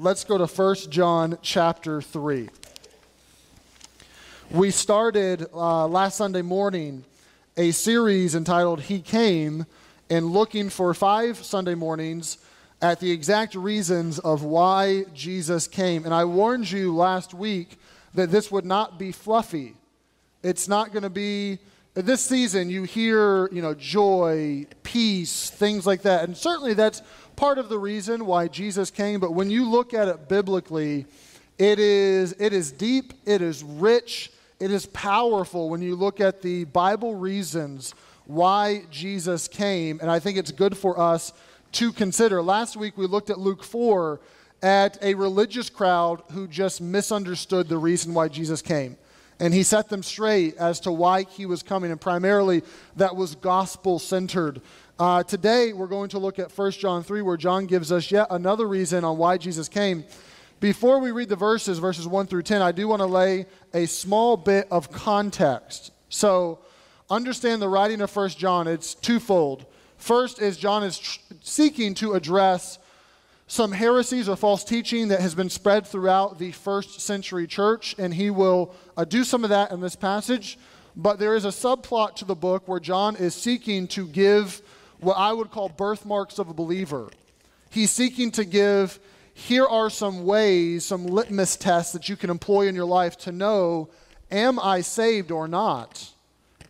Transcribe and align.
let's 0.00 0.22
go 0.22 0.38
to 0.38 0.46
1 0.46 0.76
John 0.90 1.36
chapter 1.42 2.00
3. 2.00 2.48
We 4.52 4.70
started 4.70 5.46
uh, 5.52 5.88
last 5.88 6.16
Sunday 6.16 6.42
morning 6.42 7.04
a 7.56 7.72
series 7.72 8.36
entitled 8.36 8.82
He 8.82 9.00
Came 9.00 9.66
and 10.08 10.26
looking 10.26 10.70
for 10.70 10.94
five 10.94 11.38
Sunday 11.38 11.74
mornings 11.74 12.38
at 12.80 13.00
the 13.00 13.10
exact 13.10 13.56
reasons 13.56 14.20
of 14.20 14.44
why 14.44 15.02
Jesus 15.14 15.66
came. 15.66 16.04
And 16.04 16.14
I 16.14 16.24
warned 16.24 16.70
you 16.70 16.94
last 16.94 17.34
week 17.34 17.76
that 18.14 18.30
this 18.30 18.52
would 18.52 18.64
not 18.64 19.00
be 19.00 19.10
fluffy. 19.10 19.74
It's 20.44 20.68
not 20.68 20.92
going 20.92 21.02
to 21.02 21.10
be 21.10 21.58
this 21.94 22.24
season 22.24 22.70
you 22.70 22.84
hear, 22.84 23.48
you 23.52 23.60
know, 23.60 23.74
joy, 23.74 24.64
peace, 24.84 25.50
things 25.50 25.84
like 25.84 26.02
that. 26.02 26.22
And 26.22 26.36
certainly 26.36 26.74
that's 26.74 27.02
part 27.38 27.56
of 27.58 27.68
the 27.68 27.78
reason 27.78 28.26
why 28.26 28.48
Jesus 28.48 28.90
came, 28.90 29.20
but 29.20 29.32
when 29.32 29.48
you 29.48 29.64
look 29.70 29.94
at 29.94 30.08
it 30.08 30.28
biblically, 30.28 31.06
it 31.56 31.78
is 31.78 32.34
it 32.40 32.52
is 32.52 32.72
deep, 32.72 33.12
it 33.26 33.40
is 33.40 33.62
rich, 33.62 34.32
it 34.58 34.72
is 34.72 34.86
powerful 34.86 35.70
when 35.70 35.80
you 35.80 35.94
look 35.94 36.20
at 36.20 36.42
the 36.42 36.64
Bible 36.64 37.14
reasons 37.14 37.94
why 38.26 38.82
Jesus 38.90 39.46
came, 39.46 40.00
and 40.00 40.10
I 40.10 40.18
think 40.18 40.36
it's 40.36 40.50
good 40.50 40.76
for 40.76 40.98
us 40.98 41.32
to 41.72 41.92
consider. 41.92 42.42
Last 42.42 42.76
week 42.76 42.98
we 42.98 43.06
looked 43.06 43.30
at 43.30 43.38
Luke 43.38 43.62
4 43.62 44.18
at 44.60 44.98
a 45.00 45.14
religious 45.14 45.70
crowd 45.70 46.24
who 46.32 46.48
just 46.48 46.80
misunderstood 46.80 47.68
the 47.68 47.78
reason 47.78 48.14
why 48.14 48.26
Jesus 48.26 48.62
came 48.62 48.96
and 49.40 49.54
he 49.54 49.62
set 49.62 49.88
them 49.88 50.02
straight 50.02 50.56
as 50.56 50.80
to 50.80 50.92
why 50.92 51.22
he 51.22 51.46
was 51.46 51.62
coming, 51.62 51.90
and 51.90 52.00
primarily 52.00 52.62
that 52.96 53.14
was 53.14 53.34
gospel 53.36 53.98
centered. 53.98 54.60
Uh, 54.98 55.22
today, 55.22 55.72
we're 55.72 55.86
going 55.86 56.08
to 56.08 56.18
look 56.18 56.40
at 56.40 56.50
1 56.50 56.72
John 56.72 57.04
3, 57.04 57.22
where 57.22 57.36
John 57.36 57.66
gives 57.66 57.92
us 57.92 58.10
yet 58.10 58.26
another 58.30 58.66
reason 58.66 59.04
on 59.04 59.16
why 59.16 59.38
Jesus 59.38 59.68
came. 59.68 60.02
Before 60.58 60.98
we 60.98 61.12
read 61.12 61.28
the 61.28 61.36
verses, 61.36 61.78
verses 61.78 62.08
1 62.08 62.26
through 62.26 62.42
10, 62.42 62.60
I 62.60 62.72
do 62.72 62.88
want 62.88 62.98
to 62.98 63.06
lay 63.06 63.46
a 63.72 63.86
small 63.86 64.36
bit 64.36 64.66
of 64.72 64.90
context. 64.90 65.92
So, 66.08 66.58
understand 67.08 67.62
the 67.62 67.68
writing 67.68 68.00
of 68.00 68.14
1 68.14 68.30
John, 68.30 68.66
it's 68.66 68.96
twofold. 68.96 69.66
First 69.98 70.42
is 70.42 70.56
John 70.56 70.82
is 70.82 70.98
tr- 70.98 71.20
seeking 71.42 71.94
to 71.94 72.14
address 72.14 72.80
some 73.46 73.70
heresies 73.70 74.28
or 74.28 74.34
false 74.34 74.64
teaching 74.64 75.08
that 75.08 75.20
has 75.20 75.32
been 75.32 75.48
spread 75.48 75.86
throughout 75.86 76.40
the 76.40 76.50
first 76.50 77.00
century 77.02 77.46
church, 77.46 77.94
and 77.98 78.12
he 78.12 78.30
will 78.30 78.74
uh, 78.96 79.04
do 79.04 79.22
some 79.22 79.44
of 79.44 79.50
that 79.50 79.70
in 79.70 79.80
this 79.80 79.94
passage. 79.94 80.58
But 80.96 81.20
there 81.20 81.36
is 81.36 81.44
a 81.44 81.48
subplot 81.48 82.16
to 82.16 82.24
the 82.24 82.34
book 82.34 82.66
where 82.66 82.80
John 82.80 83.14
is 83.14 83.36
seeking 83.36 83.86
to 83.88 84.04
give 84.08 84.60
what 85.00 85.14
I 85.14 85.32
would 85.32 85.50
call 85.50 85.68
birthmarks 85.68 86.38
of 86.38 86.48
a 86.48 86.54
believer. 86.54 87.08
He's 87.70 87.90
seeking 87.90 88.30
to 88.32 88.44
give, 88.44 88.98
here 89.34 89.66
are 89.66 89.90
some 89.90 90.24
ways, 90.24 90.84
some 90.84 91.06
litmus 91.06 91.56
tests 91.56 91.92
that 91.92 92.08
you 92.08 92.16
can 92.16 92.30
employ 92.30 92.68
in 92.68 92.74
your 92.74 92.86
life 92.86 93.16
to 93.18 93.32
know 93.32 93.90
am 94.30 94.58
I 94.58 94.82
saved 94.82 95.30
or 95.30 95.48
not? 95.48 96.10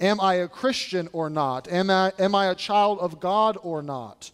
Am 0.01 0.21
I 0.21 0.35
a 0.35 0.49
Christian 0.49 1.09
or 1.13 1.29
not? 1.29 1.67
Am 1.67 1.91
I, 1.91 2.13
am 2.19 2.35
I 2.35 2.47
a 2.47 2.55
child 2.55 3.01
of 3.01 3.19
God 3.19 3.59
or 3.63 3.83
not? 3.83 4.31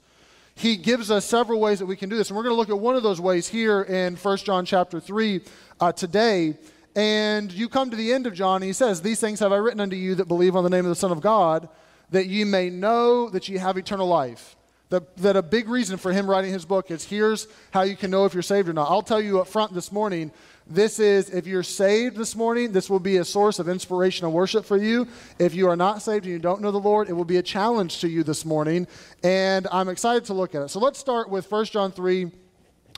he 0.55 0.77
gives 0.77 1.11
us 1.11 1.25
several 1.25 1.61
ways 1.61 1.81
that 1.81 1.87
we 1.87 1.97
can 1.97 2.09
do 2.09 2.17
this. 2.17 2.31
And 2.31 2.37
we're 2.37 2.45
going 2.45 2.53
to 2.53 2.57
look 2.57 2.71
at 2.71 2.79
one 2.79 2.97
of 2.97 3.03
those 3.03 3.21
ways 3.21 3.49
here 3.49 3.83
in 3.83 4.17
1 4.17 4.37
John 4.39 4.65
chapter 4.65 5.01
3 5.01 5.41
uh, 5.81 5.93
today. 5.93 6.57
And 6.95 7.51
you 7.51 7.69
come 7.69 7.91
to 7.91 7.97
the 7.97 8.13
end 8.13 8.27
of 8.29 8.35
John, 8.35 8.57
and 8.57 8.65
he 8.65 8.73
says, 8.73 9.03
These 9.03 9.19
things 9.19 9.41
have 9.41 9.53
I 9.53 9.57
written 9.57 9.81
unto 9.81 9.97
you 9.97 10.15
that 10.15 10.29
believe 10.29 10.55
on 10.55 10.63
the 10.63 10.71
name 10.71 10.85
of 10.85 10.91
the 10.91 10.95
Son 10.95 11.11
of 11.11 11.21
God, 11.21 11.69
that 12.11 12.27
ye 12.27 12.45
may 12.45 12.71
know 12.71 13.29
that 13.31 13.49
ye 13.49 13.59
have 13.59 13.77
eternal 13.77 14.07
life. 14.07 14.57
That, 14.91 15.17
that 15.19 15.37
a 15.37 15.43
big 15.43 15.69
reason 15.69 15.97
for 15.97 16.13
him 16.13 16.29
writing 16.29 16.53
his 16.53 16.65
book 16.65 16.91
is 16.91 17.05
here's 17.05 17.49
how 17.73 17.83
you 17.83 17.97
can 17.97 18.11
know 18.11 18.27
if 18.27 18.35
you're 18.35 18.43
saved 18.43 18.69
or 18.69 18.73
not. 18.73 18.91
I'll 18.91 19.03
tell 19.03 19.21
you 19.21 19.41
up 19.41 19.49
front 19.49 19.75
this 19.75 19.91
morning 19.91 20.31
this 20.67 20.99
is, 20.99 21.29
if 21.29 21.47
you're 21.47 21.63
saved 21.63 22.17
this 22.17 22.35
morning, 22.35 22.73
this 22.73 22.89
will 22.89 23.01
be 23.01 23.19
a 23.19 23.25
source 23.25 23.59
of 23.59 23.69
inspiration 23.69 24.25
and 24.25 24.33
worship 24.33 24.65
for 24.65 24.79
you. 24.79 25.07
If 25.39 25.55
you 25.55 25.69
are 25.69 25.77
not 25.77 26.01
saved 26.01 26.25
and 26.25 26.33
you 26.33 26.39
don't 26.39 26.63
know 26.63 26.71
the 26.71 26.81
Lord, 26.81 27.11
it 27.11 27.13
will 27.13 27.27
be 27.27 27.37
a 27.37 27.43
challenge 27.43 28.01
to 28.01 28.09
you 28.09 28.23
this 28.23 28.47
morning. 28.47 28.87
And 29.23 29.69
I'm 29.71 29.91
excited 29.91 30.25
to 30.27 30.35
look 30.35 30.55
at 30.55 30.63
it. 30.63 30.69
So 30.71 30.81
let's 30.81 30.99
start 30.99 31.29
with 31.29 31.51
1 31.51 31.67
John 31.67 31.93
3. 31.93 32.31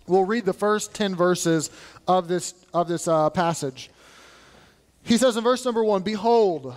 We'll 0.07 0.25
read 0.25 0.45
the 0.45 0.53
first 0.53 0.95
10 0.95 1.17
verses 1.17 1.71
of 2.07 2.29
this, 2.29 2.55
of 2.73 2.87
this 2.87 3.09
uh, 3.09 3.31
passage. 3.31 3.91
He 5.03 5.17
says 5.17 5.37
in 5.37 5.43
verse 5.43 5.65
number 5.65 5.83
1 5.83 6.03
Behold, 6.03 6.77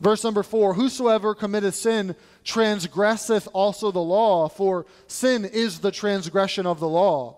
Verse 0.00 0.24
number 0.24 0.42
four 0.42 0.74
Whosoever 0.74 1.34
committeth 1.34 1.74
sin 1.74 2.16
transgresseth 2.42 3.48
also 3.52 3.90
the 3.90 4.00
law, 4.00 4.48
for 4.48 4.86
sin 5.06 5.44
is 5.44 5.80
the 5.80 5.92
transgression 5.92 6.66
of 6.66 6.80
the 6.80 6.88
law. 6.88 7.36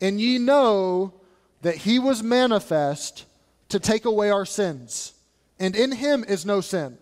And 0.00 0.20
ye 0.20 0.38
know 0.38 1.14
that 1.62 1.76
he 1.76 1.98
was 1.98 2.22
manifest 2.22 3.24
to 3.68 3.80
take 3.80 4.04
away 4.04 4.30
our 4.30 4.46
sins, 4.46 5.14
and 5.58 5.74
in 5.74 5.92
him 5.92 6.24
is 6.26 6.46
no 6.46 6.60
sin. 6.60 6.98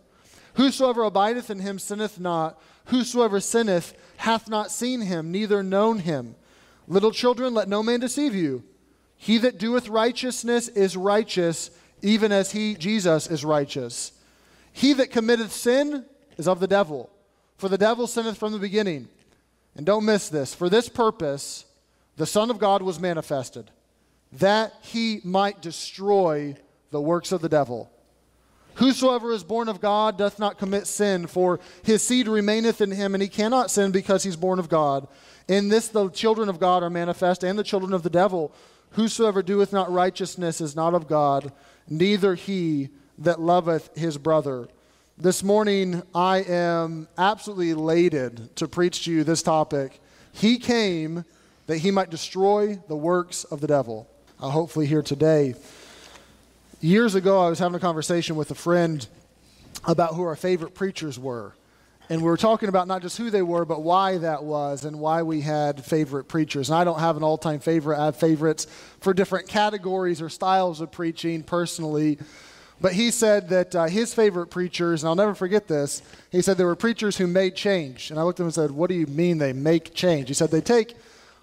Whosoever 0.54 1.02
abideth 1.02 1.50
in 1.50 1.60
him 1.60 1.78
sinneth 1.78 2.18
not. 2.18 2.60
Whosoever 2.86 3.40
sinneth 3.40 3.94
hath 4.18 4.48
not 4.48 4.70
seen 4.70 5.00
him, 5.00 5.32
neither 5.32 5.62
known 5.62 5.98
him. 5.98 6.36
Little 6.86 7.10
children, 7.10 7.54
let 7.54 7.68
no 7.68 7.82
man 7.82 8.00
deceive 8.00 8.34
you. 8.34 8.62
He 9.16 9.38
that 9.38 9.58
doeth 9.58 9.88
righteousness 9.88 10.68
is 10.68 10.96
righteous, 10.96 11.70
even 12.02 12.30
as 12.30 12.52
he, 12.52 12.74
Jesus, 12.74 13.26
is 13.26 13.44
righteous. 13.44 14.12
He 14.76 14.92
that 14.94 15.12
committeth 15.12 15.52
sin 15.52 16.04
is 16.36 16.48
of 16.48 16.58
the 16.58 16.66
devil, 16.66 17.08
for 17.56 17.68
the 17.68 17.78
devil 17.78 18.08
sinneth 18.08 18.36
from 18.36 18.52
the 18.52 18.58
beginning. 18.58 19.08
And 19.76 19.86
don't 19.86 20.04
miss 20.04 20.28
this. 20.28 20.52
For 20.52 20.68
this 20.68 20.88
purpose, 20.88 21.64
the 22.16 22.26
Son 22.26 22.50
of 22.50 22.58
God 22.58 22.82
was 22.82 22.98
manifested, 22.98 23.70
that 24.32 24.74
he 24.82 25.20
might 25.22 25.62
destroy 25.62 26.56
the 26.90 27.00
works 27.00 27.30
of 27.30 27.40
the 27.40 27.48
devil. 27.48 27.88
Whosoever 28.74 29.30
is 29.30 29.44
born 29.44 29.68
of 29.68 29.80
God 29.80 30.18
doth 30.18 30.40
not 30.40 30.58
commit 30.58 30.88
sin, 30.88 31.28
for 31.28 31.60
his 31.84 32.02
seed 32.02 32.26
remaineth 32.26 32.80
in 32.80 32.90
him, 32.90 33.14
and 33.14 33.22
he 33.22 33.28
cannot 33.28 33.70
sin 33.70 33.92
because 33.92 34.24
he's 34.24 34.34
born 34.34 34.58
of 34.58 34.68
God. 34.68 35.06
In 35.46 35.68
this 35.68 35.86
the 35.86 36.10
children 36.10 36.48
of 36.48 36.58
God 36.58 36.82
are 36.82 36.90
manifest, 36.90 37.44
and 37.44 37.56
the 37.56 37.62
children 37.62 37.92
of 37.92 38.02
the 38.02 38.10
devil. 38.10 38.52
Whosoever 38.90 39.40
doeth 39.40 39.72
not 39.72 39.92
righteousness 39.92 40.60
is 40.60 40.74
not 40.74 40.94
of 40.94 41.06
God, 41.06 41.52
neither 41.88 42.34
he 42.34 42.90
that 43.18 43.40
loveth 43.40 43.96
his 43.96 44.18
brother. 44.18 44.68
This 45.16 45.42
morning, 45.42 46.02
I 46.14 46.38
am 46.38 47.06
absolutely 47.16 47.70
elated 47.70 48.56
to 48.56 48.66
preach 48.66 49.04
to 49.04 49.12
you 49.12 49.24
this 49.24 49.42
topic. 49.42 50.00
He 50.32 50.58
came 50.58 51.24
that 51.66 51.78
he 51.78 51.90
might 51.90 52.10
destroy 52.10 52.80
the 52.88 52.96
works 52.96 53.44
of 53.44 53.60
the 53.60 53.66
devil. 53.66 54.08
Uh, 54.40 54.48
hopefully, 54.48 54.86
here 54.86 55.02
today. 55.02 55.54
Years 56.80 57.14
ago, 57.14 57.40
I 57.40 57.48
was 57.48 57.58
having 57.58 57.76
a 57.76 57.80
conversation 57.80 58.36
with 58.36 58.50
a 58.50 58.54
friend 58.54 59.06
about 59.84 60.14
who 60.14 60.22
our 60.24 60.36
favorite 60.36 60.74
preachers 60.74 61.18
were. 61.18 61.54
And 62.10 62.20
we 62.20 62.26
were 62.26 62.36
talking 62.36 62.68
about 62.68 62.86
not 62.86 63.00
just 63.00 63.16
who 63.16 63.30
they 63.30 63.40
were, 63.40 63.64
but 63.64 63.82
why 63.82 64.18
that 64.18 64.44
was 64.44 64.84
and 64.84 65.00
why 65.00 65.22
we 65.22 65.40
had 65.40 65.82
favorite 65.82 66.24
preachers. 66.24 66.68
And 66.68 66.76
I 66.76 66.84
don't 66.84 66.98
have 66.98 67.16
an 67.16 67.22
all 67.22 67.38
time 67.38 67.60
favorite. 67.60 67.98
I 67.98 68.06
have 68.06 68.16
favorites 68.16 68.66
for 69.00 69.14
different 69.14 69.48
categories 69.48 70.20
or 70.20 70.28
styles 70.28 70.80
of 70.82 70.92
preaching 70.92 71.42
personally. 71.42 72.18
But 72.84 72.92
he 72.92 73.10
said 73.12 73.48
that 73.48 73.74
uh, 73.74 73.84
his 73.86 74.12
favorite 74.12 74.48
preachers, 74.48 75.02
and 75.02 75.08
I'll 75.08 75.14
never 75.14 75.34
forget 75.34 75.68
this, 75.68 76.02
he 76.30 76.42
said 76.42 76.58
there 76.58 76.66
were 76.66 76.76
preachers 76.76 77.16
who 77.16 77.26
made 77.26 77.54
change. 77.54 78.10
And 78.10 78.20
I 78.20 78.24
looked 78.24 78.40
at 78.40 78.42
him 78.42 78.48
and 78.48 78.54
said, 78.54 78.70
What 78.72 78.90
do 78.90 78.94
you 78.94 79.06
mean 79.06 79.38
they 79.38 79.54
make 79.54 79.94
change? 79.94 80.28
He 80.28 80.34
said 80.34 80.50
they 80.50 80.60
take 80.60 80.94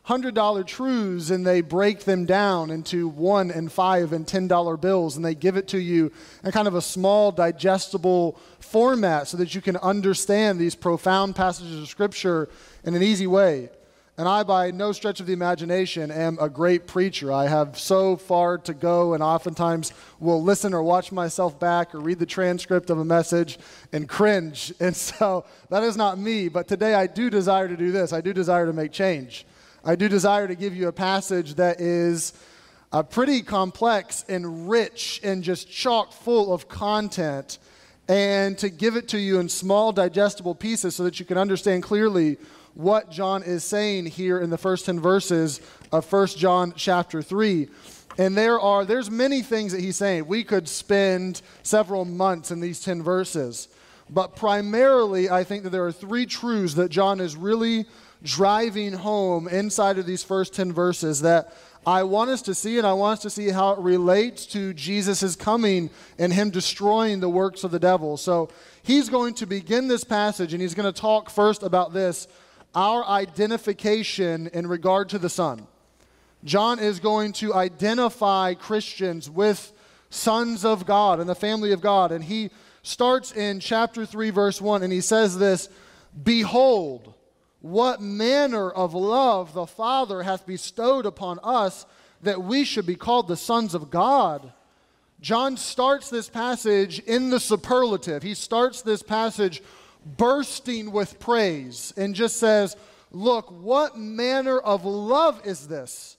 $100 0.05 0.67
truths 0.67 1.31
and 1.31 1.43
they 1.43 1.61
break 1.61 2.01
them 2.01 2.27
down 2.27 2.69
into 2.69 3.07
one 3.07 3.49
and 3.49 3.71
five 3.71 4.13
and 4.13 4.27
$10 4.27 4.79
bills 4.79 5.15
and 5.15 5.25
they 5.25 5.33
give 5.33 5.57
it 5.57 5.67
to 5.69 5.79
you 5.79 6.11
in 6.43 6.51
kind 6.51 6.67
of 6.67 6.75
a 6.75 6.81
small, 6.81 7.31
digestible 7.31 8.37
format 8.59 9.27
so 9.27 9.35
that 9.37 9.55
you 9.55 9.61
can 9.61 9.77
understand 9.77 10.59
these 10.59 10.75
profound 10.75 11.35
passages 11.35 11.81
of 11.81 11.89
Scripture 11.89 12.49
in 12.83 12.93
an 12.93 13.01
easy 13.01 13.25
way. 13.25 13.71
And 14.17 14.27
I, 14.27 14.43
by 14.43 14.71
no 14.71 14.91
stretch 14.91 15.21
of 15.21 15.25
the 15.25 15.33
imagination, 15.33 16.11
am 16.11 16.37
a 16.41 16.49
great 16.49 16.85
preacher. 16.85 17.31
I 17.31 17.47
have 17.47 17.79
so 17.79 18.17
far 18.17 18.57
to 18.59 18.73
go, 18.73 19.13
and 19.13 19.23
oftentimes 19.23 19.93
will 20.19 20.43
listen 20.43 20.73
or 20.73 20.83
watch 20.83 21.11
myself 21.13 21.57
back 21.59 21.95
or 21.95 21.99
read 21.99 22.19
the 22.19 22.25
transcript 22.25 22.89
of 22.89 22.99
a 22.99 23.05
message 23.05 23.57
and 23.93 24.07
cringe. 24.07 24.73
And 24.81 24.95
so 24.95 25.45
that 25.69 25.83
is 25.83 25.95
not 25.95 26.19
me. 26.19 26.49
But 26.49 26.67
today 26.67 26.93
I 26.93 27.07
do 27.07 27.29
desire 27.29 27.67
to 27.67 27.77
do 27.77 27.91
this. 27.91 28.11
I 28.11 28.19
do 28.19 28.33
desire 28.33 28.65
to 28.65 28.73
make 28.73 28.91
change. 28.91 29.45
I 29.85 29.95
do 29.95 30.09
desire 30.09 30.47
to 30.47 30.55
give 30.55 30.75
you 30.75 30.89
a 30.89 30.91
passage 30.91 31.55
that 31.55 31.79
is 31.79 32.33
uh, 32.91 33.03
pretty 33.03 33.41
complex 33.41 34.25
and 34.27 34.69
rich 34.69 35.21
and 35.23 35.43
just 35.43 35.71
chock 35.71 36.11
full 36.11 36.53
of 36.53 36.67
content, 36.67 37.57
and 38.07 38.57
to 38.57 38.69
give 38.69 38.97
it 38.97 39.07
to 39.09 39.19
you 39.19 39.39
in 39.39 39.47
small, 39.47 39.93
digestible 39.93 40.53
pieces 40.53 40.95
so 40.95 41.03
that 41.03 41.19
you 41.19 41.25
can 41.25 41.37
understand 41.37 41.83
clearly 41.83 42.37
what 42.75 43.11
John 43.11 43.43
is 43.43 43.63
saying 43.63 44.07
here 44.07 44.39
in 44.39 44.49
the 44.49 44.57
first 44.57 44.85
10 44.85 44.99
verses 44.99 45.61
of 45.91 46.11
1 46.11 46.27
John 46.27 46.73
chapter 46.75 47.21
3. 47.21 47.67
And 48.17 48.37
there 48.37 48.59
are 48.59 48.85
there's 48.85 49.09
many 49.09 49.41
things 49.41 49.71
that 49.71 49.81
he's 49.81 49.97
saying. 49.97 50.27
We 50.27 50.43
could 50.43 50.67
spend 50.67 51.41
several 51.63 52.05
months 52.05 52.51
in 52.51 52.59
these 52.59 52.81
10 52.81 53.01
verses. 53.03 53.67
But 54.09 54.35
primarily, 54.35 55.29
I 55.29 55.43
think 55.43 55.63
that 55.63 55.69
there 55.69 55.85
are 55.85 55.91
three 55.91 56.25
truths 56.25 56.73
that 56.73 56.89
John 56.89 57.21
is 57.21 57.35
really 57.35 57.85
driving 58.23 58.93
home 58.93 59.47
inside 59.47 59.97
of 59.97 60.05
these 60.05 60.23
first 60.23 60.53
10 60.53 60.73
verses 60.73 61.21
that 61.21 61.53
I 61.85 62.03
want 62.03 62.29
us 62.29 62.43
to 62.43 62.53
see, 62.53 62.77
and 62.77 62.85
I 62.85 62.93
want 62.93 63.19
us 63.19 63.21
to 63.23 63.29
see 63.31 63.49
how 63.49 63.71
it 63.71 63.79
relates 63.79 64.45
to 64.47 64.73
Jesus' 64.73 65.35
coming 65.35 65.89
and 66.19 66.31
him 66.31 66.51
destroying 66.51 67.21
the 67.21 67.29
works 67.29 67.63
of 67.63 67.71
the 67.71 67.79
devil. 67.79 68.17
So 68.17 68.49
he's 68.83 69.09
going 69.09 69.33
to 69.35 69.47
begin 69.47 69.87
this 69.87 70.03
passage, 70.03 70.53
and 70.53 70.61
he's 70.61 70.75
going 70.75 70.91
to 70.91 71.01
talk 71.01 71.31
first 71.31 71.63
about 71.63 71.91
this 71.91 72.27
our 72.73 73.05
identification 73.05 74.47
in 74.47 74.67
regard 74.67 75.09
to 75.09 75.19
the 75.19 75.29
Son. 75.29 75.67
John 76.43 76.79
is 76.79 76.99
going 76.99 77.33
to 77.33 77.53
identify 77.53 78.53
Christians 78.53 79.29
with 79.29 79.73
sons 80.09 80.65
of 80.65 80.85
God 80.85 81.19
and 81.19 81.29
the 81.29 81.35
family 81.35 81.71
of 81.71 81.81
God. 81.81 82.11
And 82.11 82.23
he 82.23 82.49
starts 82.83 83.31
in 83.31 83.59
chapter 83.59 84.05
3, 84.05 84.29
verse 84.31 84.61
1, 84.61 84.83
and 84.83 84.91
he 84.91 85.01
says 85.01 85.37
this 85.37 85.69
Behold, 86.23 87.13
what 87.61 88.01
manner 88.01 88.69
of 88.69 88.93
love 88.93 89.53
the 89.53 89.67
Father 89.67 90.23
hath 90.23 90.47
bestowed 90.47 91.05
upon 91.05 91.39
us 91.43 91.85
that 92.23 92.41
we 92.41 92.63
should 92.63 92.85
be 92.85 92.95
called 92.95 93.27
the 93.27 93.37
sons 93.37 93.73
of 93.73 93.89
God. 93.89 94.51
John 95.21 95.57
starts 95.57 96.09
this 96.09 96.29
passage 96.29 96.99
in 96.99 97.29
the 97.29 97.39
superlative. 97.39 98.23
He 98.23 98.33
starts 98.33 98.81
this 98.81 99.03
passage 99.03 99.61
bursting 100.05 100.91
with 100.91 101.19
praise 101.19 101.93
and 101.97 102.15
just 102.15 102.37
says, 102.37 102.75
Look, 103.11 103.51
what 103.51 103.97
manner 103.97 104.57
of 104.57 104.85
love 104.85 105.45
is 105.45 105.67
this? 105.67 106.17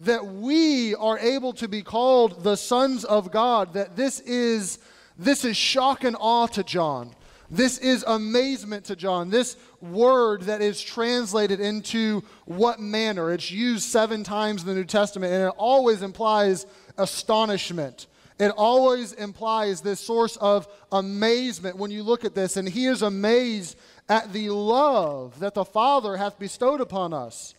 That 0.00 0.26
we 0.26 0.94
are 0.94 1.18
able 1.18 1.54
to 1.54 1.68
be 1.68 1.82
called 1.82 2.42
the 2.44 2.56
sons 2.56 3.04
of 3.04 3.30
God, 3.30 3.72
that 3.74 3.96
this 3.96 4.20
is, 4.20 4.78
this 5.18 5.44
is 5.44 5.56
shock 5.56 6.04
and 6.04 6.16
awe 6.20 6.46
to 6.48 6.62
John. 6.62 7.14
This 7.50 7.78
is 7.78 8.04
amazement 8.06 8.86
to 8.86 8.96
John. 8.96 9.30
This 9.30 9.56
word 9.80 10.42
that 10.42 10.60
is 10.60 10.82
translated 10.82 11.60
into 11.60 12.22
what 12.46 12.80
manner, 12.80 13.32
it's 13.32 13.50
used 13.50 13.84
seven 13.84 14.24
times 14.24 14.62
in 14.62 14.68
the 14.68 14.74
New 14.74 14.84
Testament, 14.84 15.32
and 15.32 15.44
it 15.44 15.54
always 15.56 16.02
implies 16.02 16.66
astonishment. 16.98 18.06
It 18.38 18.50
always 18.56 19.12
implies 19.12 19.80
this 19.80 20.00
source 20.00 20.36
of 20.36 20.66
amazement 20.90 21.76
when 21.76 21.90
you 21.90 22.02
look 22.02 22.24
at 22.24 22.34
this. 22.34 22.56
And 22.56 22.68
he 22.68 22.86
is 22.86 23.02
amazed 23.02 23.76
at 24.08 24.32
the 24.32 24.50
love 24.50 25.38
that 25.40 25.54
the 25.54 25.64
Father 25.64 26.16
hath 26.16 26.38
bestowed 26.38 26.80
upon 26.80 27.12
us. 27.12 27.54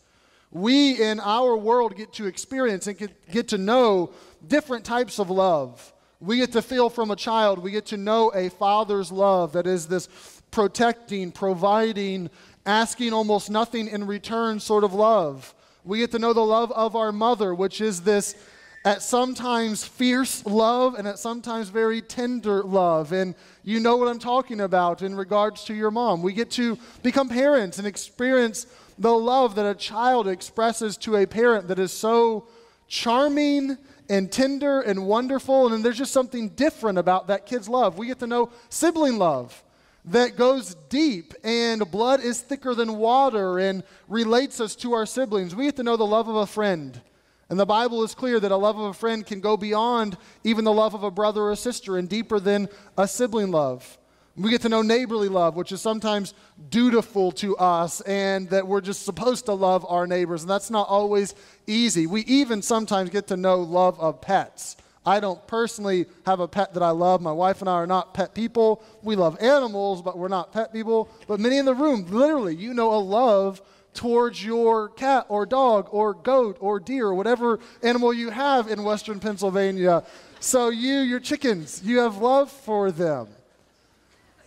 We 0.51 1.01
in 1.01 1.19
our 1.19 1.57
world 1.57 1.95
get 1.95 2.13
to 2.13 2.27
experience 2.27 2.88
and 2.88 2.98
get, 2.98 3.48
to 3.50 3.57
know 3.57 4.12
different 4.48 4.86
types 4.86 5.19
of 5.19 5.30
love. 5.30 5.94
We 6.22 6.38
get 6.38 6.54
to 6.54 6.62
feel 6.62 6.89
from 6.89 7.12
a 7.12 7.16
child, 7.16 7.60
we 7.60 7.72
get 7.72 7.88
to 7.88 7.98
know 7.98 8.31
a 8.33 8.50
father's 8.50 9.12
love 9.12 9.51
that 9.51 9.68
is 9.68 9.88
this 9.88 10.07
protecting, 10.51 11.33
providing, 11.33 12.30
asking 12.66 13.12
almost 13.12 13.50
nothing 13.50 13.89
in 13.89 14.07
return 14.07 14.62
sort 14.62 14.86
of 14.86 14.94
love. 14.94 15.54
We 15.83 16.00
get 16.00 16.12
to 16.12 16.19
know 16.19 16.31
the 16.31 16.39
love 16.39 16.72
of 16.72 16.95
our 16.95 17.12
mother, 17.12 17.54
which 17.54 17.81
is 17.81 18.01
this 18.01 18.36
at 18.85 19.01
sometimes 19.01 19.83
fierce 19.83 20.45
love 20.45 20.93
and 20.93 21.07
at 21.07 21.17
sometimes 21.17 21.69
very 21.69 22.03
tender 22.03 22.61
love. 22.61 23.11
And 23.11 23.33
you 23.63 23.79
know 23.79 23.97
what 23.97 24.07
I'm 24.07 24.19
talking 24.19 24.61
about 24.61 25.01
in 25.01 25.15
regards 25.15 25.63
to 25.65 25.73
your 25.73 25.89
mom. 25.89 26.21
We 26.21 26.33
get 26.33 26.51
to 26.51 26.77
become 27.01 27.27
parents 27.27 27.79
and 27.79 27.87
experience 27.87 28.67
the 28.99 29.11
love 29.11 29.55
that 29.55 29.65
a 29.65 29.73
child 29.73 30.27
expresses 30.27 30.97
to 30.97 31.15
a 31.15 31.25
parent 31.25 31.67
that 31.69 31.79
is 31.79 31.91
so 31.91 32.47
charming 32.87 33.75
and 34.07 34.31
tender 34.31 34.81
and 34.81 35.07
wonderful. 35.07 35.65
And 35.65 35.73
then 35.73 35.81
there's 35.81 35.97
just 35.97 36.13
something 36.13 36.49
different 36.49 36.99
about 36.99 37.27
that 37.27 37.47
kid's 37.47 37.67
love. 37.67 37.97
We 37.97 38.05
get 38.05 38.19
to 38.19 38.27
know 38.27 38.51
sibling 38.69 39.17
love 39.17 39.63
that 40.05 40.38
goes 40.38 40.75
deep 40.89 41.33
and 41.43 41.89
blood 41.89 42.21
is 42.21 42.39
thicker 42.39 42.75
than 42.75 42.97
water 42.97 43.57
and 43.57 43.81
relates 44.07 44.61
us 44.61 44.75
to 44.75 44.93
our 44.93 45.07
siblings. 45.07 45.55
We 45.55 45.65
get 45.65 45.77
to 45.77 45.83
know 45.83 45.97
the 45.97 46.05
love 46.05 46.27
of 46.27 46.35
a 46.35 46.45
friend. 46.45 47.01
And 47.50 47.59
the 47.59 47.65
Bible 47.65 48.03
is 48.03 48.15
clear 48.15 48.39
that 48.39 48.51
a 48.51 48.57
love 48.57 48.77
of 48.77 48.86
a 48.86 48.94
friend 48.94 49.25
can 49.25 49.39
go 49.39 49.56
beyond 49.56 50.18
even 50.44 50.65
the 50.65 50.74
love 50.74 50.95
of 50.95 51.03
a 51.03 51.12
brother 51.12 51.42
or 51.42 51.51
a 51.51 51.56
sister 51.56 51.97
and 51.97 52.09
deeper 52.09 52.39
than 52.39 52.69
a 52.97 53.07
sibling 53.07 53.51
love. 53.51 53.97
We 54.38 54.50
get 54.50 54.62
to 54.63 54.69
know 54.69 54.81
neighborly 54.81 55.30
love, 55.30 55.56
which 55.56 55.71
is 55.71 55.80
sometimes 55.80 56.33
dutiful 56.69 57.31
to 57.33 57.56
us, 57.56 58.01
and 58.01 58.50
that 58.50 58.68
we're 58.68 58.81
just 58.81 59.06
supposed 59.06 59.45
to 59.45 59.53
love 59.53 59.86
our 59.88 60.06
neighbors, 60.07 60.42
and 60.42 60.50
that's 60.50 60.69
not 60.69 60.89
always 60.89 61.36
easy. 61.68 62.06
We 62.06 62.21
even 62.21 62.62
sometimes 62.62 63.12
get 63.12 63.27
to 63.27 63.38
know 63.38 63.62
love 63.62 63.98
of 63.98 64.19
pets. 64.19 64.75
I 65.06 65.21
don't 65.21 65.45
personally 65.48 66.07
have 66.25 66.41
a 66.41 66.48
pet 66.50 66.74
that 66.74 66.83
I 66.83 66.89
love. 66.89 67.21
My 67.21 67.31
wife 67.31 67.62
and 67.62 67.69
I 67.69 67.74
are 67.74 67.88
not 67.88 68.13
pet 68.13 68.33
people. 68.33 68.83
We 69.03 69.15
love 69.15 69.38
animals, 69.39 70.01
but 70.01 70.18
we're 70.18 70.27
not 70.27 70.51
pet 70.51 70.74
people. 70.74 71.09
But 71.27 71.39
many 71.39 71.57
in 71.57 71.65
the 71.65 71.75
room, 71.75 72.06
literally, 72.09 72.56
you 72.56 72.74
know 72.74 72.94
a 72.94 73.00
love 73.00 73.62
towards 73.95 74.44
your 74.44 74.89
cat 74.89 75.25
or 75.30 75.45
dog 75.45 75.88
or 75.92 76.13
goat 76.13 76.57
or 76.59 76.80
deer 76.80 77.13
whatever 77.13 77.59
animal 77.81 78.13
you 78.13 78.30
have 78.30 78.68
in 78.68 78.83
western 78.83 79.19
Pennsylvania. 79.19 80.03
So, 80.39 80.69
you, 80.69 81.00
your 81.00 81.19
chickens, 81.19 81.81
you 81.83 82.00
have 82.00 82.18
love 82.18 82.51
for 82.51 82.92
them. 82.92 83.27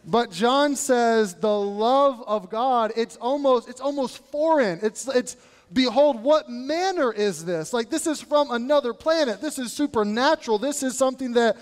But 0.06 0.30
John 0.30 0.76
says 0.76 1.34
the 1.34 1.58
love 1.58 2.22
of 2.26 2.50
God, 2.50 2.92
it's 2.96 3.16
almost, 3.16 3.68
it's 3.68 3.80
almost 3.80 4.18
foreign. 4.30 4.78
It's, 4.82 5.08
it's, 5.08 5.36
behold, 5.72 6.22
what 6.22 6.48
manner 6.48 7.12
is 7.12 7.44
this? 7.44 7.72
Like, 7.72 7.90
this 7.90 8.06
is 8.06 8.20
from 8.20 8.50
another 8.50 8.94
planet. 8.94 9.40
This 9.40 9.58
is 9.58 9.72
supernatural. 9.72 10.58
This 10.58 10.82
is 10.82 10.96
something 10.96 11.32
that 11.32 11.56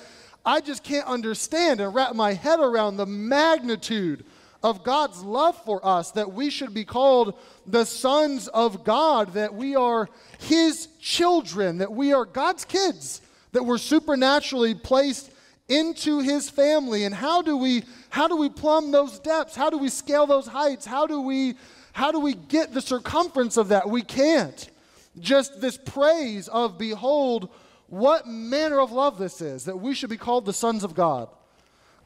I 0.44 0.60
just 0.60 0.84
can't 0.84 1.06
understand 1.06 1.80
and 1.80 1.92
wrap 1.92 2.14
my 2.14 2.34
head 2.34 2.60
around 2.60 2.98
the 2.98 3.06
magnitude 3.06 4.24
of 4.62 4.82
God's 4.82 5.22
love 5.22 5.56
for 5.64 5.84
us, 5.84 6.10
that 6.12 6.32
we 6.32 6.50
should 6.50 6.74
be 6.74 6.84
called 6.84 7.38
the 7.66 7.84
sons 7.84 8.48
of 8.48 8.84
God, 8.84 9.34
that 9.34 9.54
we 9.54 9.76
are 9.76 10.08
His 10.38 10.88
children, 11.00 11.78
that 11.78 11.92
we 11.92 12.12
are 12.12 12.24
God's 12.24 12.64
kids, 12.64 13.20
that 13.52 13.64
we're 13.64 13.78
supernaturally 13.78 14.74
placed 14.74 15.30
into 15.68 16.20
his 16.20 16.48
family. 16.48 17.04
And 17.04 17.14
how 17.14 17.42
do 17.42 17.56
we 17.56 17.82
how 18.10 18.28
do 18.28 18.36
we 18.36 18.48
plumb 18.48 18.92
those 18.92 19.18
depths? 19.18 19.56
How 19.56 19.70
do 19.70 19.78
we 19.78 19.88
scale 19.88 20.26
those 20.26 20.46
heights? 20.46 20.86
How 20.86 21.06
do 21.06 21.20
we 21.20 21.54
how 21.92 22.12
do 22.12 22.20
we 22.20 22.34
get 22.34 22.72
the 22.72 22.80
circumference 22.80 23.56
of 23.56 23.68
that? 23.68 23.88
We 23.88 24.02
can't. 24.02 24.70
Just 25.18 25.60
this 25.60 25.76
praise 25.76 26.48
of 26.48 26.78
behold 26.78 27.50
what 27.88 28.26
manner 28.26 28.80
of 28.80 28.92
love 28.92 29.18
this 29.18 29.40
is 29.40 29.64
that 29.64 29.78
we 29.78 29.94
should 29.94 30.10
be 30.10 30.16
called 30.16 30.44
the 30.44 30.52
sons 30.52 30.82
of 30.82 30.94
god 30.94 31.28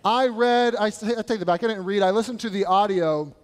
i 0.05 0.27
read 0.27 0.75
i, 0.77 0.87
I 0.87 0.91
take 0.91 1.41
it 1.41 1.47
back 1.47 1.63
i 1.63 1.67
didn't 1.67 1.85
read 1.85 2.03
i 2.03 2.11
listened 2.11 2.41
to 2.41 2.51
the 2.51 2.65
audio 2.65 3.35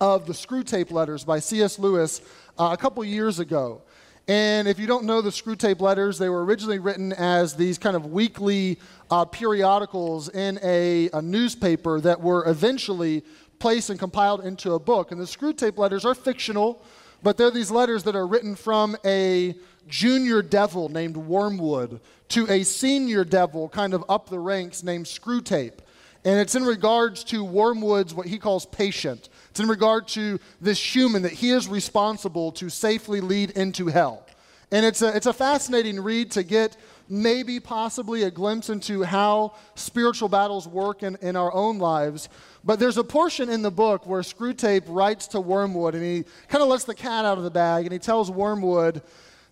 of 0.00 0.26
the 0.26 0.32
Screwtape 0.32 0.90
letters 0.90 1.24
by 1.24 1.38
cs 1.38 1.78
lewis 1.78 2.20
uh, 2.58 2.70
a 2.72 2.76
couple 2.76 3.04
years 3.04 3.38
ago 3.38 3.82
and 4.28 4.68
if 4.68 4.78
you 4.78 4.86
don't 4.86 5.04
know 5.04 5.20
the 5.20 5.30
Screwtape 5.30 5.80
letters, 5.80 6.16
they 6.16 6.28
were 6.28 6.44
originally 6.44 6.78
written 6.78 7.12
as 7.12 7.54
these 7.54 7.76
kind 7.76 7.96
of 7.96 8.06
weekly 8.06 8.78
uh, 9.10 9.24
periodicals 9.24 10.28
in 10.28 10.60
a, 10.62 11.10
a 11.12 11.20
newspaper 11.20 12.00
that 12.00 12.20
were 12.20 12.48
eventually 12.48 13.24
placed 13.58 13.90
and 13.90 13.98
compiled 13.98 14.44
into 14.44 14.74
a 14.74 14.78
book. 14.78 15.10
And 15.10 15.20
the 15.20 15.24
Screwtape 15.24 15.76
letters 15.76 16.04
are 16.04 16.14
fictional, 16.14 16.84
but 17.22 17.36
they're 17.36 17.50
these 17.50 17.70
letters 17.70 18.02
that 18.04 18.16
are 18.16 18.26
written 18.26 18.54
from 18.54 18.96
a 19.04 19.54
junior 19.88 20.42
devil 20.42 20.88
named 20.88 21.16
Wormwood 21.16 22.00
to 22.28 22.50
a 22.50 22.62
senior 22.62 23.24
devil 23.24 23.68
kind 23.68 23.94
of 23.94 24.04
up 24.08 24.28
the 24.28 24.38
ranks 24.38 24.82
named 24.82 25.06
Screwtape. 25.06 25.78
And 26.24 26.38
it's 26.38 26.54
in 26.54 26.64
regards 26.64 27.24
to 27.24 27.44
Wormwood's 27.44 28.14
what 28.14 28.26
he 28.26 28.38
calls 28.38 28.64
patient. 28.66 29.28
It's 29.50 29.60
in 29.60 29.68
regard 29.68 30.06
to 30.08 30.38
this 30.60 30.94
human 30.94 31.22
that 31.22 31.32
he 31.32 31.50
is 31.50 31.66
responsible 31.66 32.52
to 32.52 32.70
safely 32.70 33.20
lead 33.20 33.50
into 33.50 33.88
hell. 33.88 34.24
And 34.70 34.86
it's 34.86 35.02
a, 35.02 35.14
it's 35.14 35.26
a 35.26 35.32
fascinating 35.32 36.00
read 36.00 36.30
to 36.32 36.42
get 36.42 36.76
maybe 37.08 37.60
possibly 37.60 38.22
a 38.22 38.30
glimpse 38.30 38.70
into 38.70 39.02
how 39.02 39.54
spiritual 39.74 40.28
battles 40.28 40.66
work 40.66 41.02
in, 41.02 41.16
in 41.20 41.36
our 41.36 41.52
own 41.52 41.78
lives. 41.78 42.28
But 42.64 42.78
there's 42.78 42.96
a 42.96 43.04
portion 43.04 43.48
in 43.48 43.62
the 43.62 43.70
book 43.70 44.06
where 44.06 44.22
Screwtape 44.22 44.84
writes 44.86 45.26
to 45.28 45.40
Wormwood 45.40 45.94
and 45.94 46.04
he 46.04 46.24
kind 46.48 46.62
of 46.62 46.68
lets 46.68 46.84
the 46.84 46.94
cat 46.94 47.24
out 47.24 47.38
of 47.38 47.44
the 47.44 47.50
bag 47.50 47.84
and 47.84 47.92
he 47.92 47.98
tells 47.98 48.30
Wormwood, 48.30 49.02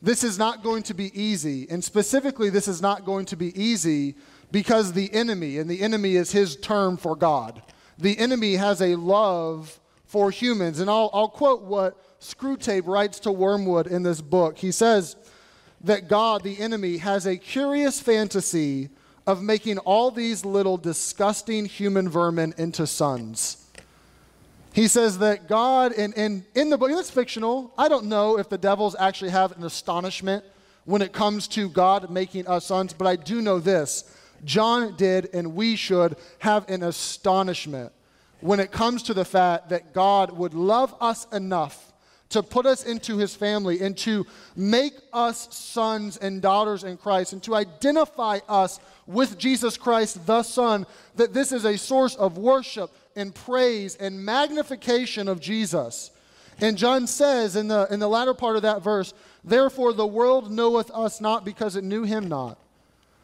this 0.03 0.25
is 0.25 0.39
not 0.39 0.63
going 0.63 0.83
to 0.85 0.95
be 0.95 1.11
easy. 1.21 1.67
And 1.69 1.83
specifically, 1.83 2.51
this 2.51 2.69
is 2.69 2.81
not 2.81 3.05
going 3.05 3.27
to 3.27 3.37
be 3.37 3.61
easy 3.61 4.15
because 4.53 4.93
the 4.93 5.13
enemy, 5.13 5.59
and 5.59 5.69
the 5.69 5.83
enemy 5.83 6.17
is 6.17 6.33
his 6.33 6.57
term 6.57 6.97
for 6.97 7.15
God, 7.17 7.63
the 7.99 8.19
enemy 8.19 8.55
has 8.55 8.81
a 8.81 8.95
love 8.95 9.79
for 10.07 10.31
humans. 10.31 10.81
And 10.81 10.89
I'll, 10.89 11.11
I'll 11.13 11.29
quote 11.29 11.63
what 11.63 12.21
Screwtape 12.21 12.87
writes 12.87 13.21
to 13.21 13.33
Wormwood 13.33 13.87
in 13.87 14.03
this 14.03 14.21
book. 14.21 14.59
He 14.59 14.73
says 14.73 15.17
that 15.83 16.09
God, 16.09 16.43
the 16.43 16.59
enemy, 16.61 16.99
has 16.99 17.27
a 17.27 17.37
curious 17.37 18.01
fantasy 18.01 18.91
of 19.31 19.41
making 19.41 19.79
all 19.79 20.11
these 20.11 20.45
little 20.45 20.77
disgusting 20.77 21.65
human 21.65 22.09
vermin 22.09 22.53
into 22.59 22.85
sons. 22.85 23.65
He 24.73 24.89
says 24.89 25.19
that 25.19 25.49
God, 25.49 25.93
and, 25.93 26.13
and 26.19 26.45
in 26.57 26.69
the 26.69 26.77
book, 26.77 26.91
that's 26.91 27.13
fictional. 27.13 27.73
I 27.79 27.89
don't 27.89 28.07
know 28.07 28.41
if 28.41 28.49
the 28.49 28.59
devils 28.59 28.97
actually 28.99 29.31
have 29.31 29.57
an 29.57 29.63
astonishment 29.63 30.45
when 30.85 31.01
it 31.01 31.13
comes 31.13 31.47
to 31.49 31.69
God 31.69 32.11
making 32.11 32.49
us 32.49 32.67
sons, 32.67 32.93
but 32.93 33.07
I 33.07 33.15
do 33.15 33.41
know 33.41 33.61
this. 33.61 34.13
John 34.45 34.97
did, 34.97 35.31
and 35.33 35.55
we 35.55 35.77
should 35.77 36.17
have 36.41 36.69
an 36.69 36.83
astonishment 36.83 37.93
when 38.41 38.59
it 38.59 38.73
comes 38.73 39.05
to 39.05 39.15
the 39.15 39.25
fact 39.25 39.69
that 39.69 39.93
God 39.93 40.37
would 40.37 40.55
love 40.55 40.93
us 41.01 41.29
enough 41.33 41.90
to 42.31 42.43
put 42.43 42.65
us 42.65 42.85
into 42.85 43.19
his 43.19 43.35
family 43.35 43.81
and 43.81 43.97
to 43.99 44.27
make 44.57 44.95
us 45.13 45.55
sons 45.55 46.17
and 46.17 46.41
daughters 46.41 46.85
in 46.85 46.97
Christ 46.97 47.33
and 47.33 47.43
to 47.43 47.55
identify 47.55 48.39
us 48.49 48.81
with 49.07 49.37
Jesus 49.37 49.77
Christ, 49.77 50.27
the 50.27 50.43
Son, 50.43 50.87
that 51.17 51.35
this 51.35 51.53
is 51.53 51.65
a 51.65 51.77
source 51.77 52.15
of 52.15 52.39
worship 52.39 52.91
and 53.17 53.35
praise 53.35 53.97
and 53.97 54.25
magnification 54.25 55.27
of 55.29 55.41
Jesus. 55.41 56.13
And 56.61 56.79
John 56.79 57.07
says 57.07 57.57
in 57.57 57.69
the, 57.69 57.89
in 57.91 58.01
the 58.01 58.09
latter 58.09 58.35
part 58.35 58.57
of 58.57 58.63
that 58.63 58.83
verse, 58.83 59.13
Therefore 59.43 59.93
the 59.93 60.07
world 60.07 60.53
knoweth 60.53 60.91
us 60.93 61.21
not 61.21 61.45
because 61.45 61.75
it 61.75 61.85
knew 61.85 62.05
him 62.05 62.29
not. 62.29 62.59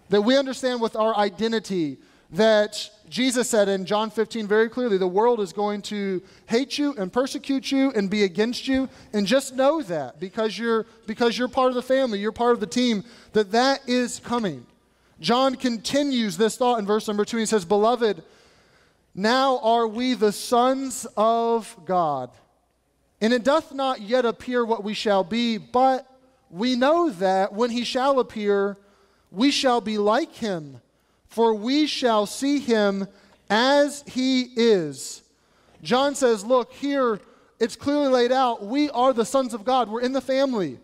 That 0.09 0.23
we 0.23 0.37
understand 0.37 0.81
with 0.81 0.97
our 0.97 1.17
identity 1.17 1.99
that 2.33 2.91
Jesus 3.09 3.49
said 3.49 3.69
in 3.69 3.87
John 3.87 4.11
15 4.11 4.47
very 4.47 4.69
clearly 4.69 4.99
the 4.99 5.07
world 5.07 5.41
is 5.41 5.53
going 5.53 5.83
to 5.83 6.23
hate 6.47 6.77
you 6.77 6.95
and 6.99 7.13
persecute 7.13 7.71
you 7.71 7.93
and 7.93 8.11
be 8.11 8.25
against 8.25 8.67
you. 8.67 8.89
And 9.13 9.27
just 9.27 9.55
know 9.55 9.83
that 9.83 10.19
because 10.19 10.59
you're 10.59 10.87
because 11.07 11.39
you're 11.39 11.49
part 11.49 11.69
of 11.69 11.75
the 11.75 11.83
family 11.83 12.19
you're 12.19 12.33
part 12.33 12.53
of 12.53 12.61
the 12.61 12.67
team 12.67 13.05
that 13.33 13.53
that 13.53 13.89
is 13.89 14.21
coming. 14.21 14.67
John 15.21 15.55
continues 15.55 16.37
this 16.37 16.57
thought 16.57 16.79
in 16.79 16.87
verse 16.87 17.07
number 17.07 17.25
2 17.25 17.37
he 17.39 17.47
says 17.47 17.65
beloved 17.65 18.23
now 19.15 19.59
are 19.61 19.87
we 19.87 20.15
the 20.15 20.33
sons 20.33 21.07
of 21.17 21.75
God. 21.87 22.31
And 23.21 23.33
it 23.33 23.45
doth 23.45 23.73
not 23.73 24.03
yet 24.03 24.27
appear 24.27 24.65
what 24.65 24.83
we 24.83 24.95
shall 24.95 25.23
be 25.23 25.59
but 25.59 26.07
we 26.51 26.75
know 26.75 27.11
that 27.11 27.53
when 27.53 27.71
he 27.71 27.85
shall 27.85 28.19
appear 28.19 28.77
we 29.31 29.53
shall 29.53 29.81
be 29.81 29.97
like 29.97 30.35
him 30.35 30.81
for 31.37 31.53
we 31.53 31.87
shall 31.87 32.25
see 32.25 32.59
him 32.59 33.07
as 33.51 34.03
he 34.07 34.49
is. 34.57 35.21
John 35.83 36.15
says, 36.15 36.43
Look, 36.43 36.73
here 36.73 37.21
it's 37.61 37.77
clearly 37.77 38.09
laid 38.09 38.33
out. 38.33 38.65
We 38.65 38.89
are 38.89 39.13
the 39.13 39.27
sons 39.27 39.53
of 39.53 39.63
God, 39.63 39.91
we're 39.91 40.01
in 40.01 40.15
the 40.15 40.23
family. 40.23 40.79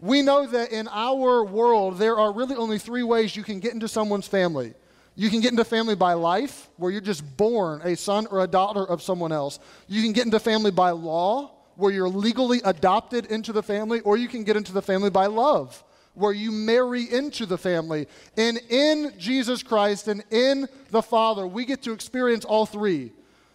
We 0.00 0.22
know 0.22 0.46
that 0.46 0.72
in 0.72 0.88
our 0.88 1.44
world, 1.44 1.98
there 1.98 2.18
are 2.18 2.32
really 2.32 2.56
only 2.56 2.78
three 2.78 3.02
ways 3.02 3.36
you 3.36 3.42
can 3.42 3.60
get 3.60 3.74
into 3.74 3.86
someone's 3.86 4.26
family. 4.26 4.72
You 5.14 5.28
can 5.28 5.42
get 5.42 5.50
into 5.50 5.62
family 5.62 5.94
by 5.94 6.14
life, 6.14 6.70
where 6.78 6.90
you're 6.90 7.02
just 7.02 7.36
born 7.36 7.82
a 7.84 7.94
son 7.94 8.26
or 8.30 8.42
a 8.42 8.46
daughter 8.46 8.86
of 8.86 9.02
someone 9.02 9.30
else. 9.30 9.58
You 9.88 10.00
can 10.00 10.12
get 10.12 10.24
into 10.24 10.40
family 10.40 10.70
by 10.70 10.92
law, 10.92 11.50
where 11.76 11.92
you're 11.92 12.08
legally 12.08 12.62
adopted 12.64 13.26
into 13.26 13.52
the 13.52 13.62
family, 13.62 14.00
or 14.00 14.16
you 14.16 14.28
can 14.28 14.42
get 14.42 14.56
into 14.56 14.72
the 14.72 14.80
family 14.80 15.10
by 15.10 15.26
love, 15.26 15.84
where 16.14 16.32
you 16.32 16.50
marry 16.52 17.10
into 17.10 17.46
the 17.46 17.58
family. 17.58 18.06
And 18.36 18.58
in 18.68 19.12
Jesus 19.18 19.62
Christ 19.62 20.08
and 20.08 20.22
in 20.30 20.68
the 20.90 21.02
Father, 21.02 21.46
we 21.46 21.64
get 21.64 21.82
to 21.82 21.92
experience 21.92 22.44
all 22.44 22.66
three. 22.66 23.12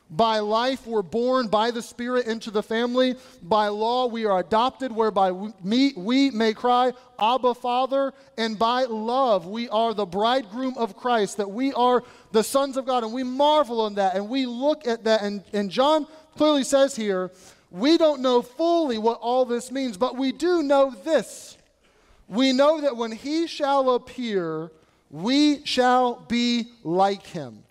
By 0.10 0.40
life, 0.40 0.88
we're 0.88 1.02
born 1.02 1.50
by 1.50 1.70
the 1.72 1.82
Spirit 1.82 2.28
into 2.28 2.50
the 2.50 2.64
family. 2.64 3.16
By 3.44 3.68
law, 3.68 4.08
we 4.08 4.26
are 4.26 4.40
adopted, 4.40 4.90
whereby 4.90 5.32
we, 5.34 5.94
we 5.98 6.32
may 6.32 6.54
cry, 6.54 6.94
Abba, 7.20 7.56
Father. 7.56 8.14
And 8.38 8.58
by 8.58 8.84
love, 8.84 9.48
we 9.48 9.68
are 9.68 9.94
the 9.94 10.06
bridegroom 10.06 10.78
of 10.78 10.96
Christ, 10.96 11.38
that 11.38 11.52
we 11.52 11.74
are 11.74 12.04
the 12.32 12.44
sons 12.44 12.78
of 12.78 12.86
God. 12.86 13.04
And 13.04 13.12
we 13.12 13.24
marvel 13.24 13.86
in 13.88 13.96
that 13.96 14.16
and 14.16 14.30
we 14.30 14.46
look 14.46 14.88
at 14.88 15.04
that. 15.04 15.24
And, 15.24 15.44
and 15.52 15.70
John 15.70 16.08
clearly 16.38 16.64
says 16.64 16.96
here, 16.96 17.30
we 17.70 17.98
don't 17.98 18.22
know 18.22 18.42
fully 18.42 18.98
what 18.98 19.20
all 19.20 19.44
this 19.44 19.72
means, 19.74 19.98
but 19.98 20.16
we 20.16 20.32
do 20.32 20.64
know 20.64 20.96
this 21.04 21.57
we 22.28 22.54
know 22.54 22.82
that 22.82 22.98
when 22.98 23.12
he 23.12 23.48
shall 23.48 23.96
appear, 23.96 24.72
we 25.10 25.66
shall 25.66 26.16
be 26.28 26.70
like 26.84 27.26
him. 27.26 27.64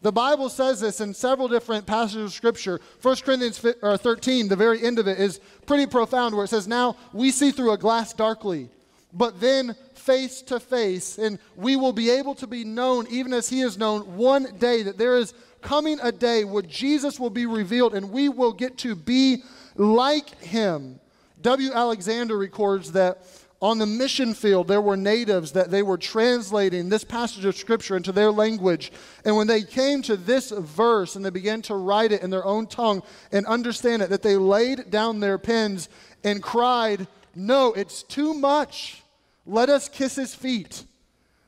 The 0.00 0.12
Bible 0.12 0.48
says 0.48 0.80
this 0.80 1.00
in 1.00 1.12
several 1.12 1.48
different 1.48 1.84
passages 1.84 2.26
of 2.26 2.32
Scripture. 2.32 2.80
1 3.02 3.16
Corinthians 3.16 3.58
13, 3.58 4.46
the 4.46 4.54
very 4.54 4.84
end 4.84 4.98
of 4.98 5.08
it, 5.08 5.18
is 5.18 5.40
pretty 5.66 5.86
profound, 5.86 6.34
where 6.34 6.44
it 6.44 6.48
says, 6.48 6.68
Now 6.68 6.96
we 7.12 7.32
see 7.32 7.50
through 7.50 7.72
a 7.72 7.78
glass 7.78 8.12
darkly, 8.12 8.68
but 9.12 9.40
then 9.40 9.74
face 9.94 10.40
to 10.42 10.60
face, 10.60 11.18
and 11.18 11.38
we 11.56 11.74
will 11.74 11.92
be 11.92 12.10
able 12.10 12.36
to 12.36 12.46
be 12.46 12.62
known, 12.62 13.06
even 13.10 13.32
as 13.32 13.48
He 13.48 13.60
is 13.60 13.76
known, 13.76 14.16
one 14.16 14.56
day, 14.58 14.84
that 14.84 14.98
there 14.98 15.16
is 15.16 15.34
coming 15.62 15.98
a 16.00 16.12
day 16.12 16.44
where 16.44 16.62
Jesus 16.62 17.18
will 17.18 17.30
be 17.30 17.46
revealed, 17.46 17.94
and 17.94 18.12
we 18.12 18.28
will 18.28 18.52
get 18.52 18.78
to 18.78 18.94
be 18.94 19.42
like 19.74 20.40
Him. 20.40 21.00
W. 21.42 21.72
Alexander 21.72 22.38
records 22.38 22.92
that 22.92 23.24
on 23.60 23.78
the 23.78 23.86
mission 23.86 24.34
field, 24.34 24.68
there 24.68 24.80
were 24.80 24.96
natives 24.96 25.52
that 25.52 25.70
they 25.70 25.82
were 25.82 25.98
translating 25.98 26.88
this 26.88 27.02
passage 27.02 27.44
of 27.44 27.56
Scripture 27.56 27.96
into 27.96 28.12
their 28.12 28.30
language. 28.30 28.92
And 29.24 29.36
when 29.36 29.48
they 29.48 29.62
came 29.62 30.00
to 30.02 30.16
this 30.16 30.50
verse 30.50 31.16
and 31.16 31.24
they 31.24 31.30
began 31.30 31.62
to 31.62 31.74
write 31.74 32.12
it 32.12 32.22
in 32.22 32.30
their 32.30 32.44
own 32.44 32.68
tongue 32.68 33.02
and 33.32 33.44
understand 33.46 34.02
it, 34.02 34.10
that 34.10 34.22
they 34.22 34.36
laid 34.36 34.90
down 34.90 35.18
their 35.18 35.38
pens 35.38 35.88
and 36.22 36.40
cried, 36.40 37.08
No, 37.34 37.72
it's 37.72 38.04
too 38.04 38.32
much. 38.32 39.02
Let 39.44 39.70
us 39.70 39.88
kiss 39.88 40.14
his 40.14 40.34
feet. 40.34 40.84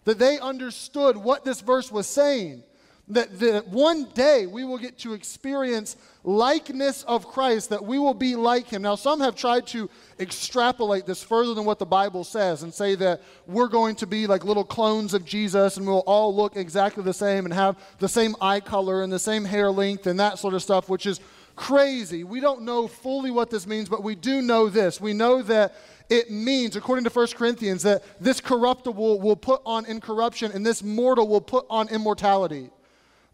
That 0.04 0.18
they 0.18 0.40
understood 0.40 1.16
what 1.16 1.44
this 1.44 1.60
verse 1.60 1.92
was 1.92 2.08
saying 2.08 2.64
that, 3.09 3.38
that 3.40 3.69
one 3.69 4.04
day 4.14 4.47
we 4.47 4.64
will 4.64 4.78
get 4.78 4.99
to 4.99 5.14
experience 5.14 5.97
likeness 6.23 7.02
of 7.04 7.26
Christ, 7.26 7.71
that 7.71 7.85
we 7.85 7.99
will 7.99 8.14
be 8.14 8.37
like 8.37 8.69
him. 8.69 8.83
Now, 8.83 8.95
some 8.95 9.21
have 9.21 9.35
tried 9.35 9.66
to 9.69 9.90
extrapolate 10.19 11.07
this 11.07 11.23
further 11.23 11.54
than 11.54 11.64
what 11.64 11.78
the 11.78 11.87
Bible 11.87 12.25
says 12.25 12.62
and 12.62 12.73
say 12.73 12.95
that 12.97 13.23
we're 13.47 13.69
going 13.69 13.97
to 13.97 14.07
be 14.07 14.26
like 14.26 14.45
little 14.45 14.64
clones 14.64 15.14
of 15.14 15.25
Jesus 15.25 15.76
and 15.76 15.87
we'll 15.87 16.00
all 16.00 16.35
look 16.35 16.57
exactly 16.57 17.02
the 17.02 17.14
same 17.14 17.47
and 17.47 17.54
have 17.54 17.76
the 17.99 18.09
same 18.09 18.37
eye 18.40 18.61
color 18.61 19.02
and 19.02 19.12
the 19.12 19.19
same 19.19 19.45
hair 19.45 19.71
length 19.71 20.07
and 20.07 20.21
that 20.21 20.38
sort 20.38 20.54
of 20.54 20.62
stuff, 20.62 20.88
which 20.88 21.07
is 21.07 21.21
crazy. 21.57 22.25
We 22.25 22.40
don't 22.40 22.62
know 22.62 22.87
fully 22.87 23.30
what 23.30 23.50
this 23.50 23.66
means, 23.66 23.88
but 23.88 24.02
we 24.02 24.14
do 24.14 24.40
know 24.40 24.69
this. 24.69 25.00
We 25.00 25.12
know 25.12 25.42
that 25.42 25.75
it 26.09 26.30
means, 26.30 26.75
according 26.75 27.04
to 27.04 27.11
1 27.11 27.26
Corinthians, 27.37 27.83
that 27.83 28.02
this 28.21 28.40
corruptible 28.40 29.21
will 29.21 29.37
put 29.37 29.62
on 29.64 29.87
incorruption 29.87 30.52
and 30.52 30.66
this 30.66 30.83
mortal 30.83 31.28
will 31.28 31.40
put 31.40 31.66
on 31.71 31.88
immortality. 31.88 32.71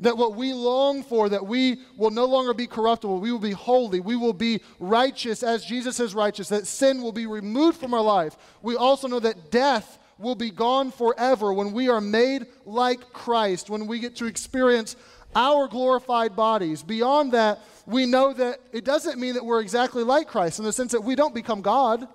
That 0.01 0.19
what 0.19 0.37
we 0.37 0.53
long 0.53 1.03
for, 1.03 1.31
that 1.31 1.47
we 1.47 1.81
will 1.97 2.11
no 2.11 2.27
longer 2.27 2.53
be 2.53 2.67
corruptible, 2.67 3.19
we 3.19 3.33
will 3.33 3.39
be 3.39 3.53
holy, 3.53 4.01
we 4.01 4.15
will 4.15 4.35
be 4.35 4.61
righteous 4.79 5.43
as 5.43 5.65
Jesus 5.65 5.99
is 6.01 6.15
righteous, 6.15 6.51
that 6.51 6.67
sin 6.67 7.03
will 7.03 7.13
be 7.13 7.27
removed 7.27 7.79
from 7.79 7.95
our 7.95 8.03
life. 8.03 8.37
We 8.61 8.77
also 8.77 9.09
know 9.09 9.21
that 9.21 9.51
death 9.51 9.99
will 10.19 10.35
be 10.35 10.51
gone 10.51 10.91
forever 10.91 11.53
when 11.53 11.73
we 11.73 11.89
are 11.89 12.01
made 12.01 12.47
like 12.65 13.13
Christ, 13.13 13.71
when 13.71 13.87
we 13.87 13.99
get 13.99 14.17
to 14.17 14.27
experience 14.27 14.97
our 15.35 15.69
glorified 15.69 16.35
bodies. 16.35 16.83
Beyond 16.83 17.33
that, 17.33 17.61
we 17.87 18.07
know 18.07 18.33
that 18.33 18.61
it 18.73 18.85
doesn't 18.85 19.19
mean 19.19 19.35
that 19.35 19.45
we're 19.45 19.61
exactly 19.61 20.03
like 20.03 20.29
Christ 20.29 20.59
in 20.59 20.65
the 20.65 20.73
sense 20.73 20.93
that 20.93 21.05
we 21.05 21.15
don't 21.15 21.35
become 21.35 21.63
God. 21.63 22.09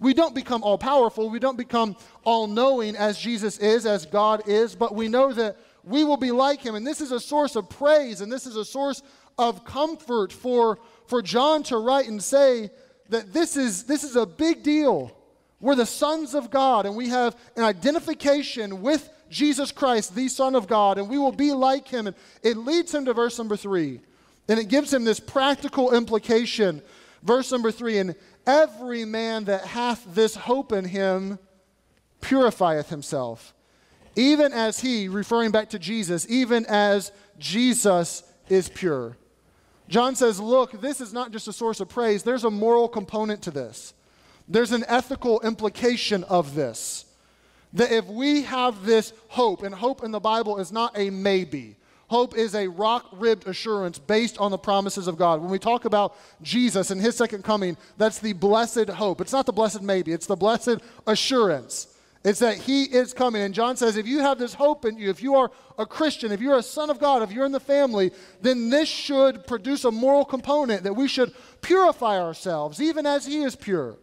We 0.00 0.12
don't 0.12 0.34
become 0.34 0.62
all 0.62 0.76
powerful. 0.78 1.30
We 1.30 1.38
don't 1.38 1.56
become 1.56 1.96
all 2.24 2.46
knowing 2.46 2.96
as 2.96 3.18
Jesus 3.18 3.58
is, 3.58 3.86
as 3.86 4.06
God 4.06 4.48
is, 4.48 4.74
but 4.74 4.94
we 4.94 5.08
know 5.08 5.32
that 5.32 5.56
we 5.86 6.04
will 6.04 6.16
be 6.16 6.30
like 6.30 6.60
him. 6.60 6.74
And 6.74 6.86
this 6.86 7.00
is 7.00 7.12
a 7.12 7.20
source 7.20 7.56
of 7.56 7.68
praise 7.68 8.20
and 8.20 8.32
this 8.32 8.46
is 8.46 8.56
a 8.56 8.64
source 8.64 9.02
of 9.38 9.64
comfort 9.64 10.32
for, 10.32 10.78
for 11.06 11.22
John 11.22 11.62
to 11.64 11.78
write 11.78 12.08
and 12.08 12.22
say 12.22 12.70
that 13.08 13.32
this 13.32 13.56
is, 13.56 13.84
this 13.84 14.04
is 14.04 14.16
a 14.16 14.26
big 14.26 14.62
deal. 14.62 15.16
We're 15.60 15.74
the 15.74 15.86
sons 15.86 16.34
of 16.34 16.50
God 16.50 16.86
and 16.86 16.96
we 16.96 17.08
have 17.08 17.36
an 17.56 17.64
identification 17.64 18.82
with 18.82 19.08
Jesus 19.30 19.72
Christ, 19.72 20.14
the 20.14 20.28
Son 20.28 20.54
of 20.54 20.66
God, 20.66 20.98
and 20.98 21.08
we 21.08 21.18
will 21.18 21.32
be 21.32 21.52
like 21.52 21.88
him. 21.88 22.06
And 22.06 22.16
it 22.42 22.56
leads 22.56 22.94
him 22.94 23.04
to 23.06 23.14
verse 23.14 23.38
number 23.38 23.56
three. 23.56 24.00
And 24.48 24.60
it 24.60 24.68
gives 24.68 24.92
him 24.92 25.04
this 25.04 25.18
practical 25.18 25.94
implication. 25.94 26.82
Verse 27.22 27.50
number 27.50 27.72
three, 27.72 27.98
and 27.98 28.14
every 28.46 29.04
man 29.04 29.44
that 29.44 29.64
hath 29.64 30.04
this 30.14 30.36
hope 30.36 30.72
in 30.72 30.84
him 30.84 31.38
purifieth 32.20 32.90
himself 32.90 33.53
even 34.16 34.52
as 34.52 34.80
he, 34.80 35.08
referring 35.08 35.50
back 35.50 35.70
to 35.70 35.78
Jesus, 35.78 36.26
even 36.28 36.64
as 36.66 37.12
Jesus 37.38 38.22
is 38.48 38.68
pure. 38.68 39.16
John 39.88 40.14
says, 40.16 40.40
Look, 40.40 40.80
this 40.80 41.00
is 41.00 41.12
not 41.12 41.32
just 41.32 41.48
a 41.48 41.52
source 41.52 41.80
of 41.80 41.88
praise, 41.88 42.22
there's 42.22 42.44
a 42.44 42.50
moral 42.50 42.88
component 42.88 43.42
to 43.42 43.50
this. 43.50 43.94
There's 44.48 44.72
an 44.72 44.84
ethical 44.88 45.40
implication 45.40 46.24
of 46.24 46.54
this. 46.54 47.06
That 47.72 47.90
if 47.90 48.06
we 48.06 48.42
have 48.42 48.86
this 48.86 49.12
hope, 49.28 49.62
and 49.62 49.74
hope 49.74 50.04
in 50.04 50.10
the 50.10 50.20
Bible 50.20 50.58
is 50.58 50.70
not 50.70 50.96
a 50.96 51.10
maybe, 51.10 51.76
Hope 52.08 52.36
is 52.36 52.54
a 52.54 52.68
rock 52.68 53.08
ribbed 53.12 53.48
assurance 53.48 53.98
based 53.98 54.38
on 54.38 54.50
the 54.50 54.58
promises 54.58 55.08
of 55.08 55.16
God. 55.16 55.40
When 55.40 55.50
we 55.50 55.58
talk 55.58 55.84
about 55.84 56.16
Jesus 56.42 56.90
and 56.90 57.00
his 57.00 57.16
second 57.16 57.44
coming, 57.44 57.76
that's 57.96 58.18
the 58.18 58.34
blessed 58.34 58.88
hope. 58.88 59.20
It's 59.20 59.32
not 59.32 59.46
the 59.46 59.52
blessed 59.52 59.82
maybe, 59.82 60.12
it's 60.12 60.26
the 60.26 60.36
blessed 60.36 60.76
assurance. 61.06 61.93
It's 62.24 62.38
that 62.38 62.56
he 62.56 62.84
is 62.84 63.12
coming. 63.12 63.42
And 63.42 63.52
John 63.52 63.76
says, 63.76 63.96
if 63.98 64.06
you 64.06 64.20
have 64.20 64.38
this 64.38 64.54
hope 64.54 64.86
in 64.86 64.96
you, 64.96 65.10
if 65.10 65.22
you 65.22 65.34
are 65.34 65.50
a 65.78 65.84
Christian, 65.84 66.32
if 66.32 66.40
you're 66.40 66.56
a 66.56 66.62
son 66.62 66.88
of 66.88 66.98
God, 66.98 67.22
if 67.22 67.30
you're 67.30 67.44
in 67.44 67.52
the 67.52 67.60
family, 67.60 68.12
then 68.40 68.70
this 68.70 68.88
should 68.88 69.46
produce 69.46 69.84
a 69.84 69.90
moral 69.90 70.24
component 70.24 70.84
that 70.84 70.94
we 70.94 71.06
should 71.06 71.34
purify 71.60 72.18
ourselves, 72.18 72.80
even 72.80 73.04
as 73.04 73.26
he 73.26 73.42
is 73.42 73.54
pure 73.54 73.98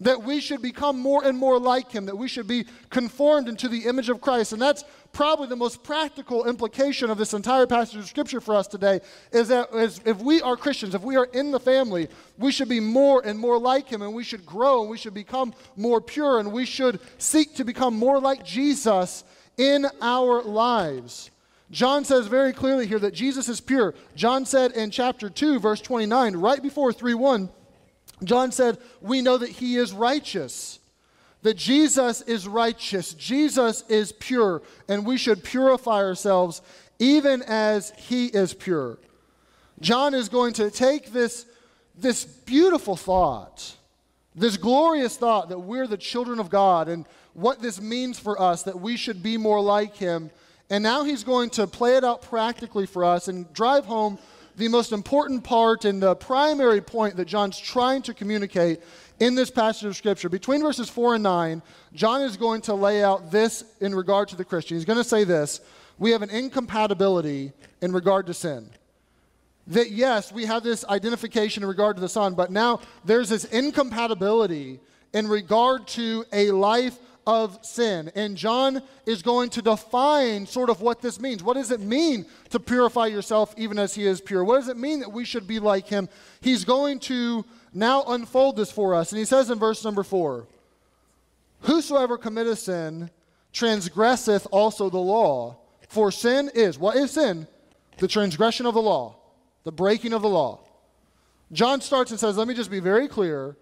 that 0.00 0.22
we 0.22 0.40
should 0.40 0.62
become 0.62 0.98
more 0.98 1.24
and 1.24 1.36
more 1.36 1.58
like 1.58 1.92
him, 1.92 2.06
that 2.06 2.16
we 2.16 2.26
should 2.26 2.48
be 2.48 2.64
conformed 2.88 3.48
into 3.48 3.68
the 3.68 3.84
image 3.84 4.08
of 4.08 4.20
Christ. 4.20 4.52
And 4.52 4.60
that's 4.60 4.84
probably 5.12 5.46
the 5.46 5.56
most 5.56 5.82
practical 5.82 6.46
implication 6.46 7.10
of 7.10 7.18
this 7.18 7.34
entire 7.34 7.66
passage 7.66 7.96
of 7.96 8.06
scripture 8.06 8.40
for 8.40 8.54
us 8.54 8.66
today 8.66 9.00
is 9.32 9.48
that 9.48 9.68
if 10.06 10.18
we 10.18 10.40
are 10.40 10.56
Christians, 10.56 10.94
if 10.94 11.02
we 11.02 11.16
are 11.16 11.26
in 11.26 11.50
the 11.50 11.60
family, 11.60 12.08
we 12.38 12.50
should 12.50 12.68
be 12.68 12.80
more 12.80 13.20
and 13.24 13.38
more 13.38 13.58
like 13.58 13.88
him, 13.88 14.02
and 14.02 14.14
we 14.14 14.24
should 14.24 14.46
grow, 14.46 14.80
and 14.80 14.90
we 14.90 14.98
should 14.98 15.14
become 15.14 15.52
more 15.76 16.00
pure, 16.00 16.40
and 16.40 16.50
we 16.52 16.64
should 16.64 17.00
seek 17.18 17.54
to 17.56 17.64
become 17.64 17.94
more 17.94 18.20
like 18.20 18.44
Jesus 18.44 19.24
in 19.58 19.86
our 20.00 20.42
lives. 20.42 21.30
John 21.70 22.04
says 22.04 22.26
very 22.26 22.52
clearly 22.52 22.86
here 22.86 22.98
that 22.98 23.14
Jesus 23.14 23.48
is 23.48 23.60
pure. 23.60 23.94
John 24.16 24.44
said 24.44 24.72
in 24.72 24.90
chapter 24.90 25.28
2, 25.28 25.60
verse 25.60 25.80
29, 25.80 26.36
right 26.36 26.62
before 26.62 26.92
3 26.92 27.14
1, 27.14 27.48
John 28.24 28.52
said, 28.52 28.78
We 29.00 29.22
know 29.22 29.38
that 29.38 29.50
he 29.50 29.76
is 29.76 29.92
righteous, 29.92 30.78
that 31.42 31.56
Jesus 31.56 32.20
is 32.22 32.46
righteous, 32.46 33.14
Jesus 33.14 33.84
is 33.88 34.12
pure, 34.12 34.62
and 34.88 35.06
we 35.06 35.16
should 35.16 35.42
purify 35.42 36.02
ourselves 36.02 36.62
even 36.98 37.42
as 37.42 37.92
he 37.96 38.26
is 38.26 38.52
pure. 38.52 38.98
John 39.80 40.14
is 40.14 40.28
going 40.28 40.52
to 40.54 40.70
take 40.70 41.12
this, 41.12 41.46
this 41.96 42.24
beautiful 42.24 42.94
thought, 42.96 43.76
this 44.34 44.58
glorious 44.58 45.16
thought 45.16 45.48
that 45.48 45.58
we're 45.58 45.86
the 45.86 45.96
children 45.96 46.38
of 46.38 46.50
God 46.50 46.88
and 46.88 47.06
what 47.32 47.62
this 47.62 47.80
means 47.80 48.18
for 48.18 48.40
us, 48.40 48.64
that 48.64 48.78
we 48.78 48.96
should 48.96 49.22
be 49.22 49.38
more 49.38 49.60
like 49.60 49.96
him. 49.96 50.30
And 50.68 50.82
now 50.84 51.04
he's 51.04 51.24
going 51.24 51.50
to 51.50 51.66
play 51.66 51.96
it 51.96 52.04
out 52.04 52.22
practically 52.22 52.86
for 52.86 53.04
us 53.04 53.28
and 53.28 53.50
drive 53.54 53.86
home 53.86 54.18
the 54.60 54.68
most 54.68 54.92
important 54.92 55.42
part 55.42 55.86
and 55.86 56.02
the 56.02 56.14
primary 56.14 56.82
point 56.82 57.16
that 57.16 57.24
John's 57.24 57.58
trying 57.58 58.02
to 58.02 58.12
communicate 58.12 58.80
in 59.18 59.34
this 59.34 59.50
passage 59.50 59.86
of 59.86 59.96
Scripture. 59.96 60.28
Between 60.28 60.60
verses 60.60 60.90
4 60.90 61.14
and 61.14 61.22
9, 61.22 61.62
John 61.94 62.20
is 62.20 62.36
going 62.36 62.60
to 62.62 62.74
lay 62.74 63.02
out 63.02 63.30
this 63.30 63.64
in 63.80 63.94
regard 63.94 64.28
to 64.28 64.36
the 64.36 64.44
Christian. 64.44 64.76
He's 64.76 64.84
going 64.84 64.98
to 64.98 65.04
say 65.04 65.24
this 65.24 65.62
We 65.98 66.10
have 66.10 66.20
an 66.20 66.28
incompatibility 66.28 67.52
in 67.80 67.92
regard 67.92 68.26
to 68.26 68.34
sin. 68.34 68.68
That 69.66 69.92
yes, 69.92 70.30
we 70.30 70.44
have 70.44 70.62
this 70.62 70.84
identification 70.84 71.62
in 71.62 71.68
regard 71.68 71.96
to 71.96 72.02
the 72.02 72.08
Son, 72.08 72.34
but 72.34 72.50
now 72.50 72.80
there's 73.02 73.30
this 73.30 73.44
incompatibility 73.46 74.78
in 75.14 75.26
regard 75.26 75.88
to 75.88 76.26
a 76.34 76.50
life 76.50 76.98
of 77.26 77.58
sin. 77.62 78.10
And 78.14 78.36
John 78.36 78.82
is 79.06 79.22
going 79.22 79.50
to 79.50 79.62
define 79.62 80.46
sort 80.46 80.70
of 80.70 80.80
what 80.80 81.00
this 81.00 81.20
means. 81.20 81.42
What 81.42 81.54
does 81.54 81.70
it 81.70 81.80
mean 81.80 82.26
to 82.50 82.60
purify 82.60 83.06
yourself 83.06 83.54
even 83.56 83.78
as 83.78 83.94
he 83.94 84.06
is 84.06 84.20
pure? 84.20 84.44
What 84.44 84.56
does 84.56 84.68
it 84.68 84.76
mean 84.76 85.00
that 85.00 85.12
we 85.12 85.24
should 85.24 85.46
be 85.46 85.58
like 85.58 85.86
him? 85.86 86.08
He's 86.40 86.64
going 86.64 87.00
to 87.00 87.44
now 87.72 88.04
unfold 88.04 88.56
this 88.56 88.72
for 88.72 88.94
us. 88.94 89.12
And 89.12 89.18
he 89.18 89.24
says 89.24 89.50
in 89.50 89.58
verse 89.58 89.84
number 89.84 90.02
four 90.02 90.46
Whosoever 91.60 92.16
committeth 92.16 92.58
sin 92.58 93.10
transgresseth 93.52 94.46
also 94.50 94.90
the 94.90 94.98
law. 94.98 95.58
For 95.88 96.12
sin 96.12 96.50
is, 96.54 96.78
what 96.78 96.96
is 96.96 97.12
sin? 97.12 97.46
The 97.98 98.08
transgression 98.08 98.64
of 98.64 98.74
the 98.74 98.82
law, 98.82 99.16
the 99.64 99.72
breaking 99.72 100.12
of 100.12 100.22
the 100.22 100.28
law. 100.28 100.60
John 101.52 101.80
starts 101.80 102.10
and 102.12 102.20
says, 102.20 102.36
Let 102.36 102.48
me 102.48 102.54
just 102.54 102.70
be 102.70 102.80
very 102.80 103.08
clear 103.08 103.56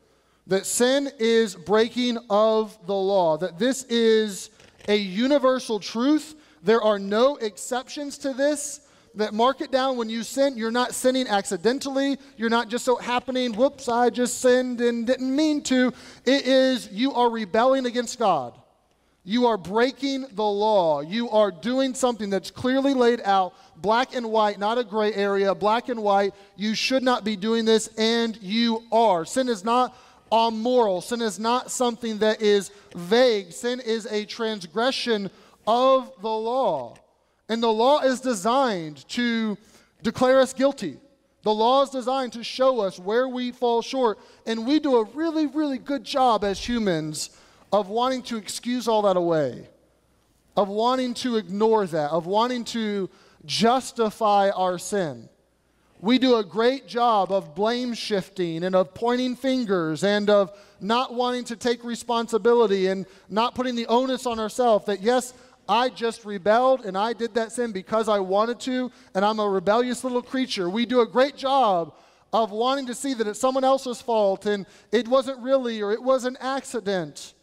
that 0.48 0.66
sin 0.66 1.10
is 1.18 1.54
breaking 1.54 2.18
of 2.28 2.76
the 2.86 2.94
law, 2.94 3.36
that 3.36 3.58
this 3.58 3.84
is 3.84 4.50
a 4.88 4.96
universal 4.96 5.78
truth. 5.78 6.34
There 6.62 6.82
are 6.82 6.98
no 6.98 7.36
exceptions 7.36 8.18
to 8.18 8.32
this. 8.32 8.80
That 9.14 9.34
mark 9.34 9.60
it 9.60 9.72
down 9.72 9.96
when 9.96 10.08
you 10.08 10.22
sin, 10.22 10.56
you're 10.56 10.70
not 10.70 10.94
sinning 10.94 11.26
accidentally. 11.26 12.18
You're 12.36 12.50
not 12.50 12.68
just 12.68 12.84
so 12.84 12.96
happening, 12.96 13.52
whoops, 13.52 13.88
I 13.88 14.10
just 14.10 14.40
sinned 14.40 14.80
and 14.80 15.06
didn't 15.06 15.34
mean 15.34 15.62
to. 15.64 15.92
It 16.24 16.46
is 16.46 16.90
you 16.92 17.12
are 17.14 17.30
rebelling 17.30 17.86
against 17.86 18.18
God. 18.18 18.54
You 19.24 19.46
are 19.46 19.58
breaking 19.58 20.26
the 20.32 20.44
law. 20.44 21.00
You 21.00 21.28
are 21.30 21.50
doing 21.50 21.94
something 21.94 22.30
that's 22.30 22.50
clearly 22.50 22.94
laid 22.94 23.20
out, 23.24 23.54
black 23.76 24.14
and 24.14 24.30
white, 24.30 24.58
not 24.58 24.78
a 24.78 24.84
gray 24.84 25.12
area, 25.12 25.54
black 25.54 25.88
and 25.88 26.02
white. 26.02 26.32
You 26.56 26.74
should 26.74 27.02
not 27.02 27.24
be 27.24 27.36
doing 27.36 27.64
this, 27.64 27.88
and 27.98 28.36
you 28.40 28.84
are. 28.90 29.24
Sin 29.24 29.48
is 29.48 29.64
not 29.64 29.94
amoral. 30.32 31.00
Sin 31.00 31.20
is 31.20 31.38
not 31.38 31.70
something 31.70 32.18
that 32.18 32.42
is 32.42 32.70
vague. 32.94 33.52
Sin 33.52 33.80
is 33.80 34.06
a 34.06 34.24
transgression 34.24 35.30
of 35.66 36.12
the 36.20 36.28
law. 36.28 36.96
And 37.48 37.62
the 37.62 37.72
law 37.72 38.00
is 38.00 38.20
designed 38.20 39.08
to 39.10 39.56
declare 40.02 40.40
us 40.40 40.52
guilty. 40.52 40.98
The 41.42 41.54
law 41.54 41.82
is 41.82 41.90
designed 41.90 42.32
to 42.34 42.44
show 42.44 42.80
us 42.80 42.98
where 42.98 43.28
we 43.28 43.52
fall 43.52 43.80
short. 43.80 44.18
And 44.46 44.66
we 44.66 44.80
do 44.80 44.96
a 44.96 45.04
really, 45.04 45.46
really 45.46 45.78
good 45.78 46.04
job 46.04 46.44
as 46.44 46.58
humans 46.66 47.30
of 47.72 47.88
wanting 47.88 48.22
to 48.22 48.36
excuse 48.36 48.88
all 48.88 49.02
that 49.02 49.16
away, 49.16 49.68
of 50.56 50.68
wanting 50.68 51.14
to 51.14 51.36
ignore 51.36 51.86
that, 51.86 52.10
of 52.10 52.26
wanting 52.26 52.64
to 52.64 53.08
justify 53.44 54.50
our 54.50 54.78
sin 54.78 55.28
we 56.00 56.18
do 56.18 56.36
a 56.36 56.44
great 56.44 56.86
job 56.86 57.32
of 57.32 57.54
blame 57.54 57.92
shifting 57.92 58.64
and 58.64 58.74
of 58.74 58.94
pointing 58.94 59.34
fingers 59.34 60.04
and 60.04 60.30
of 60.30 60.52
not 60.80 61.14
wanting 61.14 61.44
to 61.44 61.56
take 61.56 61.82
responsibility 61.84 62.86
and 62.86 63.06
not 63.28 63.54
putting 63.54 63.74
the 63.74 63.86
onus 63.86 64.26
on 64.26 64.38
ourselves 64.38 64.86
that, 64.86 65.02
yes, 65.02 65.34
I 65.68 65.88
just 65.88 66.24
rebelled 66.24 66.86
and 66.86 66.96
I 66.96 67.12
did 67.12 67.34
that 67.34 67.52
sin 67.52 67.72
because 67.72 68.08
I 68.08 68.20
wanted 68.20 68.60
to, 68.60 68.90
and 69.14 69.24
I'm 69.24 69.40
a 69.40 69.48
rebellious 69.48 70.04
little 70.04 70.22
creature. 70.22 70.70
We 70.70 70.86
do 70.86 71.00
a 71.00 71.06
great 71.06 71.36
job 71.36 71.94
of 72.32 72.52
wanting 72.52 72.86
to 72.86 72.94
see 72.94 73.14
that 73.14 73.26
it's 73.26 73.40
someone 73.40 73.64
else's 73.64 74.00
fault 74.00 74.46
and 74.46 74.66
it 74.92 75.08
wasn't 75.08 75.38
really 75.40 75.82
or 75.82 75.92
it 75.92 76.02
was 76.02 76.24
an 76.24 76.36
accident. 76.40 77.34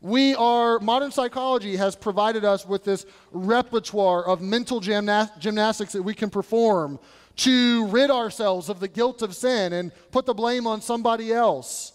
We 0.00 0.34
are, 0.34 0.78
modern 0.78 1.10
psychology 1.10 1.76
has 1.76 1.94
provided 1.94 2.44
us 2.44 2.66
with 2.66 2.84
this 2.84 3.04
repertoire 3.32 4.24
of 4.24 4.40
mental 4.40 4.80
gymnastics 4.80 5.92
that 5.92 6.02
we 6.02 6.14
can 6.14 6.30
perform 6.30 6.98
to 7.36 7.86
rid 7.86 8.10
ourselves 8.10 8.68
of 8.68 8.80
the 8.80 8.88
guilt 8.88 9.22
of 9.22 9.34
sin 9.34 9.72
and 9.72 9.92
put 10.10 10.26
the 10.26 10.34
blame 10.34 10.66
on 10.66 10.80
somebody 10.80 11.32
else. 11.32 11.92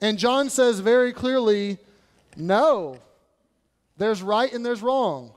And 0.00 0.18
John 0.18 0.50
says 0.50 0.80
very 0.80 1.12
clearly 1.12 1.78
no, 2.36 2.98
there's 3.96 4.22
right 4.22 4.52
and 4.52 4.64
there's 4.64 4.82
wrong. 4.82 5.32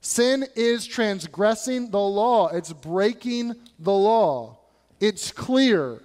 Sin 0.00 0.46
is 0.54 0.86
transgressing 0.86 1.90
the 1.90 1.98
law, 1.98 2.48
it's 2.48 2.72
breaking 2.72 3.54
the 3.78 3.92
law. 3.92 4.58
It's 5.00 5.30
clear. 5.30 6.00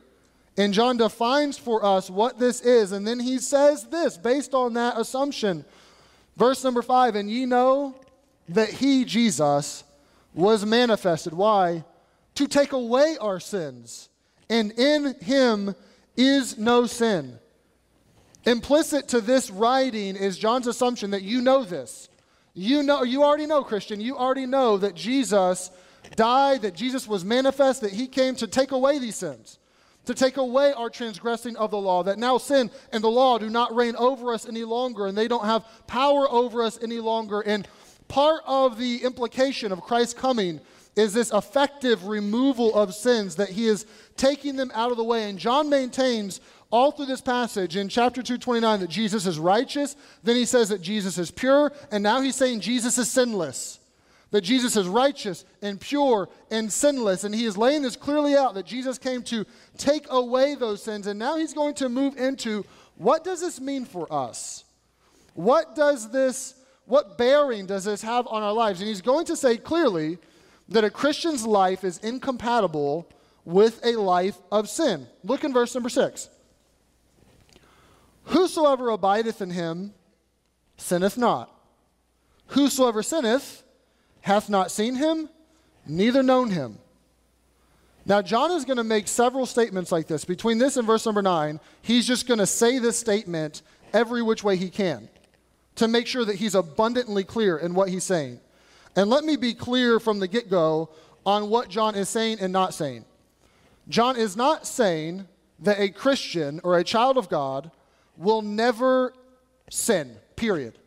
And 0.61 0.73
John 0.73 0.97
defines 0.97 1.57
for 1.57 1.83
us 1.83 2.09
what 2.09 2.37
this 2.37 2.61
is. 2.61 2.91
And 2.91 3.07
then 3.07 3.19
he 3.19 3.39
says 3.39 3.85
this 3.85 4.17
based 4.17 4.53
on 4.53 4.73
that 4.73 4.97
assumption. 4.97 5.65
Verse 6.37 6.63
number 6.63 6.81
five, 6.81 7.15
and 7.15 7.29
ye 7.29 7.45
know 7.45 7.95
that 8.49 8.69
he, 8.69 9.05
Jesus, 9.05 9.83
was 10.33 10.65
manifested. 10.65 11.33
Why? 11.33 11.83
to 12.35 12.47
take 12.47 12.71
away 12.71 13.17
our 13.19 13.39
sins, 13.39 14.09
and 14.49 14.71
in 14.73 15.15
him 15.21 15.75
is 16.15 16.57
no 16.57 16.85
sin. 16.85 17.39
Implicit 18.45 19.07
to 19.09 19.21
this 19.21 19.51
writing 19.51 20.15
is 20.15 20.37
John's 20.37 20.67
assumption 20.67 21.11
that 21.11 21.21
you 21.21 21.41
know 21.41 21.63
this. 21.63 22.09
You 22.53 22.83
know, 22.83 23.03
you 23.03 23.23
already 23.23 23.45
know, 23.45 23.63
Christian, 23.63 24.01
you 24.01 24.17
already 24.17 24.45
know 24.45 24.77
that 24.77 24.95
Jesus 24.95 25.71
died, 26.15 26.63
that 26.63 26.75
Jesus 26.75 27.07
was 27.07 27.23
manifest, 27.23 27.81
that 27.81 27.93
he 27.93 28.07
came 28.07 28.35
to 28.35 28.47
take 28.47 28.71
away 28.71 28.99
these 28.99 29.15
sins, 29.15 29.59
to 30.05 30.13
take 30.13 30.37
away 30.37 30.73
our 30.73 30.89
transgressing 30.89 31.55
of 31.57 31.71
the 31.71 31.77
law, 31.77 32.03
that 32.03 32.17
now 32.17 32.37
sin 32.37 32.71
and 32.91 33.03
the 33.03 33.09
law 33.09 33.37
do 33.37 33.49
not 33.49 33.75
reign 33.75 33.95
over 33.97 34.33
us 34.33 34.47
any 34.47 34.63
longer, 34.63 35.07
and 35.07 35.17
they 35.17 35.27
don't 35.27 35.45
have 35.45 35.65
power 35.87 36.29
over 36.29 36.63
us 36.63 36.79
any 36.81 36.99
longer. 36.99 37.41
And 37.41 37.67
part 38.07 38.41
of 38.45 38.77
the 38.77 39.03
implication 39.03 39.71
of 39.71 39.81
Christ's 39.81 40.13
coming 40.13 40.59
is 40.95 41.13
this 41.13 41.31
effective 41.31 42.05
removal 42.07 42.75
of 42.75 42.93
sins, 42.93 43.35
that 43.35 43.49
he 43.49 43.67
is 43.67 43.85
taking 44.17 44.55
them 44.55 44.71
out 44.73 44.91
of 44.91 44.97
the 44.97 45.03
way. 45.03 45.29
And 45.29 45.39
John 45.39 45.69
maintains 45.69 46.41
all 46.69 46.91
through 46.91 47.05
this 47.05 47.21
passage 47.21 47.75
in 47.75 47.89
chapter 47.89 48.21
229 48.21 48.79
that 48.79 48.89
Jesus 48.89 49.25
is 49.25 49.37
righteous. 49.37 49.95
Then 50.23 50.35
he 50.35 50.45
says 50.45 50.69
that 50.69 50.81
Jesus 50.81 51.17
is 51.17 51.31
pure. 51.31 51.71
And 51.91 52.01
now 52.01 52.21
he's 52.21 52.35
saying 52.35 52.61
Jesus 52.61 52.97
is 52.97 53.09
sinless. 53.11 53.80
That 54.31 54.41
Jesus 54.41 54.77
is 54.77 54.87
righteous 54.87 55.45
and 55.61 55.79
pure 55.79 56.29
and 56.49 56.71
sinless. 56.71 57.23
And 57.23 57.35
he 57.35 57.45
is 57.45 57.57
laying 57.57 57.81
this 57.81 57.95
clearly 57.95 58.35
out 58.35 58.53
that 58.55 58.65
Jesus 58.65 58.97
came 58.97 59.23
to 59.23 59.45
take 59.77 60.07
away 60.09 60.55
those 60.55 60.81
sins. 60.81 61.07
And 61.07 61.19
now 61.19 61.37
he's 61.37 61.53
going 61.53 61.73
to 61.75 61.89
move 61.89 62.17
into 62.17 62.65
what 62.95 63.23
does 63.23 63.41
this 63.41 63.59
mean 63.59 63.85
for 63.85 64.11
us? 64.11 64.63
What 65.33 65.75
does 65.75 66.11
this, 66.11 66.55
what 66.85 67.17
bearing 67.17 67.65
does 67.65 67.83
this 67.83 68.01
have 68.01 68.27
on 68.27 68.41
our 68.43 68.53
lives? 68.53 68.79
And 68.79 68.87
he's 68.87 69.01
going 69.01 69.25
to 69.25 69.35
say 69.35 69.57
clearly 69.57 70.17
that 70.69 70.83
a 70.83 70.89
Christian's 70.89 71.45
life 71.45 71.83
is 71.83 71.97
incompatible 71.99 73.09
with 73.43 73.85
a 73.85 73.93
life 73.93 74.37
of 74.51 74.69
sin. 74.69 75.07
Look 75.23 75.43
in 75.43 75.51
verse 75.51 75.73
number 75.73 75.89
six. 75.89 76.29
Whosoever 78.25 78.89
abideth 78.89 79.41
in 79.41 79.49
him 79.49 79.93
sinneth 80.77 81.17
not. 81.17 81.53
Whosoever 82.47 83.03
sinneth 83.03 83.63
hath 84.21 84.49
not 84.49 84.71
seen 84.71 84.95
him, 84.95 85.29
neither 85.85 86.23
known 86.23 86.49
him. 86.49 86.77
Now, 88.05 88.21
John 88.21 88.51
is 88.51 88.65
going 88.65 88.77
to 88.77 88.83
make 88.83 89.07
several 89.07 89.45
statements 89.45 89.91
like 89.91 90.07
this. 90.07 90.25
Between 90.25 90.57
this 90.57 90.77
and 90.77 90.87
verse 90.87 91.05
number 91.05 91.21
nine, 91.21 91.59
he's 91.81 92.07
just 92.07 92.27
going 92.27 92.39
to 92.39 92.47
say 92.47 92.79
this 92.79 92.97
statement 92.97 93.61
every 93.93 94.21
which 94.21 94.43
way 94.43 94.55
he 94.55 94.69
can 94.69 95.09
to 95.75 95.87
make 95.87 96.07
sure 96.07 96.25
that 96.25 96.35
he's 96.35 96.55
abundantly 96.55 97.23
clear 97.23 97.57
in 97.57 97.73
what 97.73 97.89
he's 97.89 98.03
saying. 98.03 98.39
And 98.95 99.09
let 99.09 99.23
me 99.23 99.35
be 99.35 99.53
clear 99.53 99.99
from 99.99 100.19
the 100.19 100.27
get 100.27 100.49
go 100.49 100.89
on 101.25 101.49
what 101.49 101.69
John 101.69 101.95
is 101.95 102.09
saying 102.09 102.39
and 102.41 102.51
not 102.51 102.73
saying. 102.73 103.05
John 103.87 104.15
is 104.15 104.35
not 104.35 104.65
saying 104.65 105.27
that 105.59 105.79
a 105.79 105.89
Christian 105.89 106.59
or 106.63 106.77
a 106.77 106.83
child 106.83 107.17
of 107.17 107.29
God 107.29 107.71
will 108.17 108.41
never 108.41 109.13
sin, 109.69 110.17
period. 110.35 110.77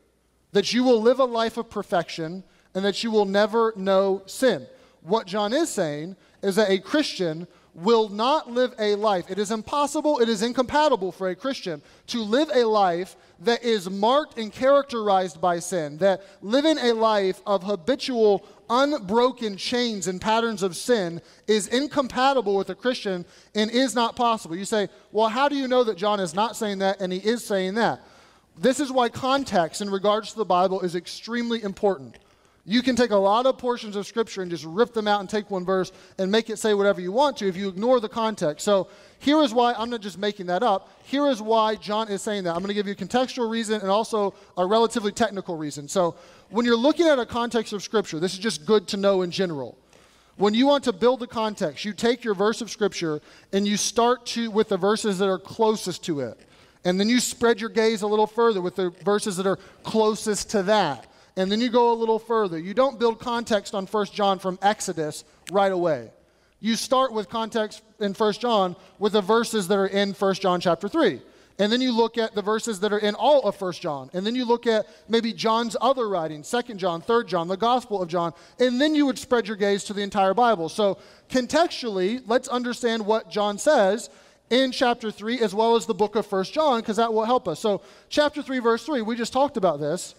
That 0.53 0.73
you 0.73 0.85
will 0.85 1.01
live 1.01 1.20
a 1.20 1.25
life 1.25 1.57
of 1.57 1.70
perfection 1.70 2.44
and 2.74 2.84
that 2.84 3.02
you 3.02 3.10
will 3.10 3.24
never 3.24 3.72
know 3.76 4.22
sin. 4.26 4.66
What 5.02 5.26
John 5.26 5.52
is 5.52 5.68
saying 5.68 6.16
is 6.42 6.56
that 6.56 6.70
a 6.70 6.78
Christian 6.78 7.46
will 7.74 8.08
not 8.08 8.50
live 8.50 8.72
a 8.78 8.94
life. 8.94 9.30
It 9.30 9.38
is 9.38 9.50
impossible, 9.50 10.20
it 10.20 10.28
is 10.28 10.42
incompatible 10.42 11.10
for 11.10 11.28
a 11.28 11.34
Christian 11.34 11.82
to 12.08 12.22
live 12.22 12.48
a 12.54 12.64
life 12.64 13.16
that 13.40 13.64
is 13.64 13.90
marked 13.90 14.38
and 14.38 14.52
characterized 14.52 15.40
by 15.40 15.58
sin, 15.58 15.98
that 15.98 16.22
living 16.40 16.78
a 16.78 16.92
life 16.92 17.40
of 17.46 17.64
habitual, 17.64 18.46
unbroken 18.70 19.56
chains 19.56 20.06
and 20.06 20.20
patterns 20.20 20.62
of 20.62 20.76
sin 20.76 21.20
is 21.48 21.66
incompatible 21.66 22.56
with 22.56 22.70
a 22.70 22.74
Christian 22.74 23.24
and 23.54 23.70
is 23.70 23.94
not 23.94 24.14
possible. 24.14 24.56
You 24.56 24.64
say, 24.64 24.88
well, 25.10 25.28
how 25.28 25.48
do 25.48 25.56
you 25.56 25.66
know 25.66 25.84
that 25.84 25.96
John 25.96 26.20
is 26.20 26.34
not 26.34 26.56
saying 26.56 26.78
that 26.78 27.00
and 27.00 27.12
he 27.12 27.18
is 27.18 27.44
saying 27.44 27.74
that? 27.74 28.00
This 28.56 28.78
is 28.78 28.92
why 28.92 29.08
context 29.08 29.80
in 29.80 29.90
regards 29.90 30.30
to 30.30 30.37
the 30.37 30.44
Bible 30.44 30.80
is 30.80 30.94
extremely 30.94 31.62
important. 31.62 32.18
You 32.66 32.81
can 32.81 32.96
take 32.96 33.11
a 33.11 33.16
lot 33.16 33.44
of 33.44 33.59
portions 33.59 33.94
of 33.94 34.07
Scripture 34.07 34.40
and 34.40 34.50
just 34.50 34.64
rip 34.64 34.94
them 34.94 35.07
out 35.07 35.20
and 35.20 35.29
take 35.29 35.50
one 35.50 35.66
verse 35.66 35.92
and 36.18 36.33
make 36.33 36.48
it 36.48 36.59
say 36.59 36.72
whatever 36.72 36.98
you 36.98 37.12
want 37.12 37.37
to 37.38 37.46
if 37.46 37.57
you 37.59 37.68
ignore 37.68 38.00
the 38.00 38.09
context. 38.09 38.64
So 38.64 38.88
here 39.18 39.42
is 39.42 39.53
why 39.53 39.74
I'm 39.74 39.90
not 39.90 40.00
just 40.00 40.16
making 40.16 40.46
that 40.46 40.62
up. 40.62 40.90
Here 41.05 41.27
is 41.27 41.42
why 41.42 41.74
John 41.74 42.09
is 42.09 42.22
saying 42.22 42.44
that. 42.44 42.55
I'm 42.55 42.61
going 42.61 42.68
to 42.68 42.74
give 42.74 42.87
you 42.87 42.94
a 42.94 42.96
contextual 42.96 43.50
reason 43.50 43.83
and 43.83 43.90
also 43.90 44.33
a 44.57 44.64
relatively 44.64 45.12
technical 45.12 45.59
reason. 45.59 45.88
So 45.88 46.16
when 46.48 46.64
you're 46.64 46.77
looking 46.77 47.07
at 47.07 47.18
a 47.18 47.27
context 47.27 47.74
of 47.74 47.83
Scripture, 47.83 48.18
this 48.18 48.33
is 48.33 48.38
just 48.38 48.64
good 48.64 48.88
to 48.88 48.96
know 48.96 49.20
in 49.20 49.31
general. 49.31 49.77
When 50.37 50.55
you 50.55 50.66
want 50.66 50.85
to 50.85 50.92
build 50.94 51.20
the 51.20 51.27
context, 51.27 51.85
you 51.85 51.92
take 51.92 52.24
your 52.24 52.35
verse 52.35 52.62
of 52.62 52.70
Scripture 52.70 53.20
and 53.53 53.68
you 53.68 53.77
start 53.77 54.24
to 54.27 54.50
with 54.50 54.70
the 54.70 54.79
verses 54.79 55.18
that 55.18 55.29
are 55.29 55.38
closest 55.38 56.03
to 56.05 56.20
it. 56.20 56.40
And 56.87 56.98
then 56.98 57.11
you 57.11 57.20
spread 57.20 57.61
your 57.61 57.70
gaze 57.70 58.00
a 58.00 58.07
little 58.07 58.27
further 58.27 58.62
with 58.62 58.77
the 58.77 58.88
verses 59.05 59.37
that 59.37 59.46
are 59.46 59.59
closest 59.83 60.50
to 60.50 60.62
that 60.62 61.09
and 61.37 61.51
then 61.51 61.61
you 61.61 61.68
go 61.68 61.92
a 61.92 61.94
little 61.94 62.18
further. 62.18 62.59
You 62.59 62.75
don't 62.75 62.99
build 62.99 63.18
context 63.18 63.75
on 63.75 63.87
1 63.87 64.07
John 64.07 64.38
from 64.38 64.59
Exodus 64.62 65.25
right 65.51 65.73
away. 65.73 66.11
You 66.61 66.77
start 66.77 67.12
with 67.12 67.29
context 67.29 67.83
in 68.01 68.14
1 68.14 68.33
John 68.35 68.77
with 68.99 69.12
the 69.12 69.20
verses 69.20 69.68
that 69.68 69.77
are 69.77 69.87
in 69.87 70.12
1 70.12 70.35
John 70.35 70.61
chapter 70.61 70.88
3. 70.88 71.20
And 71.59 71.70
then 71.70 71.81
you 71.81 71.92
look 71.92 72.18
at 72.18 72.35
the 72.35 72.42
verses 72.42 72.81
that 72.81 72.92
are 72.92 72.99
in 72.99 73.14
all 73.14 73.42
of 73.42 73.61
1 73.61 73.73
John. 73.75 74.11
And 74.12 74.27
then 74.27 74.35
you 74.35 74.44
look 74.44 74.66
at 74.66 74.87
maybe 75.09 75.33
John's 75.33 75.77
other 75.81 76.09
writings, 76.09 76.51
2 76.51 76.75
John, 76.75 77.01
3 77.01 77.25
John, 77.27 77.49
the 77.49 77.57
Gospel 77.57 78.03
of 78.03 78.09
John. 78.09 78.33
And 78.59 78.81
then 78.81 78.94
you 78.94 79.07
would 79.07 79.18
spread 79.18 79.47
your 79.47 79.57
gaze 79.57 79.85
to 79.85 79.92
the 79.92 80.03
entire 80.03 80.35
Bible. 80.35 80.68
So 80.68 80.99
contextually, 81.29 82.23
let's 82.27 82.49
understand 82.49 83.07
what 83.07 83.31
John 83.31 83.59
says 83.59 84.11
in 84.51 84.73
chapter 84.73 85.11
3 85.11 85.40
as 85.40 85.55
well 85.55 85.77
as 85.77 85.87
the 85.87 85.94
book 85.94 86.16
of 86.16 86.31
1 86.31 86.44
John 86.44 86.81
because 86.81 86.97
that 86.97 87.12
will 87.12 87.25
help 87.25 87.47
us. 87.47 87.61
So 87.61 87.83
chapter 88.09 88.42
3 88.42 88.59
verse 88.59 88.85
3, 88.85 89.03
we 89.03 89.16
just 89.16 89.33
talked 89.33 89.57
about 89.57 89.81
this. 89.81 90.14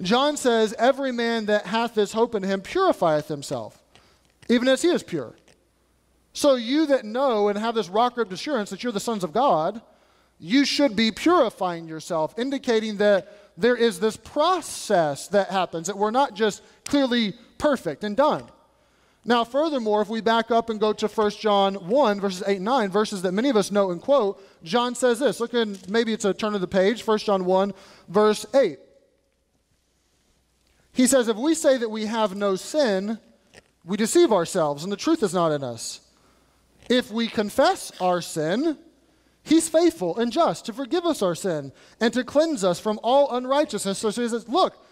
John 0.00 0.36
says, 0.36 0.74
Every 0.78 1.12
man 1.12 1.46
that 1.46 1.66
hath 1.66 1.94
this 1.94 2.12
hope 2.12 2.34
in 2.34 2.42
him 2.42 2.60
purifieth 2.60 3.28
himself, 3.28 3.82
even 4.48 4.68
as 4.68 4.82
he 4.82 4.88
is 4.88 5.02
pure. 5.02 5.34
So 6.32 6.56
you 6.56 6.86
that 6.86 7.04
know 7.04 7.48
and 7.48 7.56
have 7.58 7.76
this 7.76 7.88
rock 7.88 8.16
ribbed 8.16 8.32
assurance 8.32 8.70
that 8.70 8.82
you're 8.82 8.92
the 8.92 9.00
sons 9.00 9.22
of 9.22 9.32
God, 9.32 9.80
you 10.40 10.64
should 10.64 10.96
be 10.96 11.12
purifying 11.12 11.86
yourself, 11.86 12.36
indicating 12.38 12.96
that 12.96 13.32
there 13.56 13.76
is 13.76 14.00
this 14.00 14.16
process 14.16 15.28
that 15.28 15.50
happens, 15.50 15.86
that 15.86 15.96
we're 15.96 16.10
not 16.10 16.34
just 16.34 16.62
clearly 16.84 17.34
perfect 17.56 18.02
and 18.02 18.16
done. 18.16 18.44
Now, 19.24 19.44
furthermore, 19.44 20.02
if 20.02 20.08
we 20.08 20.20
back 20.20 20.50
up 20.50 20.68
and 20.68 20.78
go 20.78 20.92
to 20.92 21.08
1 21.08 21.30
John 21.40 21.74
1, 21.76 22.20
verses 22.20 22.42
8 22.46 22.56
and 22.56 22.64
9, 22.64 22.90
verses 22.90 23.22
that 23.22 23.32
many 23.32 23.48
of 23.48 23.56
us 23.56 23.70
know 23.70 23.90
and 23.90 24.02
quote, 24.02 24.42
John 24.62 24.94
says 24.94 25.18
this. 25.20 25.40
Look 25.40 25.54
in, 25.54 25.78
maybe 25.88 26.12
it's 26.12 26.26
a 26.26 26.34
turn 26.34 26.54
of 26.54 26.60
the 26.60 26.68
page, 26.68 27.06
1 27.06 27.18
John 27.18 27.44
1, 27.44 27.72
verse 28.08 28.44
8. 28.54 28.78
He 30.94 31.06
says, 31.08 31.28
if 31.28 31.36
we 31.36 31.54
say 31.54 31.76
that 31.76 31.90
we 31.90 32.06
have 32.06 32.36
no 32.36 32.54
sin, 32.54 33.18
we 33.84 33.96
deceive 33.96 34.32
ourselves 34.32 34.84
and 34.84 34.92
the 34.92 34.96
truth 34.96 35.22
is 35.22 35.34
not 35.34 35.52
in 35.52 35.62
us. 35.62 36.00
If 36.88 37.10
we 37.10 37.26
confess 37.26 37.92
our 38.00 38.22
sin, 38.22 38.78
he's 39.42 39.68
faithful 39.68 40.16
and 40.18 40.30
just 40.32 40.66
to 40.66 40.72
forgive 40.72 41.04
us 41.04 41.20
our 41.20 41.34
sin 41.34 41.72
and 42.00 42.12
to 42.14 42.22
cleanse 42.24 42.62
us 42.62 42.78
from 42.78 43.00
all 43.02 43.34
unrighteousness. 43.36 43.98
So 43.98 44.08
he 44.08 44.28
says, 44.28 44.48
look, 44.48 44.84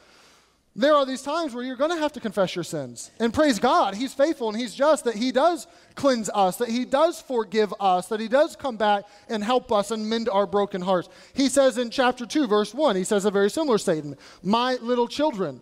there 0.75 0.95
are 0.95 1.05
these 1.05 1.23
times 1.23 1.55
where 1.55 1.63
you're 1.63 1.77
going 1.77 1.91
to 1.91 1.99
have 1.99 2.15
to 2.15 2.21
confess 2.21 2.57
your 2.57 2.65
sins. 2.65 3.11
And 3.21 3.33
praise 3.33 3.59
God, 3.59 3.95
He's 3.95 4.15
faithful 4.15 4.49
and 4.49 4.59
He's 4.59 4.75
just 4.75 5.05
that 5.05 5.15
He 5.15 5.31
does 5.31 5.67
cleanse 5.97 6.31
us, 6.31 6.57
that 6.57 6.71
He 6.71 6.87
does 6.87 7.21
forgive 7.21 7.75
us, 7.79 8.07
that 8.09 8.21
He 8.21 8.29
does 8.29 8.57
come 8.57 8.79
back 8.79 9.05
and 9.29 9.45
help 9.45 9.71
us 9.71 9.91
and 9.91 10.09
mend 10.09 10.31
our 10.31 10.47
broken 10.47 10.81
hearts. 10.81 11.11
He 11.35 11.51
says 11.51 11.77
in 11.77 11.91
chapter 11.91 12.25
2, 12.25 12.47
verse 12.47 12.73
1, 12.73 12.97
He 12.97 13.05
says 13.05 13.27
a 13.27 13.31
very 13.31 13.51
similar 13.51 13.77
statement 13.77 14.19
My 14.43 14.77
little 14.77 15.09
children, 15.09 15.61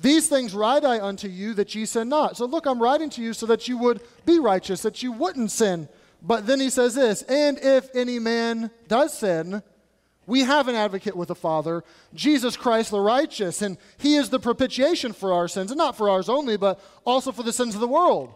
these 0.00 0.28
things 0.28 0.54
write 0.54 0.84
I 0.84 1.00
unto 1.00 1.28
you 1.28 1.54
that 1.54 1.74
ye 1.74 1.84
sin 1.84 2.08
not. 2.08 2.36
So 2.36 2.46
look, 2.46 2.66
I'm 2.66 2.82
writing 2.82 3.10
to 3.10 3.22
you 3.22 3.32
so 3.32 3.46
that 3.46 3.68
you 3.68 3.76
would 3.78 4.00
be 4.24 4.38
righteous, 4.38 4.82
that 4.82 5.02
you 5.02 5.12
wouldn't 5.12 5.50
sin. 5.50 5.88
But 6.22 6.46
then 6.46 6.60
he 6.60 6.70
says 6.70 6.94
this, 6.94 7.22
and 7.22 7.58
if 7.58 7.94
any 7.94 8.18
man 8.18 8.70
does 8.88 9.18
sin, 9.18 9.62
we 10.26 10.40
have 10.40 10.68
an 10.68 10.74
advocate 10.74 11.16
with 11.16 11.28
the 11.28 11.34
Father, 11.34 11.82
Jesus 12.14 12.56
Christ 12.56 12.90
the 12.90 13.00
righteous, 13.00 13.62
and 13.62 13.78
he 13.98 14.16
is 14.16 14.30
the 14.30 14.38
propitiation 14.38 15.12
for 15.12 15.32
our 15.32 15.48
sins, 15.48 15.70
and 15.70 15.78
not 15.78 15.96
for 15.96 16.08
ours 16.08 16.28
only, 16.28 16.56
but 16.56 16.80
also 17.04 17.32
for 17.32 17.42
the 17.42 17.52
sins 17.52 17.74
of 17.74 17.80
the 17.80 17.88
world. 17.88 18.32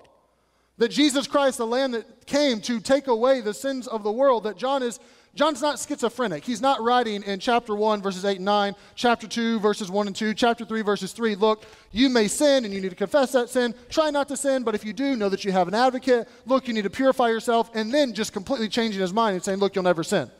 That 0.78 0.90
Jesus 0.90 1.26
Christ, 1.28 1.58
the 1.58 1.66
Lamb 1.66 1.92
that 1.92 2.26
came 2.26 2.60
to 2.62 2.80
take 2.80 3.06
away 3.06 3.40
the 3.40 3.54
sins 3.54 3.86
of 3.86 4.02
the 4.02 4.10
world, 4.10 4.44
that 4.44 4.56
John 4.56 4.82
is 4.82 4.98
John's 5.34 5.60
not 5.60 5.80
schizophrenic. 5.80 6.44
He's 6.44 6.60
not 6.60 6.80
writing 6.80 7.24
in 7.24 7.40
chapter 7.40 7.74
1, 7.74 8.00
verses 8.00 8.24
8 8.24 8.36
and 8.36 8.44
9, 8.44 8.74
chapter 8.94 9.26
2, 9.26 9.58
verses 9.58 9.90
1 9.90 10.06
and 10.06 10.14
2, 10.14 10.32
chapter 10.32 10.64
3, 10.64 10.82
verses 10.82 11.12
3. 11.12 11.34
Look, 11.34 11.64
you 11.90 12.08
may 12.08 12.28
sin 12.28 12.64
and 12.64 12.72
you 12.72 12.80
need 12.80 12.90
to 12.90 12.96
confess 12.96 13.32
that 13.32 13.50
sin. 13.50 13.74
Try 13.88 14.10
not 14.10 14.28
to 14.28 14.36
sin, 14.36 14.62
but 14.62 14.76
if 14.76 14.84
you 14.84 14.92
do, 14.92 15.16
know 15.16 15.28
that 15.28 15.44
you 15.44 15.50
have 15.50 15.66
an 15.66 15.74
advocate. 15.74 16.28
Look, 16.46 16.68
you 16.68 16.74
need 16.74 16.82
to 16.82 16.90
purify 16.90 17.28
yourself, 17.28 17.70
and 17.74 17.92
then 17.92 18.14
just 18.14 18.32
completely 18.32 18.68
changing 18.68 19.00
his 19.00 19.12
mind 19.12 19.34
and 19.34 19.44
saying, 19.44 19.58
Look, 19.58 19.74
you'll 19.74 19.84
never 19.84 20.04
sin. 20.04 20.30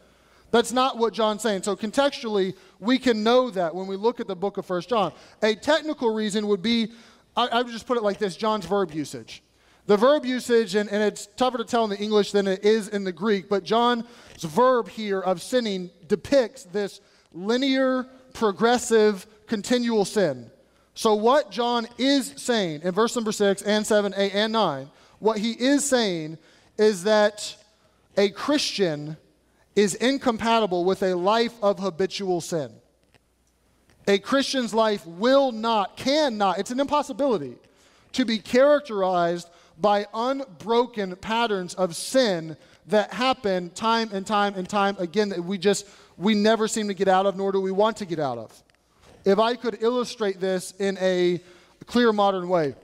That's 0.53 0.73
not 0.73 0.99
what 0.99 1.13
John's 1.13 1.43
saying. 1.43 1.65
So 1.65 1.75
contextually, 1.75 2.55
we 2.79 2.99
can 2.99 3.25
know 3.25 3.51
that 3.51 3.75
when 3.75 3.89
we 3.89 3.97
look 3.97 4.21
at 4.21 4.29
the 4.29 4.37
book 4.37 4.57
of 4.59 4.65
First 4.65 4.89
John. 4.89 5.13
A 5.43 5.57
technical 5.57 6.15
reason 6.15 6.47
would 6.47 6.63
be, 6.63 6.93
I, 7.37 7.49
I 7.49 7.63
would 7.63 7.73
just 7.73 7.89
put 7.89 7.97
it 7.97 8.05
like 8.05 8.19
this 8.19 8.37
John's 8.37 8.65
verb 8.65 8.93
usage. 8.93 9.43
The 9.87 9.97
verb 9.97 10.25
usage, 10.25 10.75
and, 10.75 10.91
and 10.91 11.03
it's 11.03 11.27
tougher 11.37 11.59
to 11.59 11.65
tell 11.65 11.85
in 11.85 11.91
the 11.91 11.99
English 11.99 12.33
than 12.33 12.47
it 12.47 12.65
is 12.65 12.89
in 12.89 13.05
the 13.05 13.13
Greek, 13.13 13.49
but 13.51 13.65
John's 13.65 14.05
verb 14.39 14.89
here 14.89 15.21
of 15.21 15.43
sinning 15.43 15.91
depicts 16.09 16.65
this 16.65 17.01
linear, 17.33 18.07
progressive, 18.33 19.27
continual 19.47 20.07
sin. 20.07 20.51
So, 20.95 21.15
what 21.15 21.51
John 21.51 21.87
is 21.99 22.33
saying 22.37 22.83
in 22.83 22.93
verse 22.93 23.15
number 23.15 23.33
6 23.33 23.63
and 23.63 23.87
7, 23.87 24.15
8, 24.17 24.35
and 24.35 24.53
9, 24.53 24.91
what 25.19 25.39
he 25.39 25.53
is 25.53 25.85
saying 25.85 26.39
is 26.79 27.05
that 27.05 27.57
a 28.17 28.31
Christian 28.31 29.17
is 29.77 29.97
incompatible 29.97 30.85
with 30.85 31.03
a 31.03 31.15
life 31.15 31.55
of 31.63 31.79
habitual 31.79 32.41
sin. 32.41 32.71
A 34.07 34.19
Christian's 34.19 34.73
life 34.73 35.05
will 35.07 35.51
not, 35.51 35.97
cannot, 35.97 36.59
it's 36.59 36.71
an 36.71 36.81
impossibility 36.81 37.57
to 38.13 38.25
be 38.25 38.39
characterized 38.39 39.49
by 39.79 40.07
unbroken 40.15 41.17
patterns 41.17 41.75
of 41.75 41.97
sin 41.97 42.57
that 42.87 43.13
happen 43.13 43.71
time 43.71 44.11
and 44.13 44.27
time 44.27 44.55
and 44.55 44.69
time 44.69 44.97
again 44.99 45.31
that 45.31 45.43
we 45.43 45.59
just 45.59 45.89
we 46.17 46.35
never 46.35 46.69
seem 46.69 46.89
to 46.89 46.95
get 46.95 47.09
out 47.09 47.27
of 47.27 47.37
nor 47.37 47.51
do 47.53 47.61
we 47.61 47.73
want 47.73 47.97
to 47.97 48.05
get 48.05 48.19
out 48.19 48.39
of. 48.39 48.63
If 49.25 49.39
i 49.39 49.55
could 49.55 49.83
illustrate 49.83 50.41
this 50.41 50.73
in 50.79 50.99
a 50.99 51.41
clear 51.87 52.13
modern 52.13 52.49
way 52.49 52.75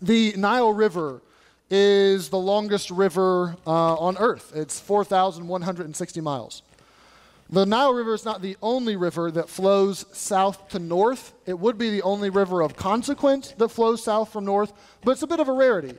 the 0.00 0.34
nile 0.36 0.72
river 0.72 1.22
is 1.70 2.28
the 2.28 2.38
longest 2.38 2.90
river 2.90 3.56
uh, 3.66 3.94
on 3.94 4.18
earth. 4.18 4.52
It's 4.54 4.78
4160 4.78 6.20
miles. 6.20 6.62
The 7.48 7.66
Nile 7.66 7.92
River 7.92 8.14
is 8.14 8.24
not 8.24 8.40
the 8.40 8.56
only 8.62 8.96
river 8.96 9.30
that 9.30 9.48
flows 9.48 10.06
south 10.12 10.70
to 10.70 10.78
north. 10.78 11.34
It 11.44 11.58
would 11.58 11.76
be 11.76 11.90
the 11.90 12.00
only 12.00 12.30
river 12.30 12.62
of 12.62 12.76
consequence 12.76 13.52
that 13.58 13.68
flows 13.68 14.02
south 14.02 14.32
from 14.32 14.46
north, 14.46 14.72
but 15.04 15.12
it's 15.12 15.22
a 15.22 15.26
bit 15.26 15.38
of 15.38 15.48
a 15.48 15.52
rarity 15.52 15.94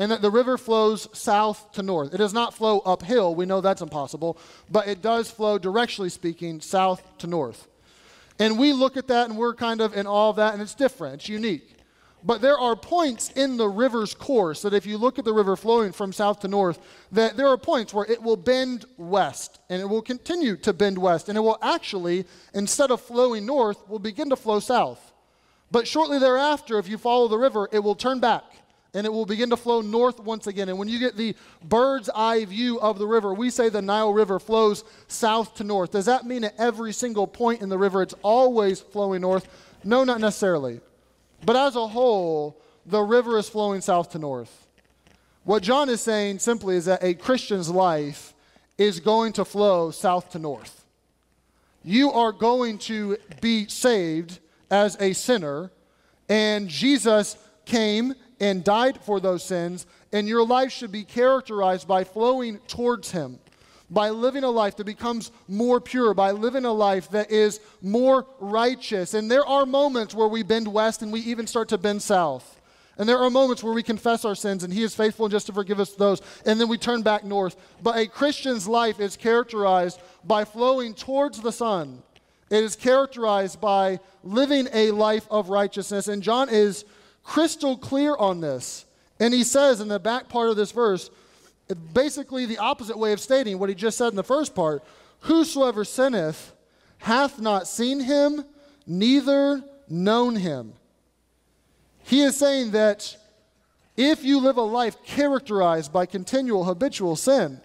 and 0.00 0.10
that 0.10 0.22
the 0.22 0.30
river 0.30 0.56
flows 0.56 1.08
south 1.12 1.72
to 1.72 1.82
north. 1.82 2.14
It 2.14 2.16
does 2.16 2.32
not 2.32 2.54
flow 2.54 2.78
uphill. 2.80 3.34
We 3.34 3.44
know 3.44 3.60
that's 3.60 3.82
impossible, 3.82 4.38
but 4.70 4.88
it 4.88 5.02
does 5.02 5.30
flow, 5.30 5.58
directionally 5.58 6.10
speaking, 6.10 6.62
south 6.62 7.02
to 7.18 7.26
north. 7.26 7.68
And 8.38 8.58
we 8.58 8.72
look 8.72 8.96
at 8.96 9.08
that 9.08 9.28
and 9.28 9.38
we're 9.38 9.54
kind 9.54 9.82
of 9.82 9.94
in 9.94 10.06
awe 10.06 10.30
of 10.30 10.36
that, 10.36 10.54
and 10.54 10.62
it's 10.62 10.74
different, 10.74 11.16
it's 11.16 11.28
unique. 11.28 11.76
But 12.24 12.40
there 12.40 12.58
are 12.58 12.76
points 12.76 13.30
in 13.32 13.58
the 13.58 13.68
river's 13.68 14.14
course 14.14 14.62
that 14.62 14.72
if 14.72 14.86
you 14.86 14.96
look 14.96 15.18
at 15.18 15.26
the 15.26 15.34
river 15.34 15.54
flowing 15.54 15.92
from 15.92 16.14
south 16.14 16.40
to 16.40 16.48
north, 16.48 16.78
that 17.12 17.36
there 17.36 17.48
are 17.48 17.58
points 17.58 17.92
where 17.92 18.06
it 18.06 18.22
will 18.22 18.36
bend 18.36 18.86
west 18.96 19.58
and 19.68 19.82
it 19.82 19.86
will 19.86 20.02
continue 20.02 20.56
to 20.58 20.72
bend 20.72 20.96
west 20.96 21.28
and 21.28 21.36
it 21.36 21.42
will 21.42 21.58
actually, 21.60 22.24
instead 22.54 22.90
of 22.90 23.02
flowing 23.02 23.44
north, 23.44 23.86
will 23.86 23.98
begin 23.98 24.30
to 24.30 24.36
flow 24.36 24.60
south. 24.60 25.12
But 25.70 25.86
shortly 25.86 26.18
thereafter, 26.18 26.78
if 26.78 26.88
you 26.88 26.96
follow 26.96 27.28
the 27.28 27.38
river, 27.38 27.68
it 27.70 27.80
will 27.80 27.94
turn 27.94 28.18
back 28.18 28.44
and 28.94 29.06
it 29.06 29.12
will 29.12 29.26
begin 29.26 29.50
to 29.50 29.56
flow 29.56 29.80
north 29.80 30.18
once 30.20 30.46
again. 30.46 30.68
And 30.68 30.78
when 30.78 30.88
you 30.88 30.98
get 30.98 31.16
the 31.16 31.34
bird's 31.62 32.08
eye 32.10 32.44
view 32.44 32.80
of 32.80 32.98
the 32.98 33.06
river, 33.06 33.32
we 33.32 33.50
say 33.50 33.68
the 33.68 33.82
Nile 33.82 34.12
River 34.12 34.38
flows 34.38 34.84
south 35.06 35.54
to 35.56 35.64
north. 35.64 35.92
Does 35.92 36.06
that 36.06 36.26
mean 36.26 36.44
at 36.44 36.54
every 36.58 36.92
single 36.92 37.26
point 37.26 37.62
in 37.62 37.68
the 37.68 37.78
river 37.78 38.02
it's 38.02 38.14
always 38.22 38.80
flowing 38.80 39.20
north? 39.20 39.48
No, 39.84 40.04
not 40.04 40.20
necessarily. 40.20 40.80
But 41.44 41.56
as 41.56 41.76
a 41.76 41.86
whole, 41.86 42.60
the 42.84 43.00
river 43.00 43.38
is 43.38 43.48
flowing 43.48 43.80
south 43.80 44.10
to 44.10 44.18
north. 44.18 44.66
What 45.44 45.62
John 45.62 45.88
is 45.88 46.00
saying 46.00 46.40
simply 46.40 46.76
is 46.76 46.84
that 46.84 47.02
a 47.02 47.14
Christian's 47.14 47.70
life 47.70 48.34
is 48.76 49.00
going 49.00 49.32
to 49.34 49.44
flow 49.44 49.90
south 49.90 50.30
to 50.30 50.38
north. 50.38 50.84
You 51.82 52.12
are 52.12 52.32
going 52.32 52.78
to 52.78 53.16
be 53.40 53.66
saved 53.68 54.38
as 54.70 54.96
a 55.00 55.12
sinner, 55.14 55.70
and 56.28 56.68
Jesus 56.68 57.36
came 57.64 58.14
and 58.40 58.64
died 58.64 59.00
for 59.02 59.20
those 59.20 59.44
sins, 59.44 59.86
and 60.12 60.26
your 60.26 60.44
life 60.44 60.72
should 60.72 60.90
be 60.90 61.04
characterized 61.04 61.86
by 61.86 62.04
flowing 62.04 62.58
towards 62.66 63.10
Him 63.10 63.38
by 63.90 64.10
living 64.10 64.44
a 64.44 64.50
life 64.50 64.76
that 64.76 64.84
becomes 64.84 65.32
more 65.48 65.80
pure, 65.80 66.14
by 66.14 66.30
living 66.30 66.64
a 66.64 66.72
life 66.72 67.10
that 67.10 67.30
is 67.30 67.60
more 67.82 68.26
righteous. 68.38 69.14
And 69.14 69.30
there 69.30 69.44
are 69.44 69.66
moments 69.66 70.14
where 70.14 70.28
we 70.28 70.42
bend 70.42 70.68
west 70.68 71.02
and 71.02 71.12
we 71.12 71.20
even 71.20 71.46
start 71.46 71.68
to 71.70 71.78
bend 71.78 72.00
south. 72.00 72.60
And 72.98 73.08
there 73.08 73.18
are 73.18 73.30
moments 73.30 73.64
where 73.64 73.72
we 73.72 73.82
confess 73.82 74.24
our 74.24 74.34
sins 74.34 74.62
and 74.62 74.72
He 74.72 74.82
is 74.82 74.94
faithful 74.94 75.26
and 75.26 75.32
just 75.32 75.46
to 75.46 75.52
forgive 75.52 75.80
us 75.80 75.92
those. 75.92 76.22
And 76.46 76.60
then 76.60 76.68
we 76.68 76.78
turn 76.78 77.02
back 77.02 77.24
north. 77.24 77.56
But 77.82 77.96
a 77.96 78.06
Christian's 78.06 78.68
life 78.68 79.00
is 79.00 79.16
characterized 79.16 80.00
by 80.24 80.44
flowing 80.44 80.94
towards 80.94 81.40
the 81.40 81.52
Son. 81.52 82.02
It 82.50 82.62
is 82.62 82.76
characterized 82.76 83.60
by 83.60 84.00
living 84.22 84.68
a 84.72 84.90
life 84.90 85.26
of 85.30 85.50
righteousness. 85.50 86.08
And 86.08 86.22
John 86.22 86.48
is 86.48 86.84
crystal 87.30 87.76
clear 87.76 88.16
on 88.16 88.40
this. 88.40 88.84
And 89.20 89.32
he 89.32 89.44
says 89.44 89.80
in 89.80 89.86
the 89.86 90.00
back 90.00 90.28
part 90.28 90.50
of 90.50 90.56
this 90.56 90.72
verse, 90.72 91.10
basically 91.92 92.44
the 92.44 92.58
opposite 92.58 92.98
way 92.98 93.12
of 93.12 93.20
stating 93.20 93.56
what 93.60 93.68
he 93.68 93.74
just 93.76 93.96
said 93.96 94.08
in 94.08 94.16
the 94.16 94.24
first 94.24 94.54
part 94.54 94.82
Whosoever 95.20 95.84
sinneth 95.84 96.52
hath 96.98 97.38
not 97.38 97.68
seen 97.68 98.00
him, 98.00 98.44
neither 98.84 99.62
known 99.88 100.34
him. 100.34 100.72
He 102.02 102.22
is 102.22 102.36
saying 102.36 102.72
that 102.72 103.16
if 103.96 104.24
you 104.24 104.40
live 104.40 104.56
a 104.56 104.62
life 104.62 104.96
characterized 105.04 105.92
by 105.92 106.06
continual 106.06 106.64
habitual 106.64 107.14
sin, 107.14 107.60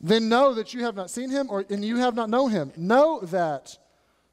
then 0.00 0.30
know 0.30 0.54
that 0.54 0.72
you 0.72 0.84
have 0.84 0.94
not 0.94 1.10
seen 1.10 1.28
him 1.28 1.48
or, 1.50 1.66
and 1.68 1.84
you 1.84 1.96
have 1.96 2.14
not 2.14 2.30
known 2.30 2.50
him. 2.50 2.72
Know 2.76 3.20
that 3.24 3.76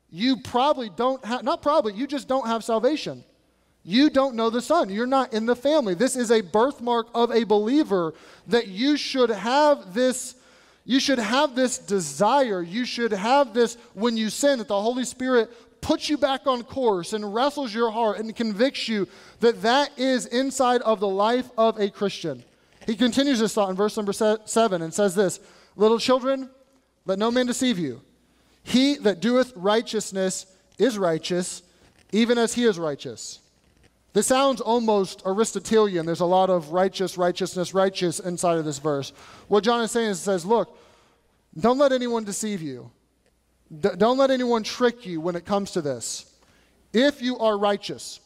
you 0.10 0.38
probably 0.38 0.90
don't 0.90 1.26
have, 1.26 1.44
not 1.44 1.62
probably, 1.62 1.96
you 1.96 2.08
just 2.08 2.30
don't 2.30 2.48
have 2.48 2.64
salvation. 2.64 3.26
You 3.90 4.10
don't 4.10 4.36
know 4.36 4.50
the 4.50 4.62
Son. 4.62 4.90
You're 4.90 5.08
not 5.08 5.32
in 5.32 5.46
the 5.46 5.56
family. 5.56 5.94
This 5.94 6.18
is 6.18 6.30
a 6.30 6.42
birthmark 6.42 7.08
of 7.16 7.32
a 7.32 7.46
believer 7.46 8.14
that 8.48 8.68
you 8.68 8.98
should 8.98 9.30
have 9.30 9.94
this. 9.94 10.36
You 10.84 11.00
should 11.00 11.20
have 11.20 11.56
this 11.56 11.78
desire. 11.78 12.62
You 12.62 12.84
should 12.84 13.14
have 13.14 13.54
this 13.54 13.78
when 13.94 14.18
you 14.18 14.30
sin, 14.30 14.60
that 14.60 14.68
the 14.68 14.82
Holy 14.82 15.06
Spirit 15.06 15.50
puts 15.80 16.10
you 16.10 16.18
back 16.18 16.48
on 16.48 16.64
course 16.64 17.14
and 17.14 17.34
wrestles 17.34 17.74
your 17.74 17.90
heart 17.90 18.20
and 18.20 18.36
convicts 18.36 18.90
you 18.90 19.08
that 19.40 19.62
that 19.62 19.98
is 19.98 20.26
inside 20.26 20.82
of 20.82 21.00
the 21.00 21.08
life 21.08 21.50
of 21.58 21.80
a 21.80 21.90
Christian. 21.90 22.44
He 22.86 22.98
continues 22.98 23.40
this 23.40 23.54
thought 23.54 23.70
in 23.70 23.78
verse 23.78 23.96
number 23.96 24.12
seven 24.12 24.82
and 24.82 24.94
says 24.94 25.16
this 25.16 25.40
Little 25.78 25.98
children, 25.98 26.50
let 27.06 27.20
no 27.20 27.32
man 27.32 27.46
deceive 27.46 27.80
you. 27.80 28.02
He 28.64 28.98
that 28.98 29.22
doeth 29.22 29.54
righteousness 29.56 30.46
is 30.78 30.98
righteous, 30.98 31.64
even 32.12 32.38
as 32.38 32.54
he 32.54 32.66
is 32.66 32.78
righteous. 32.78 33.40
This 34.18 34.26
sounds 34.26 34.62
almost 34.62 35.22
Aristotelian. 35.28 36.08
There's 36.08 36.22
a 36.22 36.26
lot 36.26 36.50
of 36.50 36.72
righteous, 36.72 37.20
righteousness, 37.20 37.76
righteous 37.76 38.20
inside 38.20 38.58
of 38.58 38.66
this 38.66 38.80
verse. 38.80 39.14
What 39.48 39.64
John 39.64 39.84
is 39.84 39.92
saying 39.92 40.10
is, 40.10 40.20
says, 40.20 40.44
look, 40.44 40.76
don't 41.56 41.78
let 41.78 41.92
anyone 41.92 42.24
deceive 42.24 42.60
you. 42.60 42.90
D- 43.80 43.90
don't 43.96 44.18
let 44.18 44.32
anyone 44.32 44.64
trick 44.64 45.06
you 45.06 45.22
when 45.22 45.36
it 45.36 45.46
comes 45.46 45.70
to 45.74 45.84
this. 45.84 46.34
If 46.94 47.22
you 47.22 47.38
are 47.38 47.60
righteous, 47.60 48.20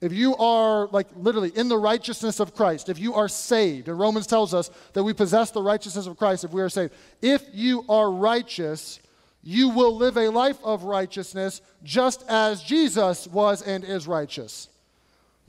if 0.00 0.12
you 0.12 0.34
are 0.38 0.88
like 0.88 1.06
literally 1.14 1.52
in 1.54 1.68
the 1.68 1.78
righteousness 1.78 2.40
of 2.40 2.52
Christ, 2.52 2.88
if 2.88 2.98
you 2.98 3.14
are 3.14 3.28
saved, 3.28 3.86
and 3.86 3.96
Romans 3.96 4.26
tells 4.26 4.52
us 4.52 4.72
that 4.94 5.04
we 5.04 5.12
possess 5.12 5.52
the 5.52 5.62
righteousness 5.62 6.08
of 6.08 6.16
Christ 6.16 6.42
if 6.42 6.50
we 6.50 6.62
are 6.62 6.68
saved, 6.68 6.92
if 7.22 7.44
you 7.52 7.84
are 7.88 8.10
righteous, 8.10 8.98
you 9.44 9.68
will 9.68 9.94
live 9.94 10.16
a 10.16 10.30
life 10.30 10.58
of 10.64 10.82
righteousness 10.82 11.60
just 11.84 12.24
as 12.28 12.60
Jesus 12.60 13.28
was 13.28 13.62
and 13.62 13.84
is 13.84 14.08
righteous. 14.08 14.68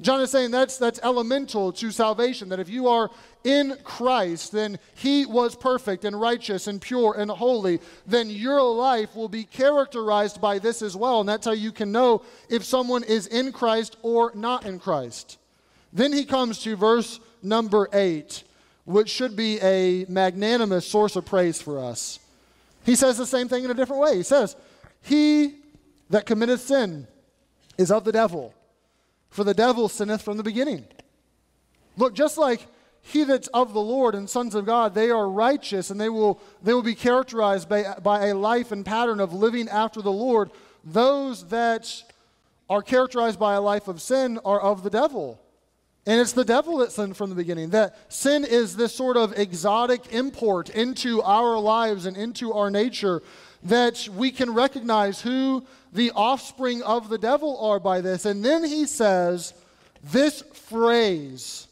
John 0.01 0.21
is 0.21 0.31
saying 0.31 0.51
that's, 0.51 0.77
that's 0.77 0.99
elemental 1.03 1.73
to 1.73 1.91
salvation, 1.91 2.49
that 2.49 2.59
if 2.59 2.69
you 2.69 2.87
are 2.87 3.11
in 3.43 3.77
Christ, 3.83 4.53
then 4.53 4.79
He 4.95 5.25
was 5.25 5.55
perfect 5.55 6.05
and 6.05 6.19
righteous 6.19 6.67
and 6.67 6.81
pure 6.81 7.15
and 7.17 7.29
holy, 7.29 7.81
then 8.05 8.29
your 8.29 8.61
life 8.61 9.13
will 9.15 9.27
be 9.27 9.43
characterized 9.43 10.39
by 10.39 10.57
this 10.57 10.81
as 10.81 10.95
well. 10.95 11.19
And 11.19 11.27
that's 11.27 11.45
how 11.45 11.51
you 11.51 11.73
can 11.73 11.91
know 11.91 12.21
if 12.49 12.63
someone 12.63 13.03
is 13.03 13.27
in 13.27 13.51
Christ 13.51 13.97
or 14.01 14.31
not 14.35 14.65
in 14.65 14.79
Christ. 14.79 15.37
Then 15.91 16.13
he 16.13 16.23
comes 16.23 16.59
to 16.59 16.77
verse 16.77 17.19
number 17.43 17.89
eight, 17.91 18.43
which 18.85 19.09
should 19.09 19.35
be 19.35 19.59
a 19.59 20.05
magnanimous 20.07 20.87
source 20.87 21.17
of 21.17 21.25
praise 21.25 21.61
for 21.61 21.77
us. 21.83 22.19
He 22.85 22.95
says 22.95 23.17
the 23.17 23.25
same 23.25 23.49
thing 23.49 23.65
in 23.65 23.71
a 23.71 23.73
different 23.73 24.01
way. 24.01 24.15
He 24.15 24.23
says, 24.23 24.55
He 25.01 25.55
that 26.09 26.25
committeth 26.25 26.61
sin 26.61 27.05
is 27.77 27.91
of 27.91 28.05
the 28.05 28.13
devil 28.13 28.53
for 29.29 29.43
the 29.43 29.53
devil 29.53 29.89
sinneth 29.89 30.21
from 30.21 30.37
the 30.37 30.43
beginning. 30.43 30.85
Look, 31.97 32.13
just 32.13 32.37
like 32.37 32.65
he 33.01 33.23
that's 33.23 33.47
of 33.49 33.73
the 33.73 33.81
Lord 33.81 34.15
and 34.15 34.29
sons 34.29 34.55
of 34.55 34.65
God, 34.65 34.93
they 34.93 35.09
are 35.09 35.29
righteous 35.29 35.89
and 35.89 35.99
they 35.99 36.09
will, 36.09 36.39
they 36.61 36.73
will 36.73 36.83
be 36.83 36.95
characterized 36.95 37.69
by, 37.69 37.95
by 38.01 38.27
a 38.27 38.35
life 38.35 38.71
and 38.71 38.85
pattern 38.85 39.19
of 39.19 39.33
living 39.33 39.67
after 39.69 40.01
the 40.01 40.11
Lord. 40.11 40.51
Those 40.83 41.47
that 41.49 42.03
are 42.69 42.81
characterized 42.81 43.39
by 43.39 43.55
a 43.55 43.61
life 43.61 43.87
of 43.87 44.01
sin 44.01 44.39
are 44.45 44.59
of 44.59 44.83
the 44.83 44.89
devil. 44.89 45.41
And 46.05 46.19
it's 46.19 46.31
the 46.31 46.45
devil 46.45 46.77
that 46.77 46.91
sinned 46.91 47.17
from 47.17 47.29
the 47.29 47.35
beginning. 47.35 47.69
That 47.69 48.11
sin 48.11 48.45
is 48.45 48.75
this 48.75 48.95
sort 48.95 49.17
of 49.17 49.37
exotic 49.37 50.13
import 50.13 50.69
into 50.69 51.21
our 51.21 51.59
lives 51.59 52.05
and 52.05 52.15
into 52.15 52.53
our 52.53 52.71
nature 52.71 53.21
that 53.63 54.07
we 54.15 54.31
can 54.31 54.53
recognize 54.53 55.21
who 55.21 55.65
the 55.91 56.11
offspring 56.11 56.81
of 56.83 57.09
the 57.09 57.17
devil 57.17 57.59
are 57.59 57.79
by 57.79 58.01
this. 58.01 58.25
And 58.25 58.43
then 58.43 58.63
he 58.63 58.85
says 58.85 59.53
this 60.03 60.41
phrase 60.53 61.67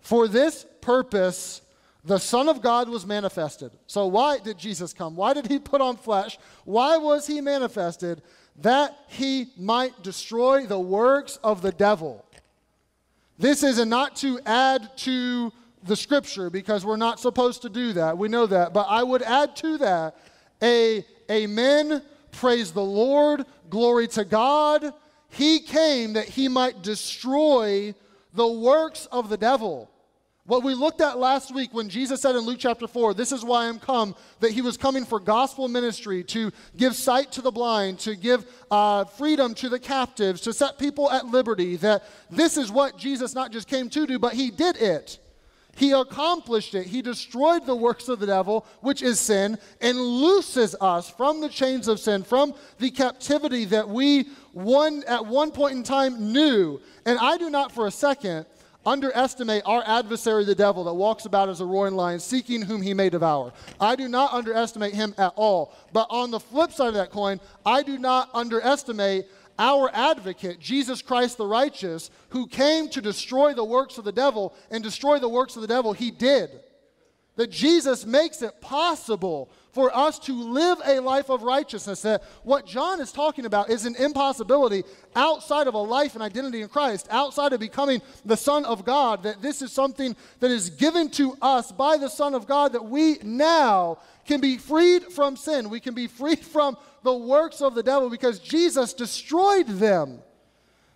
For 0.00 0.28
this 0.28 0.66
purpose, 0.80 1.62
the 2.04 2.18
Son 2.18 2.48
of 2.48 2.62
God 2.62 2.88
was 2.88 3.04
manifested. 3.04 3.72
So, 3.86 4.06
why 4.06 4.38
did 4.38 4.58
Jesus 4.58 4.92
come? 4.92 5.16
Why 5.16 5.34
did 5.34 5.48
he 5.48 5.58
put 5.58 5.80
on 5.80 5.96
flesh? 5.96 6.38
Why 6.64 6.96
was 6.96 7.26
he 7.26 7.40
manifested? 7.40 8.22
That 8.60 8.96
he 9.08 9.48
might 9.58 10.02
destroy 10.02 10.66
the 10.66 10.78
works 10.78 11.38
of 11.42 11.60
the 11.60 11.72
devil. 11.72 12.24
This 13.38 13.62
is 13.62 13.84
not 13.84 14.16
to 14.16 14.40
add 14.46 14.96
to 14.98 15.52
the 15.82 15.96
scripture 15.96 16.48
because 16.48 16.86
we're 16.86 16.96
not 16.96 17.20
supposed 17.20 17.62
to 17.62 17.68
do 17.68 17.92
that. 17.94 18.16
We 18.16 18.28
know 18.28 18.46
that. 18.46 18.72
But 18.72 18.86
I 18.88 19.02
would 19.02 19.22
add 19.22 19.56
to 19.56 19.78
that 19.78 20.16
a 20.62 21.04
Amen. 21.30 22.02
Praise 22.32 22.72
the 22.72 22.82
Lord. 22.82 23.44
Glory 23.70 24.08
to 24.08 24.24
God. 24.24 24.92
He 25.28 25.60
came 25.60 26.14
that 26.14 26.28
he 26.28 26.48
might 26.48 26.82
destroy 26.82 27.94
the 28.32 28.46
works 28.46 29.06
of 29.06 29.28
the 29.28 29.36
devil. 29.36 29.90
What 30.46 30.62
we 30.62 30.74
looked 30.74 31.00
at 31.00 31.18
last 31.18 31.52
week 31.52 31.74
when 31.74 31.88
Jesus 31.88 32.22
said 32.22 32.36
in 32.36 32.42
Luke 32.42 32.58
chapter 32.60 32.86
4, 32.86 33.14
This 33.14 33.32
is 33.32 33.44
why 33.44 33.66
I'm 33.66 33.80
come, 33.80 34.14
that 34.38 34.52
he 34.52 34.60
was 34.60 34.76
coming 34.76 35.04
for 35.04 35.18
gospel 35.18 35.66
ministry, 35.66 36.22
to 36.24 36.52
give 36.76 36.94
sight 36.94 37.32
to 37.32 37.42
the 37.42 37.50
blind, 37.50 37.98
to 38.00 38.14
give 38.14 38.46
uh, 38.70 39.04
freedom 39.04 39.54
to 39.54 39.68
the 39.68 39.80
captives, 39.80 40.40
to 40.42 40.52
set 40.52 40.78
people 40.78 41.10
at 41.10 41.26
liberty, 41.26 41.74
that 41.76 42.04
this 42.30 42.56
is 42.56 42.70
what 42.70 42.96
Jesus 42.96 43.34
not 43.34 43.50
just 43.50 43.66
came 43.66 43.90
to 43.90 44.06
do, 44.06 44.20
but 44.20 44.34
he 44.34 44.52
did 44.52 44.76
it. 44.76 45.18
He 45.76 45.92
accomplished 45.92 46.74
it. 46.74 46.86
He 46.86 47.02
destroyed 47.02 47.66
the 47.66 47.76
works 47.76 48.08
of 48.08 48.18
the 48.18 48.26
devil, 48.26 48.66
which 48.80 49.02
is 49.02 49.20
sin, 49.20 49.58
and 49.80 49.98
looses 49.98 50.74
us 50.80 51.10
from 51.10 51.40
the 51.40 51.48
chains 51.48 51.86
of 51.86 52.00
sin, 52.00 52.22
from 52.22 52.54
the 52.78 52.90
captivity 52.90 53.66
that 53.66 53.88
we 53.88 54.28
one 54.52 55.04
at 55.06 55.24
one 55.24 55.50
point 55.50 55.74
in 55.74 55.82
time 55.82 56.32
knew. 56.32 56.80
And 57.04 57.18
I 57.18 57.36
do 57.36 57.50
not 57.50 57.72
for 57.72 57.86
a 57.86 57.90
second 57.90 58.46
underestimate 58.86 59.62
our 59.66 59.82
adversary, 59.84 60.44
the 60.44 60.54
devil, 60.54 60.84
that 60.84 60.94
walks 60.94 61.26
about 61.26 61.48
as 61.48 61.60
a 61.60 61.64
roaring 61.66 61.94
lion, 61.94 62.20
seeking 62.20 62.62
whom 62.62 62.80
he 62.80 62.94
may 62.94 63.10
devour. 63.10 63.52
I 63.80 63.96
do 63.96 64.08
not 64.08 64.32
underestimate 64.32 64.94
him 64.94 65.12
at 65.18 65.32
all. 65.34 65.74
But 65.92 66.06
on 66.08 66.30
the 66.30 66.40
flip 66.40 66.72
side 66.72 66.88
of 66.88 66.94
that 66.94 67.10
coin, 67.10 67.40
I 67.66 67.82
do 67.82 67.98
not 67.98 68.30
underestimate 68.32 69.26
our 69.58 69.90
advocate, 69.92 70.60
Jesus 70.60 71.02
Christ 71.02 71.38
the 71.38 71.46
righteous, 71.46 72.10
who 72.30 72.46
came 72.46 72.88
to 72.90 73.00
destroy 73.00 73.54
the 73.54 73.64
works 73.64 73.98
of 73.98 74.04
the 74.04 74.12
devil 74.12 74.54
and 74.70 74.82
destroy 74.82 75.18
the 75.18 75.28
works 75.28 75.56
of 75.56 75.62
the 75.62 75.68
devil, 75.68 75.92
he 75.92 76.10
did. 76.10 76.50
That 77.36 77.50
Jesus 77.50 78.06
makes 78.06 78.40
it 78.40 78.62
possible 78.62 79.50
for 79.72 79.94
us 79.94 80.18
to 80.20 80.32
live 80.32 80.78
a 80.86 81.00
life 81.00 81.28
of 81.28 81.42
righteousness. 81.42 82.00
That 82.00 82.22
what 82.44 82.66
John 82.66 82.98
is 82.98 83.12
talking 83.12 83.44
about 83.44 83.68
is 83.68 83.84
an 83.84 83.94
impossibility 83.96 84.84
outside 85.14 85.66
of 85.66 85.74
a 85.74 85.78
life 85.78 86.14
and 86.14 86.22
identity 86.22 86.62
in 86.62 86.68
Christ, 86.68 87.06
outside 87.10 87.52
of 87.52 87.60
becoming 87.60 88.00
the 88.24 88.38
Son 88.38 88.64
of 88.64 88.86
God. 88.86 89.22
That 89.24 89.42
this 89.42 89.60
is 89.60 89.70
something 89.70 90.16
that 90.40 90.50
is 90.50 90.70
given 90.70 91.10
to 91.10 91.36
us 91.42 91.72
by 91.72 91.98
the 91.98 92.08
Son 92.08 92.34
of 92.34 92.46
God, 92.46 92.72
that 92.72 92.86
we 92.86 93.18
now 93.22 93.98
can 94.26 94.40
be 94.40 94.58
freed 94.58 95.04
from 95.04 95.36
sin. 95.36 95.70
We 95.70 95.80
can 95.80 95.94
be 95.94 96.06
freed 96.06 96.40
from 96.44 96.76
the 97.02 97.14
works 97.14 97.60
of 97.60 97.74
the 97.74 97.82
devil 97.82 98.10
because 98.10 98.38
Jesus 98.38 98.92
destroyed 98.92 99.66
them. 99.66 100.20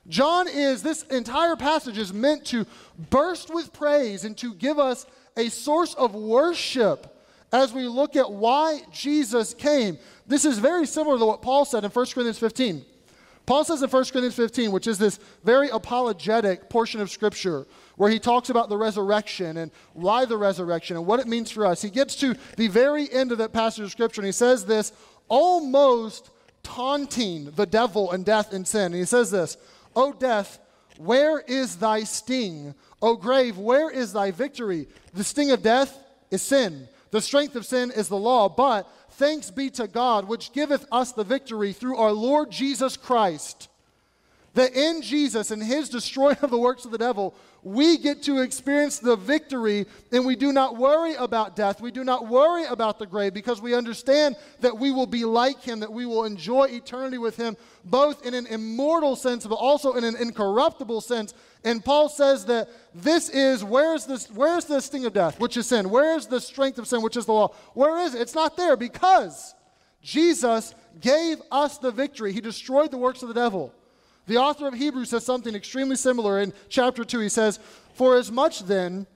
John 0.08 0.48
is, 0.48 0.82
this 0.82 1.04
entire 1.04 1.56
passage 1.56 1.98
is 1.98 2.12
meant 2.12 2.44
to 2.46 2.66
burst 3.10 3.52
with 3.52 3.72
praise 3.72 4.24
and 4.24 4.36
to 4.38 4.54
give 4.54 4.78
us 4.78 5.06
a 5.36 5.48
source 5.48 5.94
of 5.94 6.14
worship 6.14 7.16
as 7.52 7.72
we 7.72 7.84
look 7.84 8.16
at 8.16 8.30
why 8.30 8.80
Jesus 8.92 9.54
came. 9.54 9.98
This 10.26 10.44
is 10.44 10.58
very 10.58 10.86
similar 10.86 11.18
to 11.18 11.26
what 11.26 11.42
Paul 11.42 11.64
said 11.64 11.84
in 11.84 11.90
1 11.90 12.06
Corinthians 12.06 12.38
15. 12.38 12.84
Paul 13.46 13.64
says 13.64 13.82
in 13.82 13.90
1 13.90 14.04
Corinthians 14.04 14.36
15, 14.36 14.70
which 14.70 14.86
is 14.86 14.98
this 14.98 15.18
very 15.44 15.70
apologetic 15.70 16.70
portion 16.70 17.00
of 17.00 17.10
Scripture, 17.10 17.66
where 18.00 18.10
he 18.10 18.18
talks 18.18 18.48
about 18.48 18.70
the 18.70 18.76
resurrection 18.78 19.58
and 19.58 19.70
why 19.92 20.24
the 20.24 20.34
resurrection 20.34 20.96
and 20.96 21.04
what 21.04 21.20
it 21.20 21.26
means 21.26 21.50
for 21.50 21.66
us. 21.66 21.82
He 21.82 21.90
gets 21.90 22.14
to 22.16 22.34
the 22.56 22.68
very 22.68 23.12
end 23.12 23.30
of 23.30 23.36
that 23.36 23.52
passage 23.52 23.84
of 23.84 23.90
Scripture 23.90 24.22
and 24.22 24.26
he 24.26 24.32
says 24.32 24.64
this, 24.64 24.94
almost 25.28 26.30
taunting 26.62 27.50
the 27.50 27.66
devil 27.66 28.10
and 28.10 28.24
death 28.24 28.54
and 28.54 28.66
sin. 28.66 28.86
And 28.86 28.94
he 28.94 29.04
says 29.04 29.30
this, 29.30 29.58
O 29.94 30.14
death, 30.14 30.60
where 30.96 31.40
is 31.40 31.76
thy 31.76 32.04
sting? 32.04 32.74
O 33.02 33.16
grave, 33.16 33.58
where 33.58 33.90
is 33.90 34.14
thy 34.14 34.30
victory? 34.30 34.88
The 35.12 35.22
sting 35.22 35.50
of 35.50 35.62
death 35.62 36.02
is 36.30 36.40
sin. 36.40 36.88
The 37.10 37.20
strength 37.20 37.54
of 37.54 37.66
sin 37.66 37.90
is 37.90 38.08
the 38.08 38.16
law, 38.16 38.48
but 38.48 38.88
thanks 39.10 39.50
be 39.50 39.68
to 39.72 39.86
God, 39.86 40.26
which 40.26 40.54
giveth 40.54 40.86
us 40.90 41.12
the 41.12 41.22
victory 41.22 41.74
through 41.74 41.98
our 41.98 42.12
Lord 42.12 42.50
Jesus 42.50 42.96
Christ. 42.96 43.68
That 44.54 44.74
in 44.74 45.00
Jesus 45.00 45.52
and 45.52 45.62
his 45.62 45.88
destroying 45.88 46.38
of 46.42 46.50
the 46.50 46.58
works 46.58 46.84
of 46.84 46.90
the 46.90 46.98
devil, 46.98 47.36
we 47.62 47.98
get 47.98 48.22
to 48.24 48.40
experience 48.40 48.98
the 48.98 49.14
victory 49.14 49.86
and 50.10 50.26
we 50.26 50.34
do 50.34 50.52
not 50.52 50.76
worry 50.76 51.14
about 51.14 51.54
death. 51.54 51.80
We 51.80 51.92
do 51.92 52.02
not 52.02 52.26
worry 52.26 52.64
about 52.64 52.98
the 52.98 53.06
grave 53.06 53.32
because 53.32 53.60
we 53.60 53.74
understand 53.74 54.36
that 54.60 54.76
we 54.76 54.90
will 54.90 55.06
be 55.06 55.24
like 55.24 55.62
him, 55.62 55.80
that 55.80 55.92
we 55.92 56.04
will 56.04 56.24
enjoy 56.24 56.64
eternity 56.64 57.18
with 57.18 57.36
him, 57.36 57.56
both 57.84 58.26
in 58.26 58.34
an 58.34 58.46
immortal 58.46 59.14
sense, 59.14 59.46
but 59.46 59.54
also 59.54 59.92
in 59.92 60.02
an 60.02 60.16
incorruptible 60.16 61.02
sense. 61.02 61.32
And 61.62 61.84
Paul 61.84 62.08
says 62.08 62.46
that 62.46 62.68
this 62.94 63.28
is 63.28 63.62
where's 63.62 64.06
this 64.06 64.30
where's 64.30 64.64
the 64.64 64.80
sting 64.80 65.04
of 65.04 65.12
death, 65.12 65.38
which 65.38 65.56
is 65.56 65.66
sin? 65.66 65.90
Where's 65.90 66.26
the 66.26 66.40
strength 66.40 66.78
of 66.78 66.88
sin, 66.88 67.02
which 67.02 67.16
is 67.16 67.26
the 67.26 67.32
law? 67.32 67.54
Where 67.74 67.98
is 68.00 68.14
it? 68.14 68.22
It's 68.22 68.34
not 68.34 68.56
there 68.56 68.76
because 68.76 69.54
Jesus 70.02 70.74
gave 71.00 71.42
us 71.52 71.78
the 71.78 71.90
victory. 71.90 72.32
He 72.32 72.40
destroyed 72.40 72.90
the 72.90 72.96
works 72.96 73.22
of 73.22 73.28
the 73.28 73.34
devil. 73.34 73.74
The 74.26 74.36
author 74.36 74.68
of 74.68 74.74
Hebrews 74.74 75.10
says 75.10 75.24
something 75.24 75.54
extremely 75.54 75.96
similar 75.96 76.40
in 76.40 76.52
chapter 76.68 77.04
2. 77.04 77.20
He 77.20 77.28
says, 77.28 77.58
For 77.94 78.16
as 78.16 78.30
much 78.30 78.64
then 78.64 79.06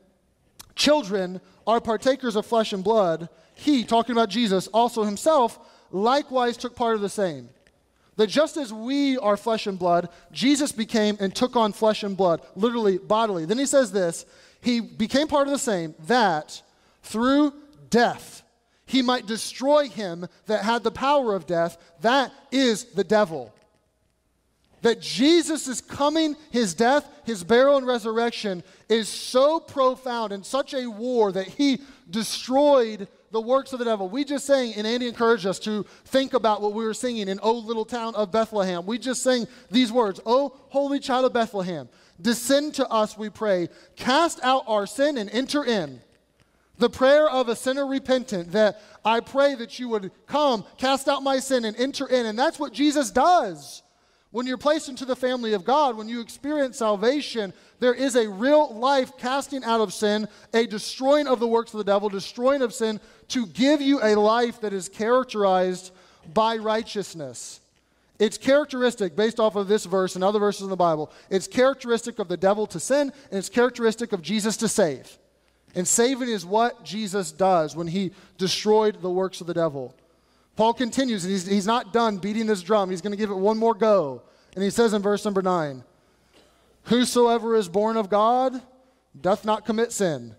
children 0.75 1.41
are 1.67 1.81
partakers 1.81 2.37
of 2.37 2.47
flesh 2.47 2.73
and 2.73 2.83
blood, 2.83 3.29
he, 3.55 3.85
talking 3.85 4.13
about 4.13 4.29
Jesus, 4.29 4.67
also 4.69 5.05
himself 5.05 5.59
likewise 5.91 6.57
took 6.57 6.75
part 6.75 6.97
of 6.97 7.01
the 7.01 7.09
same. 7.09 7.49
That 8.17 8.27
just 8.29 8.57
as 8.57 8.73
we 8.73 9.19
are 9.19 9.37
flesh 9.37 9.67
and 9.67 9.79
blood, 9.79 10.09
Jesus 10.33 10.73
became 10.73 11.17
and 11.21 11.35
took 11.35 11.57
on 11.57 11.73
flesh 11.73 12.03
and 12.03 12.17
blood, 12.17 12.41
literally 12.55 12.99
bodily. 12.99 13.45
Then 13.45 13.59
he 13.59 13.67
says 13.67 13.93
this 13.93 14.25
He 14.61 14.81
became 14.81 15.29
part 15.29 15.47
of 15.47 15.53
the 15.53 15.59
same, 15.59 15.95
that 16.07 16.63
through 17.03 17.53
death 17.91 18.43
he 18.87 19.03
might 19.03 19.27
destroy 19.27 19.89
him 19.89 20.27
that 20.47 20.65
had 20.65 20.83
the 20.83 20.91
power 20.91 21.35
of 21.35 21.47
death, 21.47 21.79
that 22.03 22.33
is 22.53 22.85
the 22.85 23.05
devil 23.05 23.53
that 24.85 25.01
Jesus 25.01 25.67
is 25.67 25.81
coming, 25.81 26.37
his 26.51 26.75
death, 26.75 27.09
his 27.25 27.43
burial, 27.43 27.79
and 27.79 27.87
resurrection 27.87 28.63
is 28.91 29.09
so 29.09 29.59
profound 29.59 30.31
and 30.31 30.45
such 30.45 30.75
a 30.75 30.87
war 30.87 31.33
that 31.33 31.47
he 31.47 31.81
destroyed 32.11 33.09
the 33.31 33.41
works 33.41 33.73
of 33.73 33.79
the 33.79 33.87
devil. 33.87 34.11
We 34.11 34.25
just 34.25 34.45
sang, 34.45 34.75
and 34.75 34.87
Andy 34.87 35.09
encouraged 35.09 35.47
us 35.47 35.59
to 35.61 35.85
think 36.05 36.35
about 36.35 36.61
what 36.61 36.75
we 36.75 36.85
were 36.85 36.93
singing 36.93 37.29
in 37.29 37.41
O 37.43 37.53
Little 37.53 37.87
Town 37.87 38.15
of 38.15 38.31
Bethlehem. 38.31 38.85
We 38.85 38.99
just 38.99 39.23
sang 39.23 39.47
these 39.71 39.91
words 39.91 40.21
O 40.27 40.55
Holy 40.69 41.01
Child 41.01 41.25
of 41.25 41.33
Bethlehem, 41.33 41.89
descend 42.21 42.75
to 42.75 42.87
us, 42.89 43.17
we 43.17 43.31
pray, 43.31 43.71
cast 43.97 44.39
out 44.43 44.65
our 44.67 44.87
sin 44.87 45.17
and 45.17 45.31
enter 45.31 45.65
in. 45.65 46.03
The 46.77 46.91
prayer 46.91 47.27
of 47.27 47.49
a 47.49 47.57
sinner 47.57 47.87
repentant 47.87 48.53
that 48.53 48.83
I 49.03 49.21
pray 49.21 49.55
that 49.55 49.79
you 49.79 49.89
would 49.89 50.11
come, 50.27 50.67
cast 50.77 51.09
out 51.09 51.23
my 51.23 51.39
sin, 51.39 51.65
and 51.65 51.75
enter 51.79 52.07
in. 52.07 52.27
And 52.27 52.39
that's 52.39 52.59
what 52.59 52.75
Jesus 52.75 53.11
does. 53.11 53.81
When 54.35 54.49
you're 54.49 54.59
placed 54.59 54.89
into 54.89 55.05
the 55.05 55.15
family 55.15 55.53
of 55.53 55.65
God, 55.65 55.97
when 55.97 56.09
you 56.09 56.21
experience 56.21 56.79
salvation, 56.79 57.53
there 57.79 57.95
is 57.95 58.17
a 58.17 58.29
real 58.29 58.75
life 58.75 59.17
casting 59.17 59.63
out 59.63 59.81
of 59.81 59.95
sin, 59.95 60.27
a 60.53 60.67
destroying 60.67 61.29
of 61.29 61.39
the 61.39 61.47
works 61.47 61.73
of 61.73 61.79
the 61.79 61.85
devil, 61.85 62.09
destroying 62.09 62.61
of 62.61 62.75
sin, 62.75 62.99
to 63.29 63.47
give 63.47 63.81
you 63.81 64.01
a 64.03 64.17
life 64.17 64.61
that 64.63 64.73
is 64.73 64.89
characterized 64.89 65.93
by 66.33 66.57
righteousness. 66.57 67.61
It's 68.19 68.37
characteristic, 68.37 69.15
based 69.15 69.39
off 69.39 69.55
of 69.55 69.69
this 69.69 69.85
verse 69.85 70.17
and 70.17 70.25
other 70.25 70.41
verses 70.41 70.63
in 70.63 70.69
the 70.69 70.75
Bible, 70.75 71.13
it's 71.31 71.47
characteristic 71.47 72.19
of 72.19 72.27
the 72.27 72.37
devil 72.37 72.67
to 72.67 72.81
sin, 72.81 73.13
and 73.31 73.39
it's 73.39 73.49
characteristic 73.49 74.13
of 74.13 74.21
Jesus 74.21 74.57
to 74.57 74.67
save. 74.67 75.17
And 75.77 75.87
saving 75.87 76.29
is 76.29 76.45
what 76.45 76.85
Jesus 76.85 77.31
does 77.31 77.77
when 77.77 77.87
he 77.87 78.11
destroyed 78.37 79.01
the 79.01 79.11
works 79.11 79.41
of 79.41 79.47
the 79.47 79.55
devil. 79.55 79.95
Paul 80.57 80.75
continues, 80.75 81.25
and 81.25 81.33
he's, 81.33 81.47
he's 81.47 81.67
not 81.67 81.93
done 81.93 82.19
beating 82.19 82.47
this 82.47 82.63
drum. 82.63 82.91
He's 82.91 83.01
going 83.01 83.13
to 83.13 83.17
give 83.17 83.31
it 83.31 83.35
one 83.35 83.59
more 83.59 83.75
go. 83.75 84.23
And 84.55 84.63
he 84.63 84.71
says 84.71 84.93
in 84.93 85.03
verse 85.03 85.25
number 85.25 85.43
9 85.43 85.83
Whosoever 86.85 87.57
is 87.57 87.69
born 87.69 87.97
of 87.97 88.09
God 88.09 88.61
doth 89.21 89.45
not 89.45 89.65
commit 89.65 89.93
sin, 89.93 90.35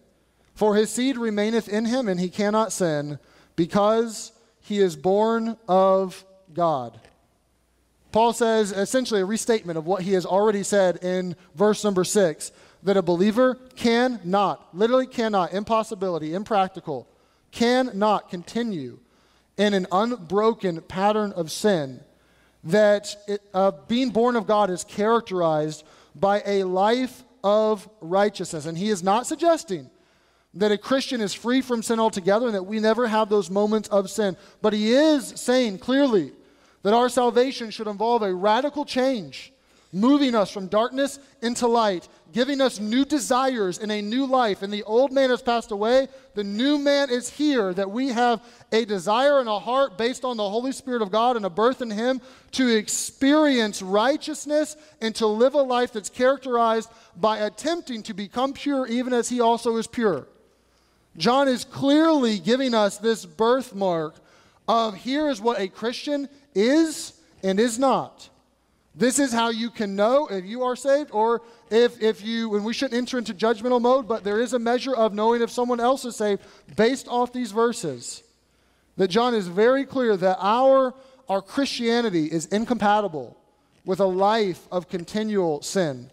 for 0.53 0.75
his 0.75 0.91
seed 0.91 1.17
remaineth 1.17 1.67
in 1.67 1.85
him, 1.85 2.07
and 2.07 2.19
he 2.19 2.29
cannot 2.29 2.71
sin, 2.71 3.19
because 3.55 4.31
he 4.61 4.79
is 4.79 4.95
born 4.95 5.57
of 5.67 6.23
God. 6.53 6.99
Paul 8.11 8.31
says 8.31 8.71
essentially 8.71 9.21
a 9.21 9.25
restatement 9.25 9.77
of 9.77 9.85
what 9.85 10.03
he 10.03 10.13
has 10.13 10.25
already 10.25 10.63
said 10.63 11.03
in 11.03 11.35
verse 11.55 11.83
number 11.83 12.05
6 12.05 12.51
that 12.83 12.95
a 12.95 13.01
believer 13.01 13.55
cannot, 13.75 14.69
literally 14.73 15.07
cannot, 15.07 15.51
impossibility, 15.51 16.33
impractical, 16.33 17.09
cannot 17.51 18.29
continue 18.29 18.99
in 19.57 19.73
an 19.73 19.87
unbroken 19.91 20.81
pattern 20.81 21.31
of 21.33 21.51
sin, 21.51 22.01
that 22.63 23.15
it, 23.27 23.41
uh, 23.53 23.71
being 23.87 24.09
born 24.09 24.35
of 24.35 24.47
God 24.47 24.69
is 24.69 24.83
characterized 24.83 25.83
by 26.15 26.41
a 26.45 26.63
life 26.63 27.23
of 27.43 27.87
righteousness. 28.01 28.65
And 28.65 28.77
he 28.77 28.89
is 28.89 29.03
not 29.03 29.27
suggesting 29.27 29.89
that 30.55 30.71
a 30.71 30.77
Christian 30.77 31.21
is 31.21 31.33
free 31.33 31.61
from 31.61 31.83
sin 31.83 31.99
altogether 31.99 32.47
and 32.47 32.55
that 32.55 32.63
we 32.63 32.79
never 32.79 33.07
have 33.07 33.29
those 33.29 33.49
moments 33.49 33.89
of 33.89 34.09
sin. 34.09 34.37
But 34.61 34.73
he 34.73 34.93
is 34.93 35.27
saying 35.27 35.79
clearly 35.79 36.31
that 36.81 36.93
our 36.93 37.09
salvation 37.09 37.71
should 37.71 37.87
involve 37.87 38.21
a 38.21 38.33
radical 38.33 38.85
change, 38.85 39.51
moving 39.95 40.35
us 40.35 40.51
from 40.51 40.67
darkness 40.67 41.19
into 41.41 41.67
light, 41.67 42.09
giving 42.33 42.59
us 42.59 42.81
new 42.81 43.05
desires 43.05 43.77
in 43.77 43.89
a 43.89 44.01
new 44.01 44.25
life. 44.25 44.61
And 44.61 44.71
the 44.71 44.83
old 44.83 45.13
man 45.13 45.29
has 45.29 45.41
passed 45.41 45.71
away, 45.71 46.09
the 46.33 46.43
new 46.43 46.77
man 46.77 47.09
is 47.09 47.29
here, 47.29 47.73
that 47.73 47.89
we 47.89 48.09
have 48.09 48.43
a 48.73 48.83
desire 48.83 49.39
and 49.39 49.47
a 49.47 49.57
heart 49.57 49.97
based 49.97 50.25
on 50.25 50.35
the 50.35 50.49
Holy 50.49 50.73
Spirit 50.73 51.01
of 51.01 51.11
God 51.11 51.37
and 51.37 51.45
a 51.45 51.49
birth 51.49 51.81
in 51.81 51.89
Him 51.89 52.19
to 52.51 52.67
experience 52.67 53.81
righteousness 53.81 54.75
and 54.99 55.15
to 55.15 55.27
live 55.27 55.53
a 55.53 55.61
life 55.61 55.93
that's 55.93 56.09
characterized 56.09 56.89
by 57.15 57.37
attempting 57.37 58.03
to 58.03 58.13
become 58.13 58.51
pure, 58.51 58.85
even 58.87 59.13
as 59.13 59.29
He 59.29 59.39
also 59.39 59.77
is 59.77 59.87
pure. 59.87 60.27
John 61.15 61.47
is 61.47 61.63
clearly 61.63 62.39
giving 62.39 62.73
us 62.73 62.97
this 62.97 63.25
birthmark 63.25 64.15
of 64.67 64.95
here 64.95 65.29
is 65.29 65.39
what 65.39 65.57
a 65.57 65.69
Christian 65.69 66.27
is 66.53 67.13
and 67.41 67.61
is 67.61 67.79
not. 67.79 68.29
This 68.97 69.19
is 69.19 69.33
how 69.33 69.49
you 69.49 69.69
can 69.69 69.95
know 69.95 70.27
if 70.27 70.45
you 70.45 70.63
are 70.63 70.75
saved 70.75 71.11
or 71.11 71.41
if, 71.69 72.01
if 72.01 72.23
you, 72.23 72.55
and 72.55 72.63
we 72.63 72.73
shouldn't 72.73 72.97
enter 72.97 73.17
into 73.17 73.33
judgmental 73.33 73.81
mode, 73.81 74.07
but 74.07 74.23
there 74.23 74.39
is 74.39 74.53
a 74.53 74.59
measure 74.59 74.95
of 74.95 75.13
knowing 75.13 75.41
if 75.41 75.51
someone 75.51 75.81
else 75.81 76.05
is 76.05 76.15
saved 76.15 76.41
based 76.77 77.07
off 77.09 77.33
these 77.33 77.51
verses. 77.51 78.23
That 78.95 79.09
John 79.09 79.35
is 79.35 79.47
very 79.47 79.83
clear 79.83 80.15
that 80.15 80.37
our, 80.39 80.93
our 81.27 81.41
Christianity 81.41 82.27
is 82.27 82.45
incompatible 82.45 83.37
with 83.83 83.99
a 83.99 84.05
life 84.05 84.65
of 84.71 84.87
continual 84.87 85.61
sin. 85.61 86.09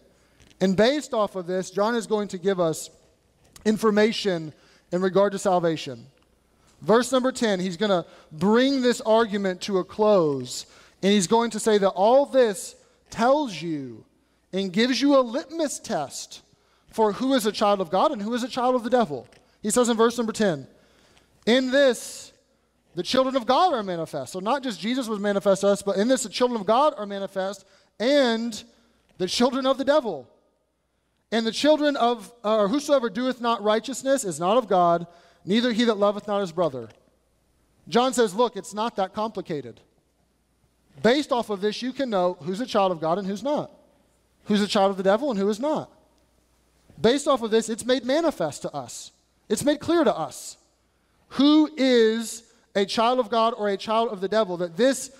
And 0.59 0.75
based 0.75 1.13
off 1.13 1.37
of 1.37 1.47
this, 1.47 1.71
John 1.71 1.95
is 1.95 2.05
going 2.05 2.27
to 2.29 2.37
give 2.37 2.59
us 2.59 2.89
information 3.65 4.53
in 4.91 5.01
regard 5.01 5.31
to 5.31 5.39
salvation. 5.39 6.05
Verse 6.81 7.13
number 7.13 7.31
10, 7.31 7.61
he's 7.61 7.77
going 7.77 7.89
to 7.89 8.05
bring 8.33 8.81
this 8.81 8.99
argument 9.01 9.61
to 9.61 9.77
a 9.77 9.85
close 9.85 10.65
and 11.03 11.11
he's 11.11 11.27
going 11.27 11.51
to 11.51 11.59
say 11.59 11.77
that 11.77 11.89
all 11.89 12.25
this 12.25 12.75
tells 13.09 13.61
you 13.61 14.05
and 14.53 14.71
gives 14.71 15.01
you 15.01 15.17
a 15.17 15.21
litmus 15.21 15.79
test 15.79 16.41
for 16.87 17.11
who 17.11 17.33
is 17.33 17.45
a 17.45 17.51
child 17.51 17.81
of 17.81 17.89
God 17.89 18.11
and 18.11 18.21
who 18.21 18.33
is 18.33 18.41
a 18.41 18.47
child 18.47 18.73
of 18.73 18.83
the 18.83 18.89
devil. 18.89 19.27
He 19.61 19.69
says 19.69 19.89
in 19.89 19.97
verse 19.97 20.17
number 20.17 20.31
10, 20.31 20.65
In 21.45 21.71
this, 21.71 22.31
the 22.95 23.03
children 23.03 23.35
of 23.35 23.45
God 23.45 23.73
are 23.73 23.83
manifest. 23.83 24.31
So 24.31 24.39
not 24.39 24.63
just 24.63 24.79
Jesus 24.79 25.09
was 25.09 25.19
manifest 25.19 25.61
to 25.61 25.67
us, 25.67 25.81
but 25.81 25.97
in 25.97 26.07
this, 26.07 26.23
the 26.23 26.29
children 26.29 26.59
of 26.59 26.65
God 26.65 26.93
are 26.97 27.05
manifest 27.05 27.65
and 27.99 28.63
the 29.17 29.27
children 29.27 29.65
of 29.65 29.77
the 29.77 29.85
devil. 29.85 30.29
And 31.33 31.45
the 31.45 31.51
children 31.51 31.97
of, 31.97 32.31
or 32.43 32.67
whosoever 32.69 33.09
doeth 33.09 33.41
not 33.41 33.61
righteousness 33.61 34.23
is 34.23 34.39
not 34.39 34.57
of 34.57 34.67
God, 34.67 35.07
neither 35.43 35.73
he 35.73 35.83
that 35.85 35.97
loveth 35.97 36.27
not 36.27 36.41
his 36.41 36.51
brother. 36.51 36.89
John 37.89 38.13
says, 38.13 38.33
Look, 38.35 38.55
it's 38.55 38.73
not 38.73 38.95
that 38.95 39.13
complicated. 39.13 39.81
Based 41.01 41.31
off 41.31 41.49
of 41.49 41.61
this, 41.61 41.81
you 41.81 41.91
can 41.91 42.09
know 42.09 42.37
who's 42.41 42.61
a 42.61 42.65
child 42.65 42.91
of 42.91 43.01
God 43.01 43.17
and 43.17 43.27
who's 43.27 43.43
not, 43.43 43.71
who's 44.45 44.61
a 44.61 44.67
child 44.67 44.91
of 44.91 44.97
the 44.97 45.03
devil 45.03 45.31
and 45.31 45.39
who 45.39 45.49
is 45.49 45.59
not. 45.59 45.89
Based 47.01 47.27
off 47.27 47.41
of 47.41 47.51
this, 47.51 47.69
it's 47.69 47.85
made 47.85 48.05
manifest 48.05 48.61
to 48.61 48.73
us, 48.73 49.11
it's 49.49 49.63
made 49.63 49.79
clear 49.79 50.03
to 50.03 50.15
us 50.15 50.57
who 51.29 51.69
is 51.75 52.43
a 52.75 52.85
child 52.85 53.19
of 53.19 53.29
God 53.29 53.53
or 53.57 53.69
a 53.69 53.77
child 53.77 54.09
of 54.09 54.21
the 54.21 54.27
devil. 54.27 54.57
That 54.57 54.77
this, 54.77 55.11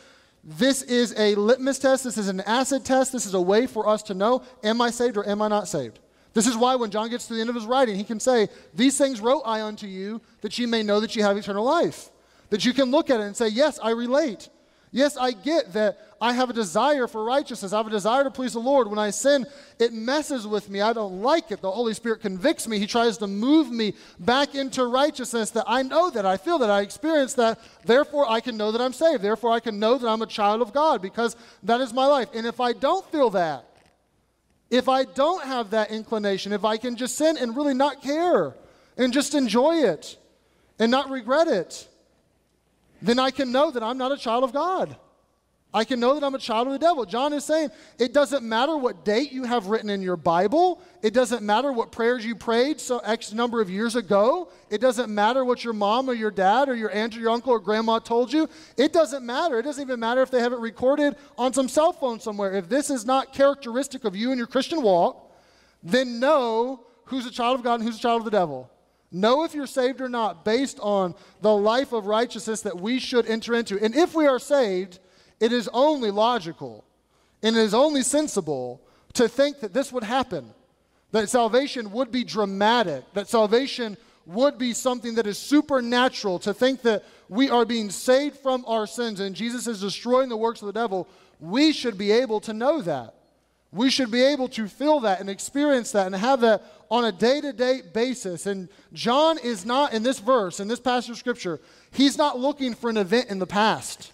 this 0.44 0.84
is 0.84 1.14
a 1.18 1.36
litmus 1.36 1.80
test, 1.80 2.04
this 2.04 2.18
is 2.18 2.28
an 2.28 2.42
acid 2.42 2.86
test, 2.86 3.12
this 3.12 3.26
is 3.26 3.34
a 3.34 3.42
way 3.42 3.66
for 3.68 3.88
us 3.88 4.04
to 4.04 4.14
know 4.14 4.44
am 4.64 4.82
I 4.82 4.92
saved 4.92 5.18
or 5.18 5.28
am 5.28 5.42
I 5.42 5.48
not 5.48 5.68
saved? 5.68 6.00
This 6.34 6.48
is 6.48 6.58
why 6.58 6.76
when 6.76 6.90
John 6.90 7.10
gets 7.10 7.28
to 7.28 7.36
the 7.36 7.42
end 7.42 7.50
of 7.50 7.56
his 7.56 7.66
writing, 7.66 7.96
he 7.96 8.04
can 8.04 8.20
say, 8.20 8.50
These 8.74 8.98
things 8.98 9.22
wrote 9.22 9.44
I 9.46 9.62
unto 9.62 9.86
you, 9.88 10.22
that 10.42 10.58
ye 10.58 10.66
may 10.66 10.82
know 10.82 11.00
that 11.00 11.16
ye 11.16 11.22
have 11.22 11.38
eternal 11.38 11.64
life. 11.64 12.10
That 12.50 12.66
you 12.66 12.74
can 12.74 12.92
look 12.92 13.10
at 13.10 13.20
it 13.20 13.24
and 13.24 13.38
say, 13.38 13.50
Yes, 13.50 13.80
I 13.82 13.92
relate. 13.92 14.50
Yes, 14.94 15.18
I 15.18 15.32
get 15.32 15.74
that 15.74 15.98
I 16.22 16.34
have 16.34 16.52
a 16.52 16.54
desire 16.54 17.08
for 17.08 17.26
righteousness. 17.26 17.74
I 17.74 17.78
have 17.78 17.88
a 17.88 17.90
desire 17.90 18.24
to 18.24 18.32
please 18.32 18.54
the 18.54 18.60
Lord. 18.60 18.88
When 18.88 19.00
I 19.00 19.10
sin, 19.10 19.48
it 19.80 19.92
messes 19.92 20.46
with 20.46 20.70
me. 20.70 20.82
I 20.82 20.94
don't 20.94 21.24
like 21.24 21.52
it. 21.52 21.62
The 21.62 21.72
Holy 21.72 21.96
Spirit 21.96 22.22
convicts 22.22 22.68
me. 22.68 22.78
He 22.78 22.86
tries 22.86 23.18
to 23.18 23.28
move 23.28 23.72
me 23.72 23.96
back 24.20 24.54
into 24.54 24.86
righteousness 24.86 25.50
that 25.50 25.66
I 25.68 25.82
know 25.82 26.12
that, 26.12 26.28
I 26.28 26.38
feel 26.38 26.60
that, 26.60 26.70
I 26.70 26.82
experience 26.82 27.34
that. 27.34 27.60
Therefore, 27.84 28.30
I 28.30 28.40
can 28.40 28.56
know 28.56 28.72
that 28.72 28.82
I'm 28.82 28.94
saved. 28.94 29.24
Therefore, 29.24 29.52
I 29.52 29.60
can 29.60 29.80
know 29.80 29.98
that 29.98 30.08
I'm 30.08 30.22
a 30.22 30.28
child 30.28 30.62
of 30.62 30.72
God 30.72 31.02
because 31.02 31.36
that 31.64 31.82
is 31.82 31.92
my 31.92 32.06
life. 32.06 32.30
And 32.36 32.46
if 32.46 32.62
I 32.62 32.72
don't 32.72 33.06
feel 33.12 33.32
that, 33.32 33.66
if 34.70 34.88
I 34.88 35.06
don't 35.06 35.44
have 35.44 35.72
that 35.72 35.90
inclination, 35.90 36.54
if 36.54 36.64
I 36.64 36.78
can 36.78 36.96
just 36.96 37.18
sin 37.18 37.36
and 37.38 37.58
really 37.58 37.74
not 37.74 38.04
care 38.04 38.56
and 38.96 39.12
just 39.12 39.34
enjoy 39.34 39.78
it 39.78 40.18
and 40.78 40.92
not 40.92 41.10
regret 41.10 41.48
it, 41.48 41.90
then 43.04 43.20
I 43.20 43.32
can 43.32 43.52
know 43.52 43.70
that 43.70 43.84
I'm 43.84 43.98
not 43.98 44.14
a 44.14 44.18
child 44.18 44.46
of 44.46 44.54
God. 44.54 44.96
I 45.74 45.84
can 45.84 46.00
know 46.00 46.14
that 46.14 46.24
I'm 46.24 46.36
a 46.36 46.40
child 46.40 46.68
of 46.68 46.74
the 46.74 46.80
devil. 46.80 47.04
John 47.04 47.34
is 47.34 47.44
saying 47.44 47.70
it 48.00 48.14
doesn't 48.14 48.48
matter 48.48 48.78
what 48.78 49.04
date 49.04 49.34
you 49.34 49.44
have 49.44 49.66
written 49.66 49.90
in 49.90 50.02
your 50.02 50.16
Bible. 50.16 50.80
It 51.02 51.14
doesn't 51.14 51.44
matter 51.44 51.74
what 51.74 51.92
prayers 51.92 52.24
you 52.24 52.36
prayed 52.36 52.80
so 52.80 53.00
X 53.00 53.34
number 53.34 53.60
of 53.60 53.70
years 53.70 53.98
ago. 53.98 54.52
It 54.70 54.80
doesn't 54.80 55.14
matter 55.14 55.44
what 55.44 55.64
your 55.64 55.74
mom 55.74 56.10
or 56.10 56.14
your 56.14 56.32
dad 56.32 56.70
or 56.70 56.76
your 56.76 56.92
aunt 56.92 57.18
or 57.18 57.20
your 57.20 57.32
uncle 57.32 57.52
or 57.52 57.60
grandma 57.60 58.00
told 58.00 58.32
you. 58.32 58.48
It 58.78 58.94
doesn't 58.94 59.26
matter. 59.26 59.60
It 59.60 59.64
doesn't 59.64 59.82
even 59.84 60.00
matter 60.00 60.22
if 60.22 60.32
they 60.32 60.40
have 60.40 60.54
it 60.54 60.60
recorded 60.60 61.16
on 61.38 61.54
some 61.54 61.68
cell 61.68 61.92
phone 61.92 62.20
somewhere. 62.22 62.54
If 62.54 62.70
this 62.70 62.90
is 62.90 63.04
not 63.04 63.34
characteristic 63.34 64.06
of 64.06 64.16
you 64.16 64.30
and 64.30 64.38
your 64.38 64.48
Christian 64.48 64.82
walk, 64.82 65.32
then 65.82 66.20
know 66.20 66.86
who's 67.06 67.26
a 67.26 67.32
child 67.32 67.58
of 67.58 67.64
God 67.64 67.82
and 67.82 67.84
who's 67.84 67.98
a 67.98 68.02
child 68.02 68.22
of 68.22 68.26
the 68.26 68.32
devil. 68.32 68.70
Know 69.16 69.44
if 69.44 69.54
you're 69.54 69.68
saved 69.68 70.02
or 70.02 70.10
not 70.10 70.44
based 70.44 70.80
on 70.82 71.14
the 71.42 71.56
life 71.56 71.94
of 71.94 72.08
righteousness 72.08 72.62
that 72.62 72.82
we 72.82 72.98
should 72.98 73.28
enter 73.28 73.54
into. 73.54 73.82
And 73.82 73.96
if 73.96 74.16
we 74.16 74.26
are 74.26 74.40
saved, 74.40 74.98
it 75.40 75.54
is 75.54 75.70
only 75.72 76.10
logical 76.10 76.84
and 77.44 77.56
it 77.56 77.60
is 77.60 77.76
only 77.76 78.02
sensible 78.02 78.82
to 79.14 79.30
think 79.30 79.60
that 79.60 79.72
this 79.74 79.94
would 79.94 80.04
happen, 80.04 80.52
that 81.12 81.30
salvation 81.30 81.92
would 81.92 82.12
be 82.12 82.24
dramatic, 82.24 83.04
that 83.14 83.30
salvation 83.30 83.98
would 84.26 84.58
be 84.58 84.74
something 84.74 85.16
that 85.16 85.28
is 85.28 85.38
supernatural, 85.38 86.40
to 86.40 86.54
think 86.54 86.82
that 86.82 87.04
we 87.30 87.50
are 87.50 87.66
being 87.66 87.92
saved 87.92 88.38
from 88.38 88.64
our 88.66 88.88
sins 88.88 89.20
and 89.20 89.36
Jesus 89.36 89.68
is 89.68 89.82
destroying 89.82 90.30
the 90.30 90.38
works 90.38 90.62
of 90.62 90.66
the 90.66 90.74
devil. 90.74 91.08
We 91.40 91.72
should 91.72 92.00
be 92.00 92.12
able 92.12 92.40
to 92.42 92.54
know 92.54 92.82
that. 92.82 93.14
We 93.74 93.90
should 93.90 94.12
be 94.12 94.22
able 94.22 94.48
to 94.50 94.68
feel 94.68 95.00
that 95.00 95.20
and 95.20 95.30
experience 95.30 95.92
that 95.94 96.06
and 96.06 96.16
have 96.16 96.42
that 96.42 96.64
on 96.92 97.06
a 97.06 97.12
day 97.12 97.42
to 97.42 97.52
day 97.52 97.82
basis. 97.82 98.46
And 98.46 98.70
John 98.94 99.40
is 99.40 99.66
not, 99.66 99.94
in 99.94 100.04
this 100.04 100.20
verse, 100.20 100.60
in 100.60 100.68
this 100.68 100.80
passage 100.80 101.10
of 101.10 101.18
Scripture, 101.18 101.60
he's 101.92 102.16
not 102.16 102.38
looking 102.38 102.76
for 102.76 102.92
an 102.92 102.98
event 102.98 103.30
in 103.30 103.40
the 103.40 103.48
past. 103.48 104.12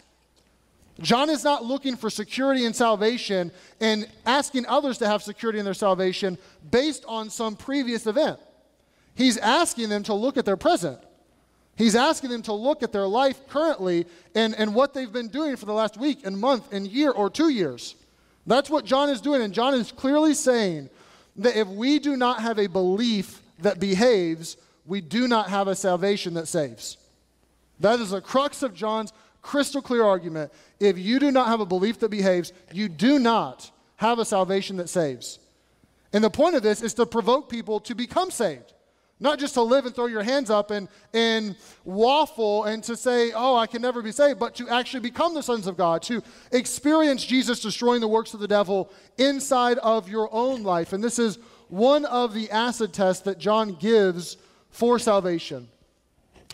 John 1.01 1.29
is 1.29 1.43
not 1.43 1.65
looking 1.65 1.97
for 1.97 2.09
security 2.09 2.65
and 2.65 2.75
salvation 2.75 3.51
and 3.81 4.07
asking 4.25 4.65
others 4.65 4.97
to 4.99 5.07
have 5.07 5.23
security 5.23 5.59
in 5.59 5.65
their 5.65 5.73
salvation 5.73 6.37
based 6.71 7.03
on 7.05 7.29
some 7.29 7.57
previous 7.57 8.07
event. 8.07 8.39
He's 9.15 9.37
asking 9.37 9.89
them 9.89 10.03
to 10.03 10.13
look 10.13 10.37
at 10.37 10.45
their 10.45 10.57
present. 10.57 10.99
He's 11.75 11.95
asking 11.95 12.29
them 12.29 12.41
to 12.43 12.53
look 12.53 12.83
at 12.83 12.93
their 12.93 13.07
life 13.07 13.47
currently 13.47 14.05
and, 14.35 14.53
and 14.55 14.73
what 14.73 14.93
they've 14.93 15.11
been 15.11 15.29
doing 15.29 15.57
for 15.57 15.65
the 15.65 15.73
last 15.73 15.97
week 15.97 16.25
and 16.25 16.37
month 16.37 16.71
and 16.73 16.87
year 16.87 17.11
or 17.11 17.29
two 17.29 17.49
years. 17.49 17.95
That's 18.45 18.69
what 18.69 18.85
John 18.85 19.09
is 19.09 19.21
doing. 19.21 19.41
And 19.41 19.53
John 19.53 19.73
is 19.73 19.91
clearly 19.91 20.33
saying 20.33 20.89
that 21.37 21.55
if 21.55 21.67
we 21.67 21.99
do 21.99 22.17
not 22.17 22.41
have 22.41 22.59
a 22.59 22.67
belief 22.67 23.41
that 23.59 23.79
behaves, 23.79 24.57
we 24.85 25.01
do 25.01 25.27
not 25.27 25.49
have 25.49 25.67
a 25.67 25.75
salvation 25.75 26.33
that 26.33 26.47
saves. 26.47 26.97
That 27.79 27.99
is 27.99 28.09
the 28.09 28.21
crux 28.21 28.63
of 28.63 28.73
John's 28.73 29.13
crystal 29.41 29.81
clear 29.81 30.03
argument. 30.03 30.51
If 30.79 30.97
you 30.97 31.19
do 31.19 31.31
not 31.31 31.47
have 31.47 31.59
a 31.59 31.65
belief 31.65 31.99
that 31.99 32.09
behaves, 32.09 32.51
you 32.73 32.89
do 32.89 33.19
not 33.19 33.71
have 33.97 34.19
a 34.19 34.25
salvation 34.25 34.77
that 34.77 34.89
saves. 34.89 35.39
And 36.11 36.23
the 36.23 36.29
point 36.29 36.55
of 36.55 36.63
this 36.63 36.81
is 36.81 36.93
to 36.95 37.05
provoke 37.05 37.49
people 37.49 37.79
to 37.81 37.95
become 37.95 38.31
saved. 38.31 38.73
Not 39.21 39.37
just 39.37 39.55
to 39.55 39.61
live 39.61 39.85
and 39.85 39.93
throw 39.93 40.05
your 40.05 40.23
hands 40.23 40.49
up 40.49 40.71
and, 40.71 40.87
and 41.13 41.57
waffle 41.83 42.63
and 42.63 42.81
to 42.85 42.95
say, 42.95 43.31
oh, 43.33 43.55
I 43.55 43.67
can 43.67 43.81
never 43.81 44.01
be 44.01 44.13
saved, 44.13 44.39
but 44.39 44.55
to 44.55 44.69
actually 44.69 45.01
become 45.01 45.33
the 45.33 45.43
sons 45.43 45.67
of 45.67 45.75
God, 45.75 46.01
to 46.03 46.23
experience 46.53 47.25
Jesus 47.25 47.59
destroying 47.59 47.99
the 47.99 48.07
works 48.07 48.33
of 48.33 48.39
the 48.39 48.47
devil 48.47 48.89
inside 49.17 49.77
of 49.79 50.07
your 50.07 50.33
own 50.33 50.63
life. 50.63 50.93
And 50.93 51.03
this 51.03 51.19
is 51.19 51.37
one 51.67 52.05
of 52.05 52.33
the 52.33 52.49
acid 52.49 52.93
tests 52.93 53.23
that 53.23 53.39
John 53.39 53.75
gives 53.75 54.37
for 54.69 54.97
salvation. 54.99 55.67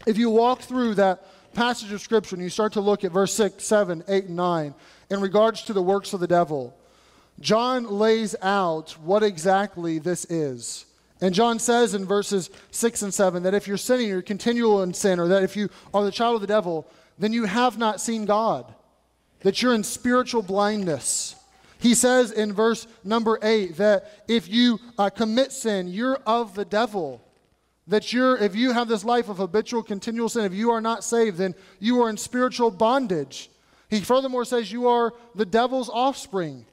If 0.08 0.18
you 0.18 0.32
walk 0.32 0.62
through 0.62 0.96
that 0.96 1.54
passage 1.54 1.92
of 1.92 2.02
Scripture 2.02 2.36
and 2.36 2.44
you 2.44 2.50
start 2.50 2.74
to 2.74 2.82
look 2.82 3.04
at 3.04 3.12
verse 3.12 3.34
6, 3.34 3.64
7, 3.64 4.04
8, 4.08 4.26
and 4.26 4.36
9 4.36 4.74
in 5.12 5.22
regards 5.22 5.62
to 5.64 5.74
the 5.74 5.82
works 5.82 6.14
of 6.14 6.20
the 6.20 6.28
devil, 6.28 6.76
John 7.40 7.86
lays 7.90 8.36
out 8.42 8.92
what 9.02 9.22
exactly 9.22 10.00
this 10.00 10.26
is. 10.26 10.86
And 11.22 11.34
John 11.34 11.60
says 11.60 11.94
in 11.94 12.06
verses 12.06 12.50
6 12.72 13.02
and 13.04 13.14
7 13.14 13.44
that 13.44 13.54
if 13.54 13.68
you're 13.68 13.78
sinning, 13.78 14.10
you're 14.10 14.22
continual 14.22 14.84
in 14.84 14.94
sin, 14.94 15.20
or 15.20 15.28
that 15.30 15.44
if 15.44 15.56
you 15.56 15.70
are 15.94 16.04
the 16.04 16.12
child 16.12 16.36
of 16.36 16.42
the 16.42 16.48
devil, 16.48 16.88
then 17.18 17.32
you 17.32 17.46
have 17.46 17.78
not 17.78 18.02
seen 18.02 18.26
God, 18.26 18.74
that 19.42 19.62
you're 19.62 19.74
in 19.74 19.84
spiritual 19.84 20.42
blindness. 20.42 21.36
He 21.80 21.94
says 21.94 22.32
in 22.32 22.52
verse 22.52 22.88
number 23.04 23.40
8 23.42 23.78
that 23.78 24.24
if 24.28 24.50
you 24.50 24.80
uh, 24.98 25.10
commit 25.10 25.52
sin, 25.52 25.88
you're 25.88 26.18
of 26.26 26.56
the 26.56 26.66
devil. 26.66 27.22
That 27.88 28.12
you're, 28.12 28.36
if 28.38 28.56
you 28.56 28.72
have 28.72 28.88
this 28.88 29.06
life 29.06 29.30
of 29.30 29.38
habitual, 29.38 29.84
continual 29.84 30.30
sin, 30.30 30.46
if 30.46 30.54
you 30.54 30.72
are 30.72 30.82
not 30.82 31.04
saved, 31.04 31.38
then 31.38 31.54
you 31.80 32.02
are 32.02 32.10
in 32.10 32.18
spiritual 32.18 32.72
bondage. 32.72 33.52
He 33.90 34.02
furthermore 34.02 34.46
says 34.46 34.72
you 34.72 34.88
are 34.88 35.14
the 35.36 35.46
devil's 35.46 35.90
offspring. 35.90 36.66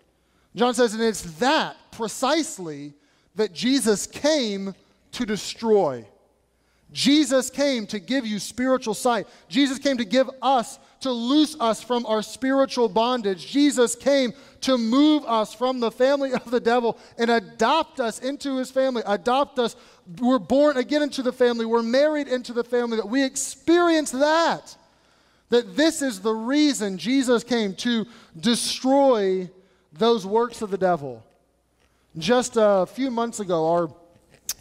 John 0.56 0.74
says, 0.74 0.94
and 0.94 1.02
it's 1.02 1.22
that 1.38 1.76
precisely 1.90 2.94
that 3.34 3.52
Jesus 3.52 4.06
came 4.06 4.74
to 5.12 5.26
destroy. 5.26 6.06
Jesus 6.92 7.48
came 7.48 7.86
to 7.86 7.98
give 7.98 8.26
you 8.26 8.38
spiritual 8.38 8.94
sight. 8.94 9.26
Jesus 9.48 9.78
came 9.78 9.96
to 9.96 10.04
give 10.04 10.28
us, 10.42 10.78
to 11.00 11.10
loose 11.10 11.56
us 11.58 11.82
from 11.82 12.04
our 12.04 12.22
spiritual 12.22 12.88
bondage. 12.88 13.46
Jesus 13.46 13.96
came 13.96 14.34
to 14.60 14.76
move 14.76 15.24
us 15.24 15.54
from 15.54 15.80
the 15.80 15.90
family 15.90 16.32
of 16.34 16.50
the 16.50 16.60
devil 16.60 16.98
and 17.16 17.30
adopt 17.30 17.98
us 17.98 18.18
into 18.18 18.58
his 18.58 18.70
family, 18.70 19.02
adopt 19.06 19.58
us. 19.58 19.74
We're 20.20 20.38
born 20.38 20.76
again 20.76 21.02
into 21.02 21.22
the 21.22 21.32
family, 21.32 21.64
we're 21.64 21.82
married 21.82 22.28
into 22.28 22.52
the 22.52 22.64
family, 22.64 22.98
that 22.98 23.08
we 23.08 23.24
experience 23.24 24.10
that. 24.10 24.76
That 25.48 25.76
this 25.76 26.02
is 26.02 26.20
the 26.20 26.32
reason 26.32 26.98
Jesus 26.98 27.42
came 27.44 27.74
to 27.76 28.06
destroy 28.38 29.50
those 29.92 30.26
works 30.26 30.62
of 30.62 30.70
the 30.70 30.78
devil. 30.78 31.24
Just 32.18 32.56
a 32.56 32.86
few 32.86 33.10
months 33.10 33.40
ago, 33.40 33.70
our 33.70 33.88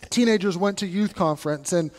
teenagers 0.10 0.56
went 0.56 0.78
to 0.78 0.88
youth 0.88 1.14
conference, 1.14 1.74
and 1.74 1.92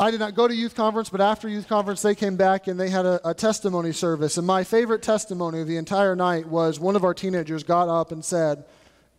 I 0.00 0.10
did 0.10 0.18
not 0.18 0.34
go 0.34 0.48
to 0.48 0.54
youth 0.54 0.74
conference, 0.74 1.08
but 1.08 1.20
after 1.20 1.48
youth 1.48 1.68
conference, 1.68 2.02
they 2.02 2.16
came 2.16 2.34
back 2.36 2.66
and 2.66 2.78
they 2.78 2.90
had 2.90 3.06
a, 3.06 3.28
a, 3.28 3.34
testimony 3.34 3.92
service. 3.92 4.36
And 4.36 4.44
my 4.44 4.64
favorite 4.64 5.02
testimony 5.02 5.60
of 5.60 5.68
the 5.68 5.76
entire 5.76 6.16
night 6.16 6.48
was 6.48 6.80
one 6.80 6.96
of 6.96 7.04
our 7.04 7.14
teenagers 7.14 7.62
got 7.62 7.88
up 7.88 8.10
and 8.10 8.24
said, 8.24 8.64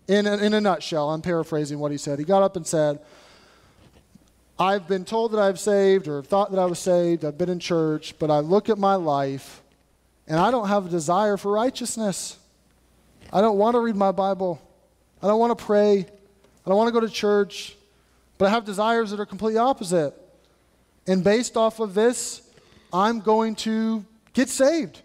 in 0.10 0.28
a, 0.28 0.36
in 0.38 0.53
a 0.53 0.60
nutshell, 0.60 1.10
I'm 1.12 1.22
paraphrasing 1.22 1.80
what 1.80 1.93
he 1.93 1.97
said. 1.97 2.20
He 2.20 2.26
got 2.26 2.43
up 2.43 2.58
and 2.58 2.68
said, 2.68 2.99
I've 4.60 4.89
been 4.89 5.06
told 5.06 5.32
that 5.32 5.39
I've 5.39 5.60
saved 5.60 6.10
or 6.10 6.22
thought 6.22 6.51
that 6.51 6.60
I 6.60 6.66
was 6.66 6.80
saved. 6.80 7.24
I've 7.24 7.38
been 7.38 7.49
in 7.49 7.60
church, 7.60 8.20
but 8.20 8.30
I 8.30 8.39
look 8.39 8.68
at 8.68 8.78
my 8.78 8.95
life 8.95 9.62
and 10.28 10.38
I 10.38 10.51
don't 10.51 10.68
have 10.68 10.88
a 10.88 10.89
desire 10.89 11.38
for 11.38 11.53
righteousness. 11.53 12.38
I 13.32 13.39
don't 13.39 13.58
want 13.58 13.76
to 13.76 13.80
read 13.80 13.95
my 13.95 14.12
Bible. 14.12 14.62
I 15.26 15.28
don't 15.28 15.39
want 15.39 15.57
to 15.57 15.65
pray. 15.65 16.01
I 16.01 16.69
don't 16.69 16.78
want 16.78 16.88
to 16.88 16.91
go 16.91 16.99
to 16.99 17.11
church. 17.11 17.76
But 18.38 18.45
I 18.45 18.49
have 18.51 18.63
desires 18.63 19.09
that 19.09 19.19
are 19.19 19.26
completely 19.26 19.57
opposite. 19.57 20.13
And 21.07 21.23
based 21.23 21.57
off 21.57 21.80
of 21.80 21.95
this, 21.95 22.47
I'm 22.93 23.21
going 23.21 23.55
to 23.55 24.05
get 24.34 24.49
saved. 24.49 25.01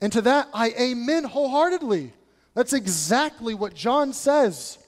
And 0.00 0.12
to 0.14 0.20
that, 0.22 0.48
I 0.52 0.70
amen 0.70 1.22
wholeheartedly. 1.22 2.12
That's 2.54 2.72
exactly 2.72 3.54
what 3.54 3.72
John 3.72 4.12
says. 4.12 4.78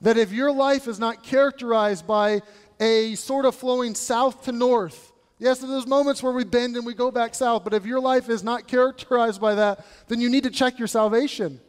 That 0.00 0.16
if 0.16 0.32
your 0.32 0.52
life 0.52 0.88
is 0.88 0.98
not 0.98 1.22
characterized 1.22 2.06
by 2.06 2.40
a 2.80 3.14
sort 3.14 3.44
of 3.44 3.54
flowing 3.54 3.94
south 3.94 4.44
to 4.44 4.52
north, 4.52 5.12
yes, 5.38 5.58
there's 5.58 5.86
moments 5.86 6.22
where 6.22 6.32
we 6.32 6.44
bend 6.44 6.76
and 6.76 6.86
we 6.86 6.94
go 6.94 7.10
back 7.10 7.34
south, 7.34 7.64
but 7.64 7.74
if 7.74 7.84
your 7.84 8.00
life 8.00 8.30
is 8.30 8.42
not 8.42 8.66
characterized 8.66 9.38
by 9.38 9.54
that, 9.56 9.84
then 10.08 10.18
you 10.18 10.30
need 10.30 10.44
to 10.44 10.50
check 10.50 10.78
your 10.78 10.88
salvation. 10.88 11.60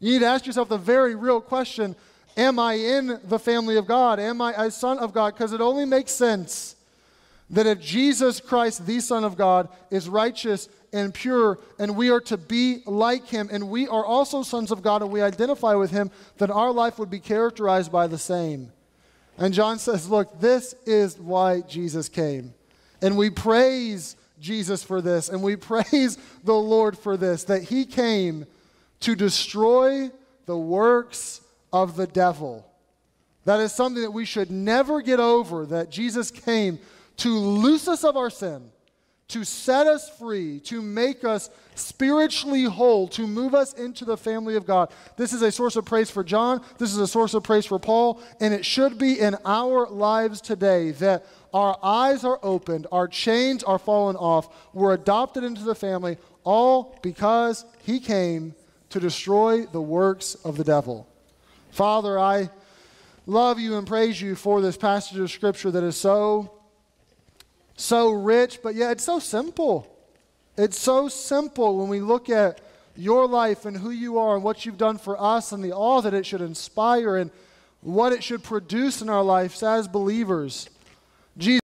You 0.00 0.12
need 0.12 0.18
to 0.20 0.26
ask 0.26 0.46
yourself 0.46 0.68
the 0.68 0.78
very 0.78 1.14
real 1.14 1.40
question 1.40 1.96
Am 2.36 2.58
I 2.58 2.74
in 2.74 3.18
the 3.24 3.38
family 3.38 3.76
of 3.76 3.86
God? 3.86 4.20
Am 4.20 4.42
I 4.42 4.52
a 4.52 4.70
son 4.70 4.98
of 4.98 5.14
God? 5.14 5.34
Because 5.34 5.52
it 5.52 5.60
only 5.60 5.86
makes 5.86 6.12
sense 6.12 6.76
that 7.50 7.66
if 7.66 7.80
Jesus 7.80 8.40
Christ, 8.40 8.86
the 8.86 9.00
Son 9.00 9.24
of 9.24 9.36
God, 9.36 9.68
is 9.90 10.08
righteous 10.08 10.68
and 10.92 11.14
pure, 11.14 11.58
and 11.78 11.96
we 11.96 12.10
are 12.10 12.20
to 12.22 12.36
be 12.36 12.82
like 12.86 13.26
him, 13.28 13.48
and 13.52 13.68
we 13.68 13.86
are 13.86 14.04
also 14.04 14.42
sons 14.42 14.70
of 14.70 14.82
God, 14.82 15.02
and 15.02 15.10
we 15.10 15.22
identify 15.22 15.74
with 15.74 15.90
him, 15.90 16.10
then 16.38 16.50
our 16.50 16.72
life 16.72 16.98
would 16.98 17.10
be 17.10 17.20
characterized 17.20 17.92
by 17.92 18.06
the 18.06 18.18
same. 18.18 18.72
And 19.38 19.54
John 19.54 19.78
says, 19.78 20.08
Look, 20.08 20.40
this 20.40 20.74
is 20.86 21.18
why 21.18 21.60
Jesus 21.62 22.08
came. 22.08 22.54
And 23.00 23.16
we 23.16 23.30
praise 23.30 24.16
Jesus 24.40 24.82
for 24.82 25.00
this, 25.00 25.28
and 25.28 25.42
we 25.42 25.56
praise 25.56 26.18
the 26.42 26.54
Lord 26.54 26.98
for 26.98 27.16
this, 27.16 27.44
that 27.44 27.64
he 27.64 27.84
came 27.84 28.46
to 29.00 29.14
destroy 29.14 30.10
the 30.46 30.56
works 30.56 31.40
of 31.72 31.96
the 31.96 32.06
devil. 32.06 32.66
That 33.44 33.60
is 33.60 33.72
something 33.72 34.02
that 34.02 34.10
we 34.10 34.24
should 34.24 34.50
never 34.50 35.02
get 35.02 35.20
over, 35.20 35.66
that 35.66 35.90
Jesus 35.90 36.30
came 36.30 36.78
to 37.18 37.30
loose 37.30 37.86
us 37.88 38.04
of 38.04 38.16
our 38.16 38.30
sin, 38.30 38.70
to 39.28 39.44
set 39.44 39.86
us 39.86 40.08
free, 40.18 40.60
to 40.60 40.82
make 40.82 41.24
us 41.24 41.50
spiritually 41.74 42.64
whole, 42.64 43.08
to 43.08 43.26
move 43.26 43.54
us 43.54 43.72
into 43.74 44.04
the 44.04 44.16
family 44.16 44.56
of 44.56 44.66
God. 44.66 44.90
This 45.16 45.32
is 45.32 45.42
a 45.42 45.52
source 45.52 45.76
of 45.76 45.84
praise 45.84 46.10
for 46.10 46.24
John. 46.24 46.62
This 46.78 46.92
is 46.92 46.98
a 46.98 47.06
source 47.06 47.34
of 47.34 47.42
praise 47.42 47.66
for 47.66 47.78
Paul. 47.78 48.20
And 48.40 48.52
it 48.52 48.64
should 48.64 48.98
be 48.98 49.20
in 49.20 49.36
our 49.44 49.86
lives 49.88 50.40
today 50.40 50.90
that 50.92 51.24
our 51.54 51.78
eyes 51.82 52.24
are 52.24 52.38
opened, 52.42 52.86
our 52.92 53.08
chains 53.08 53.62
are 53.62 53.78
fallen 53.78 54.16
off, 54.16 54.48
we're 54.74 54.92
adopted 54.92 55.44
into 55.44 55.62
the 55.62 55.74
family, 55.74 56.18
all 56.44 56.98
because 57.02 57.64
he 57.82 57.98
came 57.98 58.54
to 58.90 59.00
destroy 59.00 59.66
the 59.66 59.80
works 59.80 60.34
of 60.36 60.56
the 60.56 60.64
devil. 60.64 61.08
Father, 61.70 62.18
I 62.18 62.50
love 63.26 63.58
you 63.58 63.76
and 63.76 63.86
praise 63.86 64.20
you 64.20 64.34
for 64.34 64.60
this 64.60 64.76
passage 64.76 65.18
of 65.18 65.30
Scripture 65.30 65.70
that 65.70 65.82
is 65.82 65.96
so, 65.96 66.50
so 67.76 68.10
rich, 68.10 68.60
but 68.62 68.74
yet 68.74 68.92
it's 68.92 69.04
so 69.04 69.18
simple. 69.18 69.92
It's 70.56 70.78
so 70.78 71.08
simple 71.08 71.78
when 71.78 71.88
we 71.88 72.00
look 72.00 72.30
at 72.30 72.60
your 72.96 73.26
life 73.26 73.66
and 73.66 73.76
who 73.76 73.90
you 73.90 74.18
are 74.18 74.36
and 74.36 74.44
what 74.44 74.64
you've 74.64 74.78
done 74.78 74.96
for 74.96 75.20
us 75.20 75.52
and 75.52 75.62
the 75.62 75.72
awe 75.72 76.00
that 76.00 76.14
it 76.14 76.24
should 76.24 76.40
inspire 76.40 77.16
and 77.16 77.30
what 77.82 78.12
it 78.12 78.24
should 78.24 78.42
produce 78.42 79.02
in 79.02 79.10
our 79.10 79.22
lives 79.22 79.62
as 79.62 79.86
believers. 79.86 80.70
Jesus. 81.36 81.60